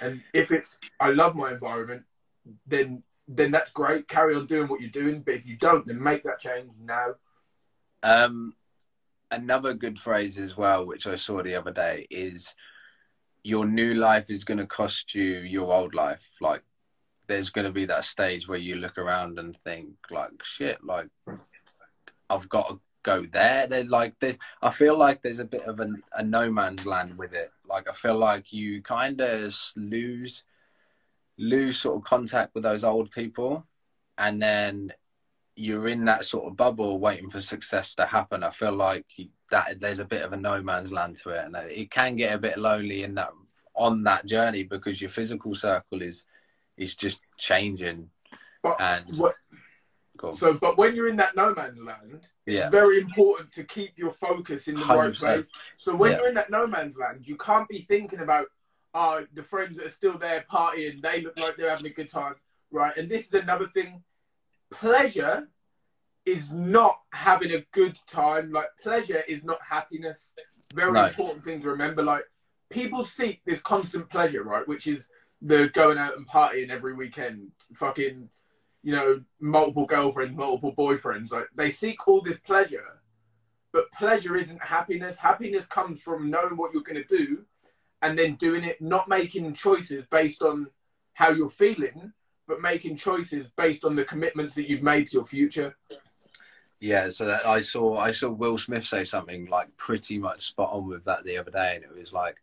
And 0.00 0.22
if 0.32 0.50
it's, 0.50 0.78
I 0.98 1.10
love 1.10 1.34
my 1.34 1.52
environment, 1.52 2.04
then 2.66 3.02
then 3.32 3.52
that's 3.52 3.70
great. 3.70 4.08
Carry 4.08 4.34
on 4.34 4.46
doing 4.46 4.68
what 4.68 4.80
you're 4.80 4.90
doing. 4.90 5.20
But 5.20 5.34
if 5.34 5.46
you 5.46 5.56
don't, 5.56 5.86
then 5.86 6.02
make 6.02 6.24
that 6.24 6.40
change 6.40 6.70
now. 6.82 7.14
Um, 8.02 8.54
another 9.30 9.74
good 9.74 9.98
phrase 9.98 10.38
as 10.38 10.56
well, 10.56 10.86
which 10.86 11.06
I 11.06 11.14
saw 11.14 11.42
the 11.42 11.56
other 11.56 11.72
day, 11.72 12.06
is 12.10 12.54
your 13.42 13.64
new 13.64 13.94
life 13.94 14.28
is 14.28 14.44
going 14.44 14.58
to 14.58 14.66
cost 14.66 15.14
you 15.14 15.38
your 15.38 15.72
old 15.72 15.94
life. 15.94 16.28
Like, 16.40 16.62
there's 17.26 17.50
going 17.50 17.66
to 17.66 17.72
be 17.72 17.84
that 17.86 18.04
stage 18.04 18.48
where 18.48 18.58
you 18.58 18.76
look 18.76 18.98
around 18.98 19.38
and 19.38 19.56
think, 19.56 19.94
like, 20.10 20.42
shit, 20.42 20.82
like, 20.84 21.08
I've 22.28 22.48
got 22.48 22.68
to 22.68 22.80
go 23.02 23.22
there. 23.22 23.66
They're 23.66 23.84
like, 23.84 24.14
there- 24.20 24.36
I 24.60 24.70
feel 24.70 24.98
like 24.98 25.22
there's 25.22 25.38
a 25.38 25.44
bit 25.44 25.62
of 25.62 25.80
a 25.80 26.22
no 26.22 26.50
man's 26.50 26.84
land 26.84 27.16
with 27.16 27.32
it. 27.32 27.50
Like, 27.66 27.88
I 27.88 27.92
feel 27.92 28.18
like 28.18 28.52
you 28.52 28.82
kind 28.82 29.20
of 29.20 29.54
lose 29.76 30.44
lose 31.38 31.78
sort 31.78 31.96
of 31.96 32.04
contact 32.04 32.54
with 32.54 32.62
those 32.62 32.84
old 32.84 33.10
people, 33.10 33.66
and 34.18 34.42
then 34.42 34.92
you're 35.56 35.88
in 35.88 36.04
that 36.06 36.24
sort 36.24 36.46
of 36.46 36.56
bubble 36.56 36.98
waiting 36.98 37.28
for 37.30 37.40
success 37.40 37.94
to 37.96 38.06
happen. 38.06 38.42
I 38.42 38.50
feel 38.50 38.72
like 38.72 39.06
that 39.50 39.80
there's 39.80 39.98
a 39.98 40.04
bit 40.04 40.22
of 40.22 40.32
a 40.32 40.36
no 40.36 40.62
man's 40.62 40.92
land 40.92 41.16
to 41.18 41.30
it, 41.30 41.44
and 41.44 41.56
it 41.56 41.90
can 41.90 42.16
get 42.16 42.34
a 42.34 42.38
bit 42.38 42.58
lonely 42.58 43.02
in 43.02 43.14
that 43.16 43.30
on 43.74 44.02
that 44.04 44.26
journey 44.26 44.62
because 44.62 45.00
your 45.00 45.10
physical 45.10 45.54
circle 45.54 46.02
is 46.02 46.24
is 46.76 46.94
just 46.94 47.22
changing. 47.36 48.10
But 48.62 48.80
And 48.80 49.16
what, 49.16 49.36
so, 50.36 50.54
but 50.54 50.76
when 50.76 50.94
you're 50.94 51.08
in 51.08 51.16
that 51.16 51.36
no 51.36 51.54
man's 51.54 51.80
land, 51.80 52.20
yeah, 52.46 52.62
it's 52.62 52.70
very 52.70 52.98
important 52.98 53.52
to 53.52 53.64
keep 53.64 53.96
your 53.96 54.12
focus 54.12 54.68
in 54.68 54.74
the 54.74 54.84
right 54.86 55.12
100%. 55.12 55.18
place. 55.18 55.46
So 55.78 55.94
when 55.94 56.12
Yeah. 56.12 56.18
you're 56.18 56.28
in 56.28 56.34
that 56.34 56.50
no 56.50 56.66
man's 56.66 56.96
land, 56.96 57.26
you 57.26 57.36
can't 57.36 57.68
be 57.68 57.82
thinking 57.82 58.20
about, 58.20 58.46
oh, 58.94 59.26
the 59.34 59.42
friends 59.42 59.76
that 59.76 59.86
are 59.86 59.90
still 59.90 60.18
there 60.18 60.44
partying, 60.50 61.02
they 61.02 61.22
look 61.22 61.38
like 61.38 61.56
they're 61.56 61.70
having 61.70 61.86
a 61.86 61.94
good 61.94 62.10
time, 62.10 62.34
right? 62.70 62.96
And 62.96 63.08
this 63.08 63.26
is 63.26 63.34
another 63.34 63.68
thing. 63.68 64.02
Pleasure 64.70 65.48
is 66.26 66.52
not 66.52 67.00
having 67.12 67.52
a 67.52 67.64
good 67.72 67.98
time. 68.08 68.52
Like 68.52 68.68
pleasure 68.82 69.22
is 69.26 69.42
not 69.42 69.58
happiness. 69.68 70.18
Very 70.74 70.92
No. 70.92 71.06
important 71.06 71.44
thing 71.44 71.60
to 71.62 71.68
remember. 71.68 72.02
Like 72.02 72.24
people 72.70 73.04
seek 73.04 73.42
this 73.44 73.60
constant 73.60 74.08
pleasure, 74.08 74.42
right? 74.44 74.66
Which 74.66 74.86
is 74.86 75.08
the 75.42 75.68
going 75.68 75.98
out 75.98 76.16
and 76.16 76.28
partying 76.28 76.70
every 76.70 76.94
weekend, 76.94 77.50
fucking, 77.74 78.28
you 78.82 78.92
know, 78.92 79.22
multiple 79.40 79.86
girlfriends, 79.86 80.36
multiple 80.36 80.74
boyfriends. 80.74 81.30
Like 81.32 81.48
they 81.54 81.70
seek 81.70 82.06
all 82.06 82.20
this 82.20 82.38
pleasure, 82.38 83.00
but 83.72 83.90
pleasure 83.92 84.36
isn't 84.36 84.62
happiness. 84.62 85.16
Happiness 85.16 85.66
comes 85.66 86.00
from 86.00 86.30
knowing 86.30 86.56
what 86.56 86.72
you're 86.72 86.82
going 86.82 87.02
to 87.02 87.16
do 87.16 87.44
and 88.02 88.18
then 88.18 88.34
doing 88.36 88.64
it, 88.64 88.80
not 88.80 89.08
making 89.08 89.52
choices 89.54 90.04
based 90.10 90.42
on 90.42 90.68
how 91.14 91.30
you're 91.30 91.50
feeling, 91.50 92.12
but 92.50 92.60
making 92.60 92.96
choices 92.96 93.46
based 93.56 93.84
on 93.84 93.94
the 93.94 94.04
commitments 94.04 94.56
that 94.56 94.68
you've 94.68 94.82
made 94.82 95.06
to 95.06 95.12
your 95.18 95.26
future. 95.26 95.76
yeah. 96.80 97.08
So 97.10 97.26
that 97.26 97.46
I 97.46 97.60
saw 97.60 97.96
I 97.96 98.10
saw 98.10 98.28
Will 98.28 98.58
Smith 98.58 98.84
say 98.84 99.04
something 99.04 99.46
like 99.46 99.74
pretty 99.76 100.18
much 100.18 100.40
spot 100.40 100.72
on 100.72 100.88
with 100.88 101.04
that 101.04 101.22
the 101.24 101.38
other 101.38 101.52
day, 101.52 101.76
and 101.76 101.84
it 101.84 101.96
was 101.96 102.12
like, 102.12 102.36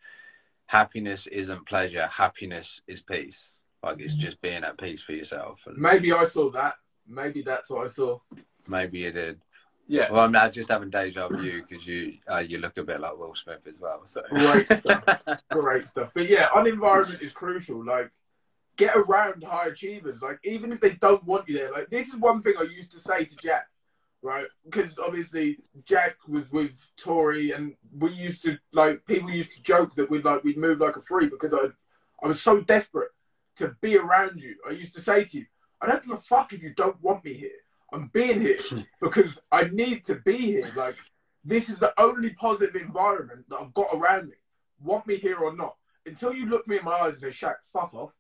happiness 0.68 1.28
isn't 1.28 1.68
pleasure. 1.68 2.08
Happiness 2.08 2.82
is 2.88 3.02
peace. 3.02 3.54
Like 3.84 4.00
it's 4.00 4.16
just 4.16 4.42
being 4.42 4.64
at 4.64 4.78
peace 4.78 5.04
for 5.04 5.12
yourself, 5.12 5.60
and 5.68 5.78
Maybe 5.78 6.12
I 6.14 6.26
saw 6.26 6.50
that. 6.52 6.76
Maybe 7.06 7.42
that's 7.42 7.70
what 7.70 7.86
I 7.86 7.90
saw. 7.90 8.20
maybe 8.68 9.00
you 9.00 9.12
did. 9.12 9.42
Yeah. 9.90 10.12
Well, 10.12 10.22
I'm 10.22 10.32
not 10.34 10.52
just 10.52 10.70
having 10.70 10.90
deja 10.90 11.28
vu 11.30 11.62
because 11.62 11.86
you 11.86 12.18
uh, 12.32 12.38
you 12.40 12.58
look 12.60 12.78
a 12.78 12.84
bit 12.84 13.00
like 13.02 13.18
Will 13.18 13.36
Smith 13.36 13.66
as 13.68 13.80
well. 13.80 14.02
So 14.06 14.22
Great 14.30 14.66
stuff. 14.80 15.04
Great 15.52 15.88
stuff. 15.90 16.12
But 16.14 16.28
yeah, 16.30 16.48
on 16.54 16.66
environment 16.68 17.22
is 17.22 17.32
crucial. 17.32 17.86
Like, 17.86 18.12
get 18.78 18.96
around 18.96 19.44
high 19.44 19.68
achievers. 19.68 20.22
Like, 20.22 20.40
even 20.44 20.72
if 20.72 20.80
they 20.80 20.92
don't 20.92 21.24
want 21.26 21.48
you 21.50 21.58
there. 21.58 21.72
Like, 21.72 21.90
this 21.90 22.08
is 22.08 22.16
one 22.16 22.42
thing 22.42 22.54
I 22.58 22.64
used 22.64 22.92
to 22.94 23.00
say 23.00 23.26
to 23.26 23.36
Jack, 23.38 23.68
right? 24.22 24.46
Because 24.66 24.98
obviously 25.00 25.58
Jack 25.86 26.16
was 26.28 26.50
with 26.52 26.72
Tori, 26.98 27.52
and 27.52 27.74
we 27.98 28.12
used 28.12 28.44
to 28.44 28.58
like 28.72 29.06
people 29.06 29.30
used 29.30 29.52
to 29.54 29.62
joke 29.62 29.96
that 29.96 30.10
we'd 30.10 30.26
like 30.26 30.44
we'd 30.44 30.58
move 30.58 30.80
like 30.80 30.96
a 30.96 31.02
free 31.02 31.28
because 31.28 31.54
I 31.54 31.68
I 32.24 32.28
was 32.28 32.42
so 32.42 32.62
desperate 32.62 33.12
to 33.58 33.76
be 33.82 33.98
around 33.98 34.40
you. 34.40 34.56
I 34.68 34.72
used 34.72 34.96
to 34.96 35.02
say 35.02 35.24
to 35.26 35.38
you, 35.38 35.46
I 35.82 35.88
don't 35.88 36.06
give 36.06 36.18
a 36.18 36.22
fuck 36.22 36.54
if 36.54 36.62
you 36.64 36.74
don't 36.74 37.02
want 37.02 37.26
me 37.26 37.34
here. 37.34 37.50
I'm 37.94 38.10
being 38.14 38.42
here 38.42 38.58
because 39.02 39.40
I 39.52 39.64
need 39.66 40.06
to 40.06 40.16
be 40.16 40.38
here. 40.38 40.70
Like, 40.76 40.96
this 41.44 41.70
is 41.70 41.78
the 41.78 41.94
only 42.00 42.32
positive 42.32 42.76
environment 42.76 43.46
that 43.50 43.60
I've 43.60 43.74
got 43.74 43.88
around 43.94 44.30
me. 44.30 44.36
Want 44.84 45.08
me 45.08 45.18
here 45.18 45.38
or 45.38 45.56
not? 45.56 45.76
Until 46.06 46.34
you 46.34 46.48
look 46.48 46.68
me 46.68 46.78
in 46.78 46.86
my 46.86 46.94
eyes 46.94 47.22
and 47.24 47.34
say, 47.34 47.48
Shaq, 47.48 47.56
fuck 47.74 47.94
off, 47.94 48.12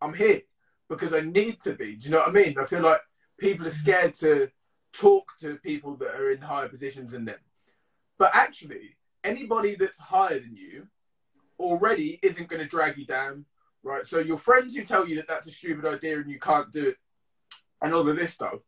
I'm 0.00 0.14
here 0.14 0.42
because 0.88 1.12
I 1.12 1.20
need 1.20 1.62
to 1.62 1.74
be. 1.74 1.96
Do 1.96 2.04
you 2.04 2.10
know 2.10 2.18
what 2.18 2.28
I 2.28 2.32
mean? 2.32 2.56
I 2.58 2.66
feel 2.66 2.82
like 2.82 3.00
people 3.38 3.66
are 3.66 3.72
scared 3.72 4.14
to 4.16 4.48
talk 4.92 5.24
to 5.40 5.56
people 5.56 5.96
that 5.96 6.14
are 6.14 6.30
in 6.32 6.40
higher 6.40 6.68
positions 6.68 7.12
than 7.12 7.24
them. 7.24 7.38
But 8.18 8.34
actually, 8.34 8.96
anybody 9.24 9.76
that's 9.76 9.98
higher 9.98 10.40
than 10.40 10.56
you 10.56 10.86
already 11.58 12.18
isn't 12.22 12.48
going 12.48 12.60
to 12.60 12.68
drag 12.68 12.98
you 12.98 13.06
down, 13.06 13.44
right? 13.82 14.06
So 14.06 14.18
your 14.18 14.38
friends 14.38 14.74
who 14.74 14.84
tell 14.84 15.06
you 15.06 15.16
that 15.16 15.28
that's 15.28 15.46
a 15.46 15.52
stupid 15.52 15.86
idea 15.86 16.18
and 16.18 16.30
you 16.30 16.40
can't 16.40 16.72
do 16.72 16.88
it 16.88 16.96
and 17.82 17.94
all 17.94 18.08
of 18.08 18.16
this 18.16 18.32
stuff 18.32 18.60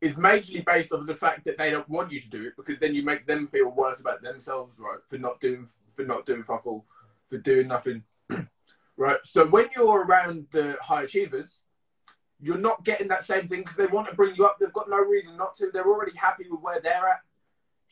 is 0.00 0.14
majorly 0.14 0.64
based 0.64 0.92
of 0.92 1.06
the 1.06 1.14
fact 1.14 1.44
that 1.44 1.56
they 1.56 1.70
don't 1.70 1.88
want 1.88 2.12
you 2.12 2.20
to 2.20 2.28
do 2.28 2.46
it 2.46 2.54
because 2.56 2.78
then 2.80 2.94
you 2.94 3.02
make 3.02 3.26
them 3.26 3.48
feel 3.48 3.70
worse 3.70 4.00
about 4.00 4.22
themselves, 4.22 4.74
right? 4.78 4.98
For 5.08 5.18
not 5.18 5.40
doing 5.40 5.68
for 5.94 6.04
not 6.04 6.26
doing 6.26 6.44
fuck 6.44 6.66
all, 6.66 6.84
for 7.30 7.38
doing 7.38 7.68
nothing. 7.68 8.02
Right? 8.96 9.18
So 9.24 9.46
when 9.46 9.66
you're 9.74 10.04
around 10.04 10.46
the 10.52 10.76
high 10.80 11.02
achievers, 11.02 11.50
you're 12.40 12.58
not 12.58 12.84
getting 12.84 13.08
that 13.08 13.24
same 13.24 13.48
thing 13.48 13.60
because 13.60 13.76
they 13.76 13.86
want 13.86 14.08
to 14.08 14.14
bring 14.14 14.34
you 14.36 14.44
up. 14.44 14.58
They've 14.58 14.72
got 14.72 14.90
no 14.90 14.98
reason 14.98 15.36
not 15.36 15.56
to. 15.56 15.70
They're 15.72 15.86
already 15.86 16.16
happy 16.16 16.44
with 16.50 16.60
where 16.60 16.80
they're 16.80 17.08
at. 17.08 17.20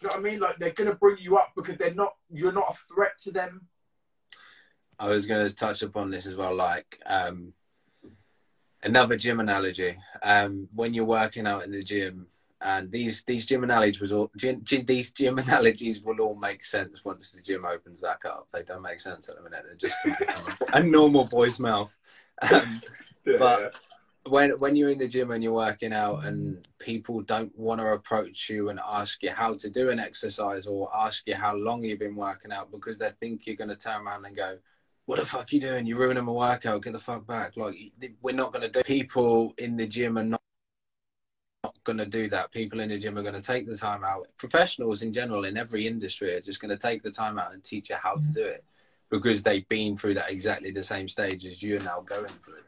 Do 0.00 0.06
you 0.06 0.08
know 0.08 0.16
what 0.16 0.26
I 0.26 0.30
mean? 0.30 0.40
Like 0.40 0.58
they're 0.58 0.70
gonna 0.70 0.94
bring 0.94 1.18
you 1.18 1.36
up 1.36 1.52
because 1.56 1.78
they're 1.78 1.94
not. 1.94 2.14
You're 2.30 2.52
not 2.52 2.76
a 2.76 2.94
threat 2.94 3.12
to 3.24 3.30
them. 3.30 3.66
I 4.98 5.08
was 5.08 5.26
to 5.26 5.54
touch 5.54 5.82
upon 5.82 6.10
this 6.10 6.26
as 6.26 6.36
well, 6.36 6.54
like 6.54 7.00
um, 7.06 7.52
another 8.82 9.16
gym 9.16 9.40
analogy. 9.40 9.96
Um, 10.22 10.68
when 10.74 10.94
you're 10.94 11.04
working 11.04 11.46
out 11.46 11.64
in 11.64 11.72
the 11.72 11.82
gym, 11.82 12.28
and 12.64 12.90
these 12.90 13.22
these 13.24 13.46
gym 13.46 13.62
analogies 13.62 14.00
was 14.00 14.12
all 14.12 14.30
gym, 14.36 14.60
gym- 14.64 14.86
these 14.86 15.12
gym 15.12 15.38
analogies 15.46 16.02
will 16.02 16.20
all 16.20 16.34
make 16.34 16.64
sense 16.64 17.04
once 17.04 17.30
the 17.30 17.42
gym 17.42 17.64
opens 17.64 18.00
back 18.00 18.24
up. 18.24 18.48
They 18.52 18.62
don't 18.62 18.82
make 18.82 19.00
sense 19.00 19.28
at 19.28 19.36
the 19.36 19.42
minute. 19.42 19.64
They're 19.66 19.76
just 19.76 19.96
a 20.72 20.82
normal 20.82 21.26
boy's 21.26 21.60
mouth. 21.60 21.96
Um, 22.50 22.82
But- 23.38 23.74
when 24.26 24.50
when 24.58 24.74
you're 24.74 24.90
in 24.90 24.98
the 24.98 25.08
gym 25.08 25.30
and 25.30 25.42
you're 25.44 25.52
working 25.52 25.92
out 25.92 26.24
and 26.24 26.66
people 26.78 27.20
don't 27.20 27.56
want 27.58 27.80
to 27.80 27.86
approach 27.88 28.48
you 28.48 28.70
and 28.70 28.80
ask 28.86 29.22
you 29.22 29.30
how 29.30 29.54
to 29.54 29.68
do 29.68 29.90
an 29.90 29.98
exercise 29.98 30.66
or 30.66 30.90
ask 30.96 31.26
you 31.26 31.34
how 31.34 31.54
long 31.54 31.84
you've 31.84 31.98
been 31.98 32.16
working 32.16 32.52
out 32.52 32.70
because 32.70 32.96
they 32.96 33.10
think 33.20 33.46
you're 33.46 33.56
going 33.56 33.68
to 33.68 33.76
turn 33.76 34.06
around 34.06 34.24
and 34.24 34.34
go 34.34 34.56
what 35.04 35.20
the 35.20 35.26
fuck 35.26 35.42
are 35.42 35.54
you 35.54 35.60
doing 35.60 35.86
you're 35.86 35.98
ruining 35.98 36.24
my 36.24 36.32
workout 36.32 36.82
get 36.82 36.94
the 36.94 36.98
fuck 36.98 37.26
back 37.26 37.54
like 37.56 37.74
we're 38.22 38.34
not 38.34 38.50
going 38.50 38.62
to 38.62 38.70
do 38.70 38.82
people 38.82 39.52
in 39.58 39.76
the 39.76 39.86
gym 39.86 40.16
are 40.16 40.24
not 40.24 40.40
going 41.84 41.98
to 41.98 42.06
do 42.06 42.28
that. 42.28 42.50
People 42.50 42.80
in 42.80 42.88
the 42.88 42.98
gym 42.98 43.16
are 43.18 43.22
going 43.22 43.34
to 43.34 43.42
take 43.42 43.66
the 43.66 43.76
time 43.76 44.04
out. 44.04 44.28
Professionals 44.38 45.02
in 45.02 45.12
general, 45.12 45.44
in 45.44 45.56
every 45.56 45.86
industry, 45.86 46.34
are 46.34 46.40
just 46.40 46.60
going 46.60 46.70
to 46.70 46.76
take 46.76 47.02
the 47.02 47.10
time 47.10 47.38
out 47.38 47.52
and 47.52 47.62
teach 47.62 47.90
you 47.90 47.96
how 47.96 48.14
to 48.14 48.28
do 48.32 48.44
it 48.44 48.64
because 49.10 49.42
they've 49.42 49.68
been 49.68 49.96
through 49.96 50.14
that 50.14 50.30
exactly 50.30 50.70
the 50.70 50.82
same 50.82 51.08
stage 51.08 51.46
as 51.46 51.62
you're 51.62 51.80
now 51.80 52.00
going 52.00 52.32
through. 52.44 52.62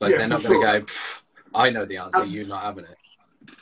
Like 0.00 0.12
Yeah, 0.12 0.18
they're 0.18 0.28
not 0.28 0.42
going 0.42 0.60
sure. 0.60 0.72
to 0.72 0.80
go. 0.80 0.86
I 1.54 1.70
know 1.70 1.84
the 1.84 1.98
answer. 1.98 2.22
Um, 2.22 2.30
you're 2.30 2.46
not 2.46 2.62
having 2.62 2.84
it. 2.84 2.96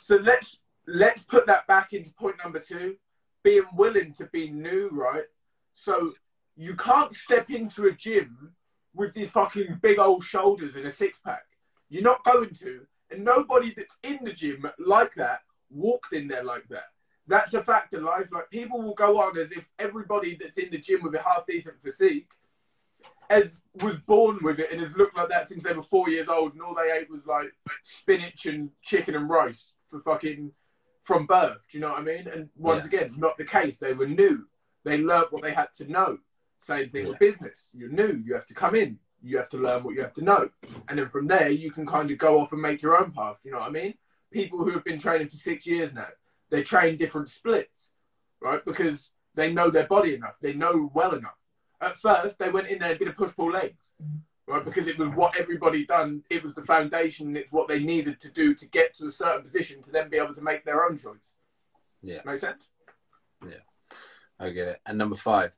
So 0.01 0.15
let's 0.17 0.59
let's 0.87 1.23
put 1.23 1.45
that 1.47 1.67
back 1.67 1.93
into 1.93 2.11
point 2.11 2.37
number 2.43 2.59
two, 2.59 2.95
being 3.43 3.65
willing 3.75 4.13
to 4.13 4.25
be 4.25 4.49
new, 4.49 4.89
right? 4.91 5.25
So 5.73 6.13
you 6.55 6.75
can't 6.75 7.13
step 7.13 7.49
into 7.49 7.87
a 7.87 7.91
gym 7.91 8.53
with 8.93 9.13
these 9.13 9.29
fucking 9.29 9.79
big 9.81 9.99
old 9.99 10.23
shoulders 10.23 10.75
and 10.75 10.85
a 10.85 10.91
six 10.91 11.19
pack. 11.19 11.43
You're 11.89 12.03
not 12.03 12.23
going 12.23 12.53
to, 12.55 12.85
and 13.11 13.23
nobody 13.23 13.73
that's 13.75 13.95
in 14.03 14.23
the 14.23 14.33
gym 14.33 14.65
like 14.79 15.13
that 15.15 15.41
walked 15.69 16.13
in 16.13 16.27
there 16.27 16.43
like 16.43 16.67
that. 16.69 16.87
That's 17.27 17.53
a 17.53 17.63
fact 17.63 17.93
of 17.93 18.03
life. 18.03 18.27
Like 18.31 18.49
people 18.49 18.81
will 18.81 18.93
go 18.93 19.21
on 19.21 19.37
as 19.37 19.51
if 19.51 19.63
everybody 19.79 20.37
that's 20.39 20.57
in 20.57 20.69
the 20.71 20.77
gym 20.77 21.01
with 21.03 21.15
a 21.15 21.21
half 21.21 21.45
decent 21.45 21.75
physique 21.83 22.27
as 23.29 23.57
was 23.81 23.95
born 24.07 24.39
with 24.43 24.59
it 24.59 24.71
and 24.71 24.81
has 24.81 24.91
looked 24.97 25.15
like 25.15 25.29
that 25.29 25.47
since 25.47 25.63
they 25.63 25.71
were 25.71 25.83
four 25.83 26.09
years 26.09 26.27
old, 26.27 26.53
and 26.53 26.61
all 26.61 26.75
they 26.75 26.91
ate 26.91 27.09
was 27.09 27.25
like 27.25 27.53
spinach 27.83 28.45
and 28.45 28.69
chicken 28.81 29.15
and 29.15 29.29
rice 29.29 29.71
for 29.89 30.01
fucking 30.01 30.51
from 31.03 31.25
birth. 31.25 31.57
Do 31.71 31.77
you 31.77 31.81
know 31.81 31.89
what 31.89 31.99
I 31.99 32.03
mean? 32.03 32.27
And 32.27 32.49
once 32.57 32.81
Yeah. 32.81 32.87
again, 32.87 33.13
not 33.17 33.37
the 33.37 33.45
case. 33.45 33.77
They 33.79 33.93
were 33.93 34.07
new. 34.07 34.45
They 34.83 34.97
learnt 34.97 35.31
what 35.31 35.43
they 35.43 35.53
had 35.53 35.73
to 35.77 35.89
know. 35.89 36.17
Same 36.63 36.89
thing 36.89 37.07
with 37.07 37.19
business. 37.19 37.69
You're 37.73 37.89
new. 37.89 38.21
You 38.25 38.33
have 38.33 38.45
to 38.47 38.53
come 38.53 38.75
in. 38.75 38.99
You 39.23 39.37
have 39.37 39.49
to 39.49 39.57
learn 39.57 39.83
what 39.83 39.95
you 39.95 40.01
have 40.01 40.13
to 40.13 40.23
know, 40.23 40.49
and 40.87 40.97
then 40.97 41.09
from 41.09 41.27
there 41.27 41.49
you 41.49 41.71
can 41.71 41.85
kind 41.85 42.09
of 42.09 42.17
go 42.17 42.39
off 42.39 42.51
and 42.51 42.61
make 42.61 42.81
your 42.81 42.97
own 42.97 43.11
path. 43.11 43.37
Do 43.43 43.49
you 43.49 43.53
know 43.53 43.61
what 43.61 43.69
I 43.69 43.71
mean? 43.71 43.93
People 44.31 44.59
who 44.59 44.71
have 44.71 44.83
been 44.83 44.99
training 44.99 45.29
for 45.29 45.35
six 45.35 45.65
years 45.65 45.93
now, 45.93 46.07
they 46.49 46.63
train 46.63 46.97
different 46.97 47.29
splits, 47.29 47.89
right? 48.41 48.63
Because 48.65 49.11
they 49.35 49.53
know 49.53 49.69
their 49.69 49.87
body 49.87 50.15
enough. 50.15 50.35
They 50.41 50.53
know 50.53 50.89
well 50.93 51.13
enough 51.13 51.35
at 51.81 51.99
first 51.99 52.37
they 52.37 52.49
went 52.49 52.67
in 52.67 52.79
there 52.79 52.91
and 52.91 52.99
did 52.99 53.07
a 53.07 53.13
push 53.13 53.35
pull 53.35 53.51
legs, 53.51 53.83
right? 54.47 54.63
Because 54.63 54.87
it 54.87 54.97
was 54.97 55.09
what 55.09 55.37
everybody 55.37 55.85
done. 55.85 56.23
It 56.29 56.43
was 56.43 56.53
the 56.53 56.63
foundation. 56.63 57.35
It's 57.35 57.51
what 57.51 57.67
they 57.67 57.79
needed 57.79 58.21
to 58.21 58.29
do 58.29 58.53
to 58.55 58.65
get 58.67 58.95
to 58.97 59.07
a 59.07 59.11
certain 59.11 59.43
position 59.43 59.81
to 59.83 59.91
then 59.91 60.09
be 60.09 60.17
able 60.17 60.35
to 60.35 60.41
make 60.41 60.63
their 60.63 60.85
own 60.85 60.97
choice. 60.97 61.17
Yeah. 62.01 62.21
Make 62.25 62.39
sense? 62.39 62.67
Yeah. 63.43 63.55
I 64.39 64.51
get 64.51 64.67
it. 64.67 64.81
And 64.85 64.97
number 64.97 65.15
five. 65.15 65.53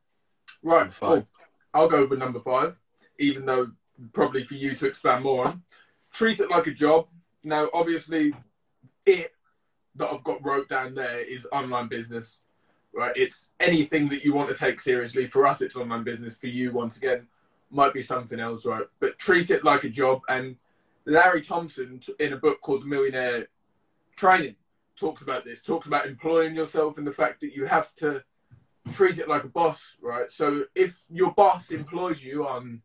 Right. 0.64 0.80
Number 0.80 0.94
five. 0.94 1.10
Cool. 1.10 1.28
I'll 1.74 1.90
go 1.90 2.06
with 2.06 2.20
number 2.20 2.40
five, 2.40 2.76
even 3.20 3.46
though 3.46 3.72
probably 4.12 4.44
for 4.44 4.56
you 4.56 4.76
to 4.76 4.86
expand 4.86 5.24
more 5.24 5.48
on. 5.48 5.64
Treat 6.12 6.40
it 6.40 6.50
like 6.50 6.68
a 6.68 6.72
job. 6.72 7.08
Now, 7.44 7.70
obviously, 7.74 8.34
it 9.06 9.32
that 9.96 10.10
I've 10.10 10.24
got 10.24 10.44
wrote 10.44 10.70
down 10.70 10.96
there 10.96 11.20
is 11.20 11.46
online 11.52 11.88
business. 11.88 12.38
Right? 12.96 13.14
It's 13.16 13.48
anything 13.60 14.08
that 14.10 14.24
you 14.24 14.34
want 14.34 14.50
to 14.50 14.56
take 14.56 14.80
seriously. 14.80 15.28
For 15.28 15.48
us, 15.48 15.62
it's 15.62 15.76
online 15.76 16.04
business. 16.04 16.36
For 16.36 16.48
you, 16.48 16.72
once 16.72 16.98
again, 16.98 17.28
might 17.72 17.94
be 17.94 18.04
something 18.04 18.40
else, 18.40 18.66
right? 18.66 18.86
But 19.00 19.18
treat 19.18 19.50
it 19.50 19.64
like 19.64 19.84
a 19.84 19.90
job. 19.90 20.22
And 20.30 20.56
Larry 21.06 21.42
Thompson, 21.42 22.02
in 22.20 22.34
a 22.34 22.38
book 22.38 22.62
called 22.62 22.84
The 22.84 22.88
Millionaire 22.88 23.48
Training, 24.16 24.56
talks 24.96 25.24
about 25.24 25.44
this. 25.44 25.62
Talks 25.62 25.88
about 25.88 26.06
employing 26.06 26.56
yourself 26.56 27.00
and 27.00 27.08
the 27.08 27.12
fact 27.12 27.42
that 27.42 27.56
you 27.56 27.66
have 27.66 27.94
to 27.96 28.24
treat 28.92 29.18
it 29.18 29.28
like 29.28 29.44
a 29.44 29.50
boss, 29.50 29.82
right? 30.02 30.32
So 30.32 30.66
if 30.76 30.94
your 31.10 31.32
boss 31.32 31.72
employs 31.72 32.24
you 32.24 32.48
on 32.48 32.82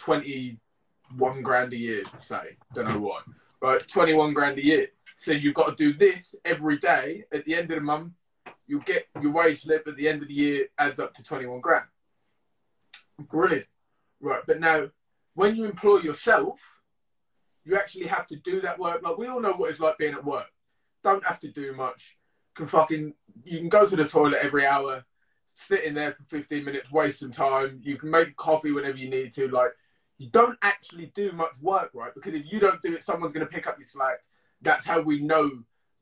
21 0.00 1.42
grand 1.42 1.72
a 1.72 1.76
year, 1.76 2.02
say, 2.22 2.56
don't 2.74 2.88
know 2.88 2.98
what, 2.98 3.24
right? 3.60 3.86
21 3.86 4.32
grand 4.32 4.58
a 4.58 4.64
year, 4.64 4.88
says 5.16 5.44
you've 5.44 5.54
got 5.54 5.76
to 5.76 5.76
do 5.76 5.96
this 5.96 6.34
every 6.44 6.78
day. 6.78 7.24
At 7.32 7.44
the 7.44 7.54
end 7.54 7.70
of 7.70 7.76
the 7.76 7.82
month, 7.82 8.12
you'll 8.66 8.80
get 8.80 9.06
your 9.20 9.32
wage 9.32 9.62
slip 9.62 9.86
at 9.86 9.96
the 9.96 10.08
end 10.08 10.22
of 10.22 10.28
the 10.28 10.34
year 10.34 10.66
adds 10.78 10.98
up 10.98 11.14
to 11.14 11.22
21 11.22 11.60
grand. 11.60 11.84
Brilliant. 13.18 13.66
Right. 14.20 14.42
But 14.46 14.60
now, 14.60 14.88
when 15.34 15.56
you 15.56 15.64
employ 15.64 15.98
yourself, 15.98 16.58
you 17.64 17.76
actually 17.76 18.06
have 18.06 18.26
to 18.28 18.36
do 18.36 18.60
that 18.62 18.78
work. 18.78 19.02
Like, 19.02 19.18
we 19.18 19.26
all 19.26 19.40
know 19.40 19.52
what 19.52 19.70
it's 19.70 19.80
like 19.80 19.98
being 19.98 20.14
at 20.14 20.24
work. 20.24 20.46
Don't 21.02 21.24
have 21.24 21.40
to 21.40 21.48
do 21.48 21.74
much. 21.74 22.16
Can 22.54 22.66
fucking, 22.66 23.14
you 23.44 23.58
can 23.58 23.68
go 23.68 23.86
to 23.86 23.96
the 23.96 24.06
toilet 24.06 24.40
every 24.42 24.66
hour, 24.66 25.04
sit 25.54 25.84
in 25.84 25.94
there 25.94 26.12
for 26.12 26.24
15 26.24 26.64
minutes, 26.64 26.90
waste 26.90 27.20
some 27.20 27.32
time. 27.32 27.80
You 27.82 27.96
can 27.96 28.10
make 28.10 28.36
coffee 28.36 28.72
whenever 28.72 28.96
you 28.96 29.08
need 29.08 29.32
to. 29.34 29.48
Like, 29.48 29.72
you 30.20 30.28
don't 30.28 30.58
actually 30.60 31.10
do 31.14 31.32
much 31.32 31.52
work, 31.62 31.90
right? 31.94 32.14
Because 32.14 32.34
if 32.34 32.52
you 32.52 32.60
don't 32.60 32.80
do 32.82 32.94
it, 32.94 33.02
someone's 33.02 33.32
going 33.32 33.46
to 33.46 33.50
pick 33.50 33.66
up 33.66 33.78
your 33.78 33.86
slack. 33.86 34.18
That's 34.60 34.84
how 34.84 35.00
we 35.00 35.22
know 35.22 35.50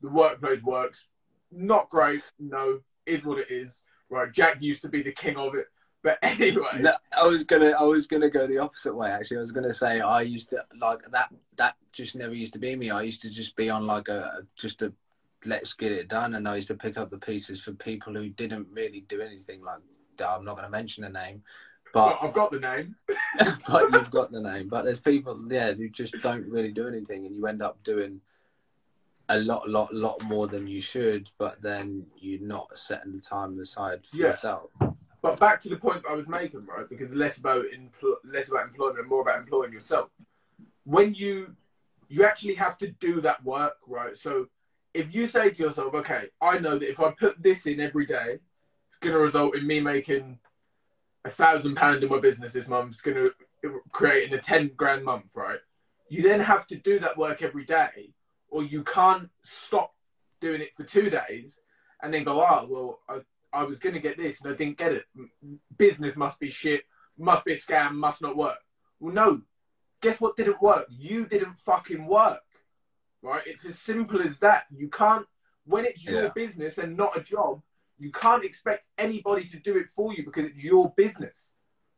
the 0.01 0.09
workload 0.09 0.61
works. 0.61 1.05
Not 1.53 1.89
great, 1.89 2.21
no, 2.37 2.81
is 3.05 3.23
what 3.23 3.39
it 3.39 3.47
is, 3.49 3.81
right? 4.09 4.29
Jack 4.29 4.57
used 4.59 4.81
to 4.81 4.89
be 4.89 5.01
the 5.01 5.13
king 5.13 5.37
of 5.37 5.55
it. 5.55 5.67
But 6.03 6.19
anyway, 6.21 6.79
No, 6.81 6.91
I 7.17 7.27
was 7.27 7.45
gonna, 7.45 7.69
I 7.69 7.83
was 7.83 8.07
gonna 8.07 8.29
go 8.29 8.45
the 8.45 8.57
opposite 8.57 8.93
way. 8.93 9.09
Actually, 9.09 9.37
I 9.37 9.39
was 9.39 9.53
gonna 9.53 9.73
say 9.73 10.01
I 10.01 10.21
used 10.21 10.49
to 10.49 10.65
like 10.79 10.99
that. 11.11 11.33
That 11.55 11.75
just 11.93 12.17
never 12.17 12.33
used 12.33 12.53
to 12.53 12.59
be 12.59 12.75
me. 12.75 12.89
I 12.89 13.03
used 13.03 13.21
to 13.21 13.29
just 13.29 13.55
be 13.55 13.69
on 13.69 13.87
like 13.87 14.09
a 14.09 14.43
just 14.55 14.81
a 14.81 14.91
let's 15.45 15.73
get 15.73 15.93
it 15.93 16.09
done, 16.09 16.35
and 16.35 16.47
I 16.47 16.55
used 16.55 16.67
to 16.69 16.75
pick 16.75 16.97
up 16.97 17.09
the 17.09 17.17
pieces 17.17 17.61
for 17.61 17.71
people 17.73 18.13
who 18.13 18.29
didn't 18.29 18.67
really 18.71 19.01
do 19.01 19.21
anything. 19.21 19.61
Like 19.61 19.79
I'm 20.25 20.45
not 20.45 20.55
gonna 20.55 20.69
mention 20.69 21.05
a 21.05 21.09
name, 21.09 21.41
well, 21.93 22.17
but 22.19 22.27
I've 22.27 22.33
got 22.33 22.51
the 22.51 22.59
name. 22.59 22.95
but 23.67 23.91
you've 23.91 24.11
got 24.11 24.31
the 24.31 24.41
name. 24.41 24.67
But 24.69 24.85
there's 24.85 24.99
people, 24.99 25.39
yeah, 25.49 25.73
who 25.73 25.89
just 25.89 26.21
don't 26.21 26.45
really 26.47 26.71
do 26.71 26.87
anything, 26.87 27.25
and 27.25 27.35
you 27.35 27.45
end 27.47 27.61
up 27.61 27.81
doing 27.83 28.21
a 29.29 29.39
lot, 29.39 29.69
lot, 29.69 29.93
lot 29.93 30.21
more 30.23 30.47
than 30.47 30.67
you 30.67 30.81
should. 30.81 31.29
But 31.37 31.61
then 31.61 32.05
you're 32.17 32.41
not 32.41 32.77
setting 32.77 33.13
the 33.13 33.19
time 33.19 33.59
aside 33.59 34.05
for 34.05 34.17
Yeah. 34.17 34.27
yourself. 34.27 34.71
But 35.21 35.39
back 35.39 35.61
to 35.63 35.69
the 35.69 35.75
point 35.75 36.03
I 36.09 36.13
was 36.13 36.27
making, 36.27 36.65
right? 36.65 36.87
Because 36.87 37.11
less 37.13 37.37
about 37.37 37.65
empl- 37.65 38.17
less 38.23 38.47
about 38.47 38.67
employment, 38.67 38.99
and 38.99 39.09
more 39.09 39.21
about 39.21 39.39
employing 39.39 39.73
yourself. 39.73 40.09
When 40.85 41.13
you 41.13 41.55
you 42.07 42.25
actually 42.25 42.55
have 42.55 42.77
to 42.79 42.87
do 42.87 43.21
that 43.21 43.43
work, 43.43 43.75
right? 43.85 44.17
So 44.17 44.47
if 44.93 45.13
you 45.13 45.27
say 45.27 45.51
to 45.51 45.63
yourself, 45.63 45.93
okay, 45.93 46.29
I 46.41 46.57
know 46.57 46.79
that 46.79 46.89
if 46.89 46.99
I 46.99 47.11
put 47.11 47.41
this 47.41 47.67
in 47.67 47.79
every 47.79 48.07
day, 48.07 48.39
it's 48.89 48.97
going 48.99 49.13
to 49.13 49.19
result 49.19 49.55
in 49.55 49.67
me 49.67 49.79
making 49.79 50.39
a 51.29 51.35
thousand 51.35 51.75
pound 51.75 52.03
in 52.03 52.09
my 52.09 52.19
business 52.19 52.53
this 52.53 52.67
month. 52.67 53.01
Going 53.03 53.29
to 53.63 53.81
create 53.91 54.33
a 54.33 54.39
ten 54.39 54.71
grand 54.75 55.03
month, 55.03 55.25
right? 55.33 55.59
You 56.09 56.23
then 56.23 56.39
have 56.39 56.65
to 56.67 56.75
do 56.75 56.99
that 56.99 57.17
work 57.17 57.41
every 57.41 57.65
day, 57.65 58.13
or 58.49 58.63
you 58.63 58.83
can't 58.83 59.29
stop 59.43 59.93
doing 60.41 60.61
it 60.61 60.69
for 60.75 60.83
two 60.83 61.09
days 61.09 61.53
and 62.01 62.13
then 62.13 62.23
go, 62.23 62.41
ah, 62.41 62.65
well, 62.67 62.99
I, 63.09 63.19
I 63.51 63.63
was 63.63 63.77
going 63.77 63.93
to 63.95 64.01
get 64.01 64.17
this 64.17 64.41
and 64.41 64.51
I 64.51 64.55
didn't 64.55 64.77
get 64.77 64.93
it. 64.93 65.03
Business 65.77 66.15
must 66.15 66.39
be 66.39 66.49
shit, 66.49 66.83
must 67.17 67.43
be 67.45 67.53
a 67.53 67.57
scam, 67.57 67.93
must 67.93 68.21
not 68.21 68.37
work. 68.37 68.57
Well, 68.99 69.13
no. 69.13 69.41
Guess 70.01 70.21
what 70.21 70.37
didn't 70.37 70.61
work? 70.61 70.85
You 70.89 71.25
didn't 71.25 71.59
fucking 71.65 72.05
work. 72.07 72.39
Right? 73.21 73.43
It's 73.45 73.65
as 73.65 73.77
simple 73.77 74.21
as 74.21 74.39
that. 74.39 74.63
You 74.71 74.87
can't, 74.87 75.25
when 75.65 75.85
it's 75.85 76.03
your 76.05 76.23
Yeah. 76.23 76.29
business 76.33 76.77
and 76.77 76.95
not 76.95 77.17
a 77.17 77.21
job, 77.21 77.61
you 77.99 78.11
can't 78.11 78.45
expect 78.45 78.85
anybody 78.97 79.45
to 79.49 79.59
do 79.59 79.77
it 79.77 79.87
for 79.95 80.13
you 80.13 80.23
because 80.23 80.45
it's 80.45 80.63
your 80.63 80.93
business. 80.95 81.33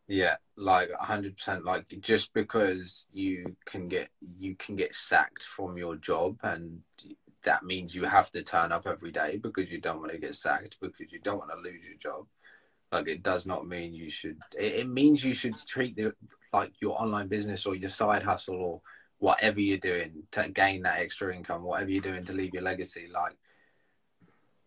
Yeah, 0.08 0.36
like 0.58 0.92
hundred 1.00 1.38
percent. 1.38 1.64
Like 1.64 1.86
just 2.02 2.34
because 2.34 3.06
you 3.14 3.56
can 3.66 3.88
get 3.88 4.10
you 4.38 4.56
can 4.56 4.76
get 4.76 4.94
sacked 4.94 5.44
from 5.44 5.78
your 5.78 5.96
job, 5.96 6.38
and 6.44 6.82
that 7.44 7.64
means 7.64 7.96
you 7.96 8.04
have 8.04 8.32
to 8.32 8.44
turn 8.44 8.72
up 8.72 8.88
every 8.88 9.12
day 9.12 9.38
because 9.38 9.72
you 9.72 9.80
don't 9.80 10.00
want 10.00 10.12
to 10.12 10.18
get 10.18 10.36
sacked 10.36 10.78
because 10.82 11.12
you 11.12 11.20
don't 11.20 11.38
want 11.38 11.52
to 11.52 11.58
lose 11.58 11.88
your 11.88 11.98
job. 11.98 12.26
Like 12.92 13.08
it 13.08 13.24
does 13.24 13.46
not 13.46 13.68
mean 13.68 13.94
you 13.94 14.10
should. 14.10 14.38
It, 14.60 14.74
it 14.74 14.90
means 14.90 15.24
you 15.24 15.34
should 15.34 15.56
treat 15.66 15.96
the 15.96 16.14
like 16.52 16.74
your 16.82 17.02
online 17.02 17.28
business 17.28 17.66
or 17.66 17.76
your 17.76 17.90
side 17.90 18.24
hustle 18.24 18.56
or 18.56 18.82
whatever 19.20 19.62
you're 19.62 19.78
doing 19.78 20.24
to 20.32 20.50
gain 20.50 20.82
that 20.82 21.00
extra 21.00 21.34
income, 21.34 21.64
whatever 21.64 21.92
you're 21.92 22.02
doing 22.02 22.26
to 22.26 22.34
leave 22.34 22.54
your 22.54 22.64
legacy. 22.64 23.08
Like, 23.14 23.38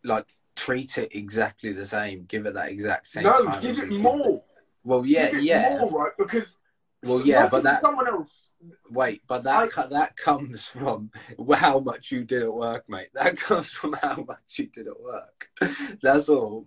like 0.04 0.26
treat 0.56 0.98
it 0.98 1.14
exactly 1.14 1.72
the 1.72 1.86
same. 1.86 2.24
Give 2.26 2.46
it 2.46 2.54
that 2.54 2.70
exact 2.70 3.06
same 3.08 3.24
no, 3.24 3.44
time. 3.44 3.62
give 3.62 3.78
it 3.78 3.90
more. 3.90 4.42
Well, 4.84 5.04
yeah, 5.06 5.30
give 5.30 5.38
it 5.40 5.44
yeah. 5.44 5.78
more, 5.80 6.04
right? 6.04 6.12
Because 6.18 6.56
Well, 7.02 7.20
yeah, 7.26 7.48
but 7.48 7.62
that 7.64 7.80
someone 7.80 8.06
else. 8.06 8.30
wait, 8.90 9.22
but 9.26 9.42
that 9.44 9.70
I- 9.78 9.86
that 9.86 10.16
comes 10.16 10.66
from 10.66 11.10
how 11.56 11.80
much 11.80 12.10
you 12.12 12.24
did 12.24 12.42
at 12.42 12.52
work, 12.52 12.84
mate. 12.88 13.08
That 13.14 13.36
comes 13.48 13.70
from 13.70 13.94
how 13.94 14.24
much 14.26 14.58
you 14.58 14.66
did 14.66 14.88
at 14.88 15.00
work. 15.00 15.48
That's 16.02 16.28
all. 16.28 16.66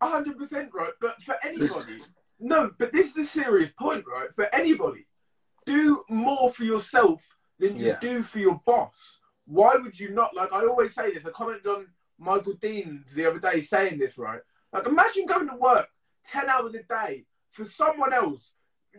hundred 0.00 0.38
percent 0.38 0.70
right. 0.74 0.92
But 1.00 1.22
for 1.22 1.36
anybody, 1.44 1.98
no. 2.40 2.70
But 2.78 2.92
this 2.92 3.10
is 3.12 3.16
a 3.18 3.26
serious 3.26 3.70
point, 3.78 4.04
right? 4.10 4.28
For 4.34 4.52
anybody, 4.54 5.06
do 5.66 6.02
more 6.08 6.52
for 6.52 6.64
yourself 6.64 7.20
than 7.58 7.76
you 7.76 7.86
Yeah. 7.88 7.98
do 8.00 8.22
for 8.22 8.38
your 8.38 8.60
boss. 8.66 9.18
Why 9.46 9.74
would 9.76 9.98
you 9.98 10.10
not? 10.10 10.34
Like 10.36 10.52
I 10.52 10.60
always 10.66 10.94
say 10.94 11.12
this. 11.14 11.24
I 11.26 11.30
commented 11.30 11.66
on 11.66 11.86
Michael 12.18 12.54
Dean 12.54 13.04
the 13.14 13.26
other 13.26 13.38
day 13.38 13.60
saying 13.62 13.98
this, 13.98 14.18
right? 14.18 14.40
Like 14.72 14.86
imagine 14.86 15.26
going 15.26 15.48
to 15.48 15.56
work 15.56 15.86
ten 16.26 16.48
hours 16.48 16.74
a 16.74 16.82
day 16.82 17.24
for 17.52 17.64
someone 17.64 18.12
else. 18.12 18.50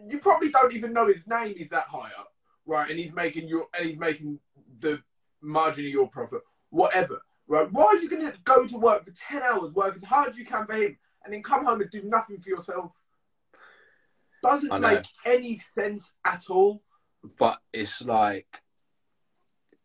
You 0.08 0.20
probably 0.20 0.50
don't 0.50 0.74
even 0.74 0.94
know 0.94 1.08
his 1.08 1.26
name. 1.28 1.56
He's 1.58 1.70
that 1.70 1.88
high 1.88 2.12
up, 2.20 2.34
right? 2.66 2.90
And 2.90 3.00
he's 3.00 3.14
making 3.14 3.48
your 3.48 3.68
and 3.78 3.88
he's 3.90 4.00
making 4.00 4.40
the 4.80 5.02
margin 5.42 5.86
of 5.86 5.92
your 5.92 6.08
profit, 6.08 6.42
whatever. 6.70 7.22
Right? 7.48 7.72
Why 7.72 7.86
are 7.86 7.96
you 7.96 8.10
going 8.10 8.32
to 8.32 8.38
go 8.44 8.68
to 8.68 8.78
work 8.78 9.06
for 9.06 9.12
ten 9.12 9.42
hours, 9.42 9.74
work 9.74 9.96
as 9.98 10.04
hard 10.04 10.30
as 10.30 10.38
you 10.38 10.46
can 10.46 10.66
for 10.66 10.76
him, 10.76 10.98
and 11.24 11.34
then 11.34 11.42
come 11.44 11.66
home 11.66 11.82
and 11.82 11.90
do 11.90 12.04
nothing 12.04 12.40
for 12.40 12.50
yourself? 12.50 12.92
Doesn't 14.44 14.80
make 14.80 15.06
any 15.26 15.58
sense 15.60 16.12
at 16.24 16.44
all. 16.50 16.82
but 17.38 17.60
it's 17.74 18.02
like 18.02 18.48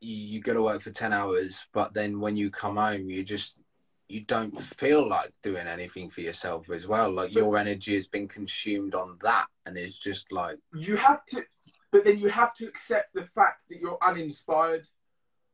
you, 0.05 0.17
you 0.17 0.41
go 0.41 0.55
to 0.55 0.63
work 0.63 0.83
for 0.83 0.91
10 0.91 1.13
hours 1.13 1.65
but 1.73 1.95
then 1.95 2.21
when 2.21 2.37
you 2.37 2.51
come 2.51 2.77
home 2.77 3.09
you 3.09 3.23
just 3.23 3.59
you 4.09 4.21
don't 4.21 4.61
feel 4.61 5.09
like 5.09 5.33
doing 5.43 5.67
anything 5.67 6.11
for 6.11 6.21
yourself 6.21 6.71
as 6.71 6.87
well 6.87 7.11
like 7.11 7.33
your 7.33 7.57
energy 7.57 7.95
has 7.95 8.07
been 8.07 8.29
consumed 8.29 8.95
on 8.95 9.17
that 9.23 9.47
and 9.67 9.77
it's 9.77 9.97
just 9.97 10.31
like 10.31 10.59
you 10.75 10.97
have 10.97 11.25
to, 11.27 11.43
but 11.95 12.05
then 12.05 12.19
you 12.19 12.29
have 12.29 12.53
to 12.55 12.67
accept 12.67 13.15
the 13.15 13.23
fact 13.37 13.61
that 13.69 13.79
you're 13.79 13.99
uninspired, 14.03 14.85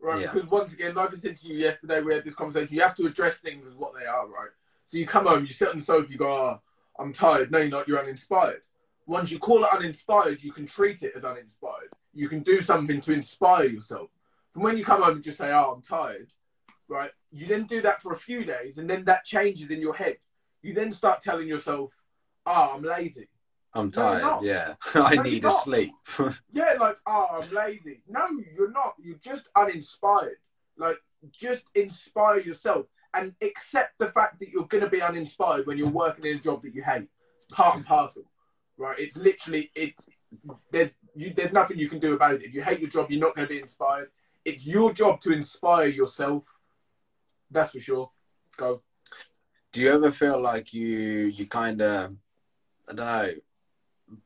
right? 0.01 0.22
Yeah. 0.22 0.32
Because 0.32 0.51
once 0.51 0.72
again, 0.72 0.94
like 0.94 1.12
I 1.12 1.18
said 1.18 1.36
to 1.36 1.46
you 1.46 1.59
yesterday, 1.59 2.01
we 2.01 2.14
had 2.14 2.24
this 2.24 2.32
conversation. 2.32 2.74
You 2.74 2.80
have 2.80 2.96
to 2.96 3.07
address 3.07 3.36
things 3.36 3.66
as 3.66 3.74
what 3.74 3.92
they 3.92 4.07
are, 4.07 4.26
right? 4.26 4.48
So 4.86 4.96
you 4.96 5.07
come 5.07 5.26
home, 5.26 5.44
you 5.44 5.53
sit 5.53 5.68
on 5.68 5.76
the 5.76 5.84
sofa, 5.84 6.11
you 6.11 6.16
go, 6.16 6.32
oh, 6.32 6.61
"I'm 6.98 7.12
tired." 7.12 7.51
No, 7.51 7.59
you're 7.59 7.68
not. 7.68 7.86
You're 7.86 8.01
uninspired. 8.01 8.62
Once 9.07 9.30
you 9.30 9.38
call 9.38 9.64
it 9.64 9.70
uninspired, 9.70 10.42
you 10.42 10.51
can 10.51 10.66
treat 10.66 11.03
it 11.03 11.12
as 11.14 11.24
uninspired. 11.24 11.90
You 12.14 12.30
can 12.30 12.42
do 12.42 12.62
something 12.62 13.03
to 13.03 13.12
inspire 13.12 13.66
yourself. 13.66 14.09
From 14.53 14.62
when 14.62 14.76
you 14.76 14.84
come 14.84 15.03
home 15.03 15.16
and 15.16 15.24
just 15.24 15.38
say, 15.38 15.53
"Oh, 15.53 15.74
I'm 15.76 15.82
tired," 15.82 16.28
right? 16.88 17.11
You 17.30 17.46
then 17.46 17.64
do 17.64 17.80
that 17.82 18.03
for 18.03 18.12
a 18.12 18.18
few 18.18 18.44
days, 18.44 18.78
and 18.78 18.88
then 18.88 19.05
that 19.05 19.24
changes 19.24 19.70
in 19.70 19.80
your 19.80 19.94
head. 19.94 20.16
You 20.62 20.74
then 20.74 20.92
start 20.92 21.22
telling 21.22 21.48
yourself, 21.48 21.90
"Oh, 22.46 22.72
I'm 22.74 22.82
lazy." 22.82 23.28
i'm 23.74 23.88
tired 23.88 24.42
yeah 24.42 24.74
i 24.94 25.14
No, 25.14 25.22
need 25.22 25.44
a 25.44 25.51
sleep 25.53 25.92
Yeah, 26.53 26.74
like, 26.80 26.96
oh, 27.07 27.40
I'm 27.40 27.55
lazy. 27.55 28.03
No, 28.09 28.26
you're 28.57 28.72
not. 28.72 28.94
You're 29.01 29.18
just 29.18 29.48
uninspired. 29.57 30.38
Like, 30.76 30.96
just 31.32 31.64
inspire 31.74 32.40
yourself 32.40 32.86
and 33.14 33.32
accept 33.42 33.98
the 33.98 34.09
fact 34.09 34.40
that 34.40 34.51
you're 34.51 34.66
going 34.66 34.84
to 34.84 34.90
be 34.90 35.03
uninspired 35.03 35.66
when 35.66 35.78
you're 35.78 35.88
working 35.88 36.26
in 36.26 36.36
a 36.36 36.40
job 36.40 36.62
that 36.62 36.74
you 36.74 36.82
hate. 36.82 37.09
Part 37.53 37.76
and 37.76 37.86
parcel, 37.86 38.22
right? 38.76 38.98
It's 38.98 39.16
literally 39.16 39.70
it. 39.74 39.94
There's 40.70 40.90
you, 41.14 41.32
there's 41.34 41.53
nothing 41.53 41.78
you 41.78 41.88
can 41.88 41.98
do 41.98 42.14
about 42.14 42.34
it. 42.34 42.42
If 42.42 42.55
you 42.55 42.62
hate 42.62 42.80
your 42.80 42.90
job, 42.90 43.11
you're 43.11 43.20
not 43.20 43.34
going 43.34 43.46
to 43.46 43.53
be 43.53 43.61
inspired. 43.61 44.09
It's 44.51 44.66
your 44.66 44.92
job 44.92 45.20
to 45.22 45.32
inspire 45.32 45.86
yourself. 45.86 46.42
That's 47.51 47.70
for 47.72 47.80
sure. 47.80 48.11
Go. 48.57 48.82
do 49.72 49.80
you 49.80 49.92
ever 49.92 50.11
feel 50.11 50.38
like 50.38 50.74
you 50.74 50.88
you 51.38 51.46
kind 51.46 51.80
of 51.80 52.14
i 52.90 52.92
don't 52.92 53.07
know 53.07 53.32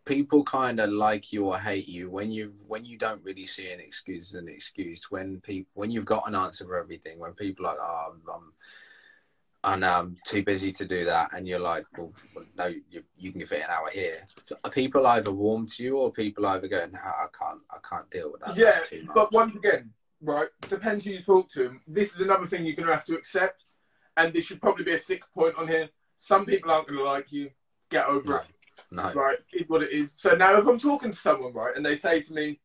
people 0.04 0.42
kind 0.42 0.80
of 0.80 0.90
like 0.90 1.32
you 1.32 1.44
or 1.44 1.56
hate 1.56 1.86
you 1.86 2.10
when 2.10 2.32
you 2.32 2.52
when 2.66 2.84
you 2.84 2.98
don't 2.98 3.22
really 3.22 3.46
see 3.46 3.70
an 3.70 3.78
excuse 3.78 4.34
as 4.34 4.40
an 4.40 4.48
excuse 4.48 5.10
when 5.10 5.40
people 5.42 5.70
when 5.74 5.90
you've 5.90 6.04
got 6.04 6.26
an 6.26 6.34
answer 6.34 6.64
for 6.64 6.76
everything 6.76 7.18
when 7.20 7.32
people 7.34 7.64
are 7.66 7.74
like 7.74 7.78
oh 7.80 8.12
i'm, 8.12 8.20
I'm 8.34 9.80
know 9.80 9.92
I'm 9.92 10.06
um, 10.06 10.16
too 10.26 10.42
busy 10.42 10.72
to 10.72 10.84
do 10.84 11.06
that, 11.06 11.30
and 11.32 11.48
you're 11.48 11.58
like, 11.58 11.86
well, 11.96 12.12
well, 12.34 12.44
no, 12.54 12.66
you, 12.66 13.02
you 13.16 13.32
can 13.32 13.46
fit 13.46 13.62
an 13.62 13.70
hour 13.70 13.88
here. 13.90 14.26
So 14.44 14.56
are 14.62 14.70
people 14.70 15.06
either 15.06 15.32
warm 15.32 15.66
to 15.68 15.82
you, 15.82 15.96
or 15.96 16.12
people 16.12 16.46
either 16.46 16.68
go, 16.68 16.86
no, 16.92 16.98
I 16.98 17.26
can't, 17.38 17.60
I 17.70 17.78
can't 17.88 18.10
deal 18.10 18.30
with 18.30 18.42
that. 18.42 18.58
yeah, 18.58 18.78
but 19.14 19.32
once 19.32 19.56
again, 19.56 19.90
right, 20.24 20.48
depends 20.68 21.04
who 21.04 21.12
you 21.12 21.22
talk 21.22 21.50
to. 21.52 21.76
This 21.86 22.14
is 22.14 22.20
another 22.20 22.46
thing 22.46 22.64
you're 22.64 22.76
going 22.76 22.88
to 22.88 22.94
have 22.94 23.04
to 23.06 23.14
accept, 23.14 23.62
and 24.16 24.32
this 24.32 24.44
should 24.44 24.60
probably 24.60 24.84
be 24.84 24.92
a 24.92 24.98
sixth 24.98 25.28
point 25.34 25.56
on 25.56 25.68
here. 25.68 25.88
Some 26.18 26.46
people 26.46 26.70
aren't 26.70 26.88
going 26.88 26.98
to 26.98 27.04
like 27.04 27.30
you. 27.30 27.50
Get 27.90 28.06
over 28.06 28.30
no, 28.30 28.36
it. 28.36 28.44
no, 28.90 29.12
Right, 29.12 29.38
it's 29.52 29.68
what 29.68 29.82
it 29.82 29.92
is. 29.92 30.12
So 30.12 30.34
now, 30.34 30.58
if 30.58 30.66
I'm 30.66 30.78
talking 30.80 31.12
to 31.12 31.16
someone, 31.16 31.52
right, 31.52 31.76
and 31.76 31.84
they 31.84 31.96
say 31.96 32.22
to 32.22 32.32
me, 32.32 32.60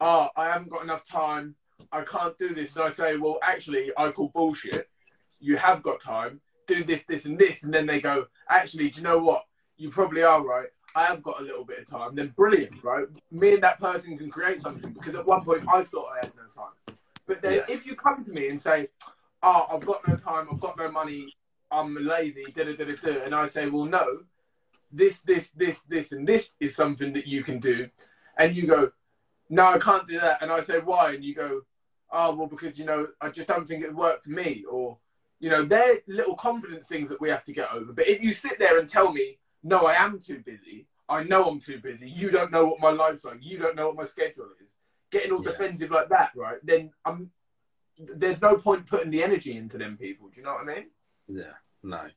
"Oh, 0.00 0.28
I 0.36 0.46
haven't 0.46 0.70
got 0.70 0.82
enough 0.82 1.06
time. 1.06 1.54
I 1.92 2.02
can't 2.02 2.36
do 2.38 2.54
this," 2.54 2.74
and 2.74 2.84
I 2.84 2.90
say, 2.90 3.16
"Well, 3.16 3.38
actually, 3.42 3.92
I 3.96 4.10
call 4.10 4.28
bullshit. 4.34 4.88
You 5.38 5.56
have 5.58 5.82
got 5.82 6.00
time. 6.00 6.40
Do 6.66 6.82
this, 6.82 7.04
this, 7.06 7.24
and 7.26 7.38
this," 7.38 7.62
and 7.62 7.72
then 7.72 7.86
they 7.86 8.00
go, 8.00 8.26
"Actually, 8.48 8.90
do 8.90 8.98
you 9.00 9.04
know 9.04 9.18
what? 9.18 9.44
You 9.76 9.90
probably 9.90 10.22
are 10.22 10.42
right. 10.42 10.68
I 10.94 11.04
have 11.04 11.22
got 11.22 11.40
a 11.40 11.44
little 11.44 11.64
bit 11.64 11.80
of 11.80 11.86
time." 11.86 12.14
Then 12.14 12.28
brilliant, 12.36 12.82
right? 12.82 13.06
Me 13.30 13.54
and 13.54 13.62
that 13.62 13.80
person 13.80 14.16
can 14.18 14.30
create 14.30 14.60
something 14.60 14.92
because 14.92 15.14
at 15.14 15.26
one 15.26 15.44
point 15.44 15.64
I 15.68 15.84
thought 15.84 16.12
I 16.12 16.16
had 16.26 16.32
no 16.36 16.46
time. 16.54 16.96
But 17.26 17.42
then 17.42 17.54
Yeah. 17.54 17.74
if 17.74 17.86
you 17.86 17.94
come 17.96 18.24
to 18.24 18.32
me 18.32 18.48
and 18.48 18.60
say, 18.60 18.88
"Oh, 19.42 19.66
I've 19.70 19.86
got 19.86 20.06
no 20.06 20.16
time. 20.16 20.48
I've 20.50 20.60
got 20.60 20.76
no 20.76 20.90
money. 20.90 21.34
I'm 21.70 21.94
lazy," 21.94 22.44
da 22.54 22.64
da 22.64 22.76
da 22.76 22.84
da, 22.84 22.94
da, 22.94 23.24
and 23.24 23.34
I 23.34 23.46
say, 23.48 23.68
"Well, 23.68 23.84
no." 23.84 24.24
this, 24.92 25.18
this, 25.20 25.48
this, 25.56 25.78
this, 25.88 26.12
and 26.12 26.26
this 26.28 26.52
is 26.60 26.76
something 26.76 27.12
that 27.14 27.26
you 27.26 27.42
can 27.42 27.58
do. 27.58 27.88
And 28.36 28.54
you 28.54 28.66
go, 28.66 28.92
no, 29.48 29.66
I 29.66 29.78
can't 29.78 30.06
do 30.06 30.20
that. 30.20 30.42
And 30.42 30.52
I 30.52 30.60
say, 30.60 30.78
why? 30.78 31.12
And 31.14 31.24
you 31.24 31.34
go, 31.34 31.62
oh, 32.10 32.34
well, 32.34 32.46
because, 32.46 32.78
you 32.78 32.84
know, 32.84 33.08
I 33.20 33.30
just 33.30 33.48
don't 33.48 33.66
think 33.66 33.82
it 33.82 33.94
worked 33.94 34.24
for 34.24 34.30
me. 34.30 34.64
Or, 34.70 34.98
you 35.40 35.50
know, 35.50 35.64
they're 35.64 35.98
little 36.06 36.36
confidence 36.36 36.86
things 36.86 37.08
that 37.08 37.20
we 37.20 37.30
have 37.30 37.44
to 37.46 37.52
get 37.52 37.72
over. 37.72 37.92
But 37.92 38.06
if 38.06 38.22
you 38.22 38.34
sit 38.34 38.58
there 38.58 38.78
and 38.78 38.88
tell 38.88 39.12
me, 39.12 39.38
no, 39.62 39.86
I 39.86 39.94
am 39.94 40.18
too 40.18 40.42
busy, 40.44 40.86
I 41.08 41.22
know 41.24 41.44
I'm 41.44 41.60
too 41.60 41.80
busy, 41.80 42.08
you 42.08 42.30
don't 42.30 42.52
know 42.52 42.66
what 42.66 42.80
my 42.80 42.90
life's 42.90 43.24
like, 43.24 43.38
you 43.40 43.58
don't 43.58 43.76
know 43.76 43.88
what 43.88 43.96
my 43.96 44.04
schedule 44.04 44.48
is, 44.60 44.68
getting 45.10 45.32
all 45.32 45.42
Yeah. 45.42 45.52
defensive 45.52 45.90
like 45.90 46.08
that, 46.08 46.32
right? 46.34 46.58
Then 46.64 46.90
I'm, 47.04 47.30
there's 47.98 48.40
no 48.40 48.56
point 48.56 48.86
putting 48.86 49.10
the 49.10 49.22
energy 49.22 49.56
into 49.56 49.78
them 49.78 49.96
people. 49.96 50.28
Do 50.28 50.40
you 50.40 50.46
know 50.46 50.54
what 50.54 50.68
I 50.68 50.74
mean? 50.74 50.86
Yeah, 51.28 51.52
no, 51.82 52.08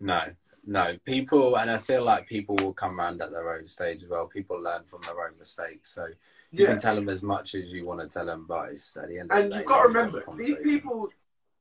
no, 0.00 0.22
no. 0.64 0.96
People, 1.04 1.56
and 1.56 1.70
I 1.70 1.78
feel 1.78 2.04
like 2.04 2.26
people 2.26 2.56
will 2.56 2.74
come 2.74 3.00
around 3.00 3.22
at 3.22 3.30
their 3.30 3.54
own 3.54 3.66
stage 3.66 4.02
as 4.02 4.08
well. 4.10 4.26
People 4.26 4.60
learn 4.60 4.84
from 4.84 5.00
their 5.02 5.20
own 5.26 5.36
mistakes, 5.38 5.94
so 5.94 6.06
you 6.50 6.66
can 6.66 6.78
tell 6.78 6.94
them 6.94 7.08
as 7.08 7.22
much 7.22 7.54
as 7.54 7.72
you 7.72 7.86
want 7.86 8.00
to 8.00 8.08
tell 8.08 8.26
them, 8.26 8.46
but 8.48 8.70
it's 8.70 8.96
at 8.96 9.08
the 9.08 9.18
end. 9.18 9.32
of 9.32 9.38
and 9.38 9.46
the 9.46 9.54
day, 9.56 9.60
you've 9.60 9.66
got 9.66 9.82
to 9.82 9.88
it's 9.88 9.94
just 9.94 10.14
a 10.14 10.18
remember 10.18 10.42
these 10.42 10.56
people 10.62 11.08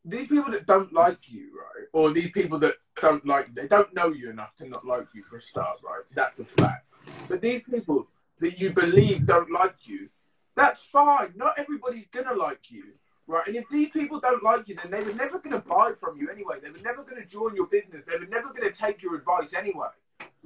these 0.06 0.28
people 0.28 0.52
that 0.52 0.68
don't 0.68 0.94
like 0.94 1.32
you 1.32 1.50
right 1.58 1.88
or 1.92 2.12
these 2.14 2.32
people 2.32 2.60
that 2.60 2.76
don't 3.02 3.26
like 3.26 3.54
they 3.56 3.68
don't 3.68 3.94
know 3.94 4.10
you 4.10 4.30
enough 4.30 4.56
to 4.56 4.70
not 4.70 4.86
like 4.86 5.08
you 5.14 5.24
for 5.24 5.38
a 5.38 5.42
start 5.42 5.80
right 5.84 6.04
that's 6.14 6.40
a 6.40 6.46
fact. 6.46 6.86
But 7.28 7.42
these 7.42 7.62
people 7.64 8.08
that 8.40 8.60
you 8.60 8.72
believe 8.72 9.26
don't 9.26 9.52
like 9.52 9.76
you 9.84 10.10
that's 10.56 10.84
fine. 10.84 11.34
Not 11.36 11.58
everybody's 11.58 12.06
gonna 12.12 12.36
like 12.36 12.70
you 12.70 12.84
right? 13.28 13.48
And 13.48 13.56
if 13.56 13.66
these 13.72 13.90
people 13.90 14.20
don't 14.20 14.44
like 14.44 14.68
you 14.68 14.76
then 14.76 14.92
they 14.92 15.04
were 15.04 15.16
never 15.16 15.40
gonna 15.40 15.60
buy 15.60 15.94
from 16.00 16.18
you 16.18 16.30
anyway. 16.30 16.58
They 16.62 16.70
were 16.70 16.84
never 16.84 17.04
gonna 17.04 17.26
join 17.26 17.56
your 17.56 17.68
business. 17.68 18.04
They 18.08 18.18
were 18.18 18.28
never 18.28 18.54
gonna 18.54 18.72
take 18.72 19.02
your 19.02 19.16
advice 19.16 19.54
anyway. 19.54 19.88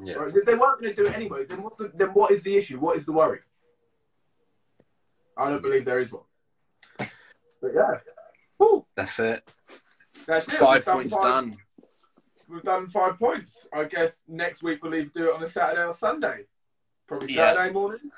Yeah, 0.01 0.15
right? 0.15 0.33
if 0.33 0.45
they 0.45 0.55
weren't 0.55 0.81
gonna 0.81 0.93
do 0.93 1.05
it 1.05 1.13
anyway 1.13 1.43
then 1.43 1.61
what's 1.61 1.77
the, 1.77 1.91
then 1.93 2.09
what 2.09 2.31
is 2.31 2.41
the 2.43 2.55
issue? 2.55 2.79
What 2.79 2.95
is 2.95 3.05
the 3.05 3.11
worry? 3.11 3.39
I 5.35 5.49
don't 5.49 5.61
believe 5.61 5.83
there 5.83 5.99
is 5.99 6.11
one. 6.11 6.23
But 6.97 7.71
yeah 7.75 7.95
Woo. 8.59 8.85
that's 8.95 9.19
it. 9.19 9.47
That's 10.27 10.47
it. 10.47 10.51
Five 10.51 10.85
points 10.85 11.13
five- 11.13 11.23
done. 11.23 11.57
We've 12.47 12.63
done 12.63 12.89
five 12.89 13.17
points. 13.19 13.67
I 13.73 13.83
guess 13.83 14.23
next 14.27 14.63
week 14.63 14.83
we'll 14.83 14.95
either 14.95 15.11
do 15.13 15.29
it 15.29 15.35
on 15.35 15.43
a 15.43 15.47
Saturday 15.49 15.83
or 15.83 15.93
Sunday. 15.93 16.45
Probably 17.07 17.33
Yeah. 17.33 17.53
Saturday 17.53 17.73
morning. 17.73 18.11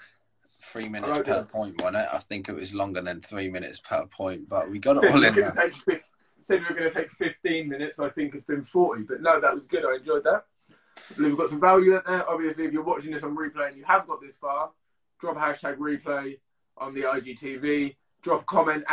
Three 0.60 0.88
minutes 0.90 1.20
per 1.20 1.44
point, 1.46 1.82
wasn't 1.82 1.98
it? 1.98 2.08
I 2.14 2.20
think 2.20 2.48
it 2.48 2.56
was 2.56 2.74
longer 2.74 3.02
than 3.02 3.22
three 3.22 3.50
minutes 3.50 3.80
per 3.80 4.06
point, 4.06 4.48
but 4.48 4.70
we 4.70 4.80
got 4.80 5.04
it 5.04 5.12
all 5.12 5.24
in 5.24 5.36
there. 5.36 5.52
take 5.52 6.04
said 6.44 6.60
we 6.62 6.66
were 6.74 6.80
going 6.80 6.92
to 6.92 6.96
take 6.96 7.12
15 7.12 7.70
minutes. 7.70 8.00
I 8.00 8.10
think 8.10 8.36
it's 8.36 8.46
been 8.46 8.64
40. 8.64 9.04
But 9.04 9.22
no, 9.22 9.40
that 9.40 9.56
was 9.56 9.68
good. 9.68 9.86
I 9.86 9.96
enjoyed 9.96 10.24
that. 10.26 10.46
I 10.70 11.14
believe 11.16 11.32
we've 11.32 11.40
got 11.40 11.50
some 11.50 11.60
value 11.62 11.96
in 11.96 12.02
there. 12.06 12.30
Obviously, 12.30 12.66
if 12.66 12.74
you're 12.74 12.84
watching 12.84 13.12
this 13.12 13.24
on 13.24 13.36
replay 13.36 13.70
and 13.70 13.78
you 13.78 13.84
have 13.86 14.08
got 14.08 14.22
this 14.22 14.36
far, 14.36 14.72
drop 15.20 15.38
hashtag 15.38 15.78
replay 15.78 16.40
on 16.78 16.94
the 16.94 17.02
IGTV. 17.02 17.96
Drop 18.22 18.42
a 18.42 18.46
comment 18.46 18.84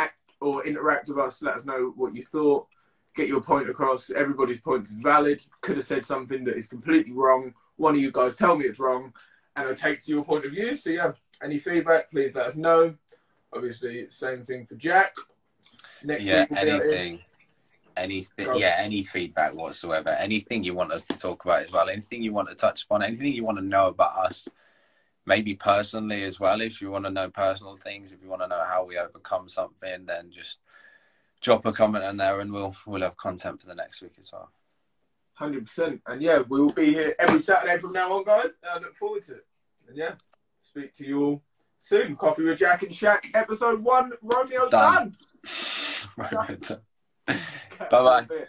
or 0.41 0.65
interact 0.65 1.07
with 1.07 1.17
us. 1.17 1.41
Let 1.41 1.55
us 1.55 1.65
know 1.65 1.93
what 1.95 2.15
you 2.15 2.23
thought. 2.23 2.67
Get 3.15 3.27
your 3.27 3.41
point 3.41 3.69
across. 3.69 4.09
Everybody's 4.09 4.61
point 4.61 4.85
is 4.85 4.91
valid. 4.91 5.41
Could 5.61 5.77
have 5.77 5.85
said 5.85 6.05
something 6.05 6.43
that 6.45 6.55
is 6.57 6.67
completely 6.67 7.11
wrong. 7.11 7.53
One 7.77 7.95
of 7.95 8.01
you 8.01 8.11
guys 8.11 8.35
tell 8.35 8.55
me 8.55 8.65
it's 8.65 8.79
wrong, 8.79 9.13
and 9.55 9.67
I 9.67 9.73
take 9.73 10.03
to 10.05 10.11
your 10.11 10.23
point 10.23 10.45
of 10.45 10.51
view. 10.51 10.75
So 10.75 10.89
yeah, 10.91 11.11
any 11.43 11.59
feedback, 11.59 12.11
please 12.11 12.33
let 12.35 12.47
us 12.47 12.55
know. 12.55 12.93
Obviously, 13.51 14.07
same 14.09 14.45
thing 14.45 14.65
for 14.65 14.75
Jack. 14.75 15.15
Next 16.03 16.23
Yeah, 16.23 16.41
week 16.41 16.51
we'll 16.51 16.63
be 16.65 16.71
out 16.71 16.81
here. 16.83 16.91
anything, 16.91 17.19
anything. 17.97 18.55
Yeah, 18.55 18.75
any 18.77 19.03
feedback 19.03 19.53
whatsoever. 19.53 20.09
Anything 20.09 20.63
you 20.63 20.73
want 20.73 20.91
us 20.91 21.05
to 21.07 21.19
talk 21.19 21.43
about 21.43 21.63
as 21.63 21.71
well. 21.71 21.89
Anything 21.89 22.21
you 22.21 22.31
want 22.31 22.49
to 22.49 22.55
touch 22.55 22.83
upon. 22.83 23.01
Anything 23.01 23.33
you 23.33 23.43
want 23.43 23.57
to 23.57 23.63
know 23.63 23.87
about 23.87 24.15
us. 24.17 24.47
Maybe 25.25 25.55
personally 25.55 26.23
as 26.23 26.39
well. 26.39 26.61
If 26.61 26.81
you 26.81 26.89
want 26.91 27.05
to 27.05 27.11
know 27.11 27.29
personal 27.29 27.77
things, 27.77 28.11
if 28.11 28.21
you 28.23 28.29
want 28.29 28.41
to 28.41 28.47
know 28.47 28.63
how 28.67 28.85
we 28.85 28.97
overcome 28.97 29.47
something, 29.47 30.05
then 30.05 30.31
just 30.31 30.59
drop 31.41 31.65
a 31.65 31.71
comment 31.71 32.03
in 32.03 32.17
there, 32.17 32.39
and 32.39 32.51
we'll 32.51 32.75
we'll 32.85 33.01
have 33.01 33.17
content 33.17 33.61
for 33.61 33.67
the 33.67 33.75
next 33.75 34.01
week 34.01 34.13
as 34.17 34.31
well. 34.31 34.49
Hundred 35.33 35.65
percent, 35.65 36.01
and 36.07 36.21
yeah, 36.21 36.41
we 36.47 36.59
will 36.59 36.73
be 36.73 36.93
here 36.93 37.15
every 37.19 37.41
Saturday 37.41 37.79
from 37.79 37.93
now 37.93 38.11
on, 38.13 38.25
guys. 38.25 38.47
I 38.69 38.79
look 38.79 38.95
forward 38.95 39.23
to 39.25 39.35
it. 39.35 39.45
And 39.87 39.97
yeah, 39.97 40.13
speak 40.61 40.95
to 40.95 41.05
you 41.05 41.23
all 41.23 41.43
soon. 41.79 42.15
Coffee 42.15 42.43
with 42.43 42.59
Jack 42.59 42.83
and 42.83 42.91
Shaq, 42.91 43.25
episode 43.33 43.81
one. 43.83 44.11
Romeo 44.21 44.69
Done. 44.69 45.15
done. 45.45 45.51
Bye 46.17 46.57
bye. 47.89 48.21
Bye 48.21 48.47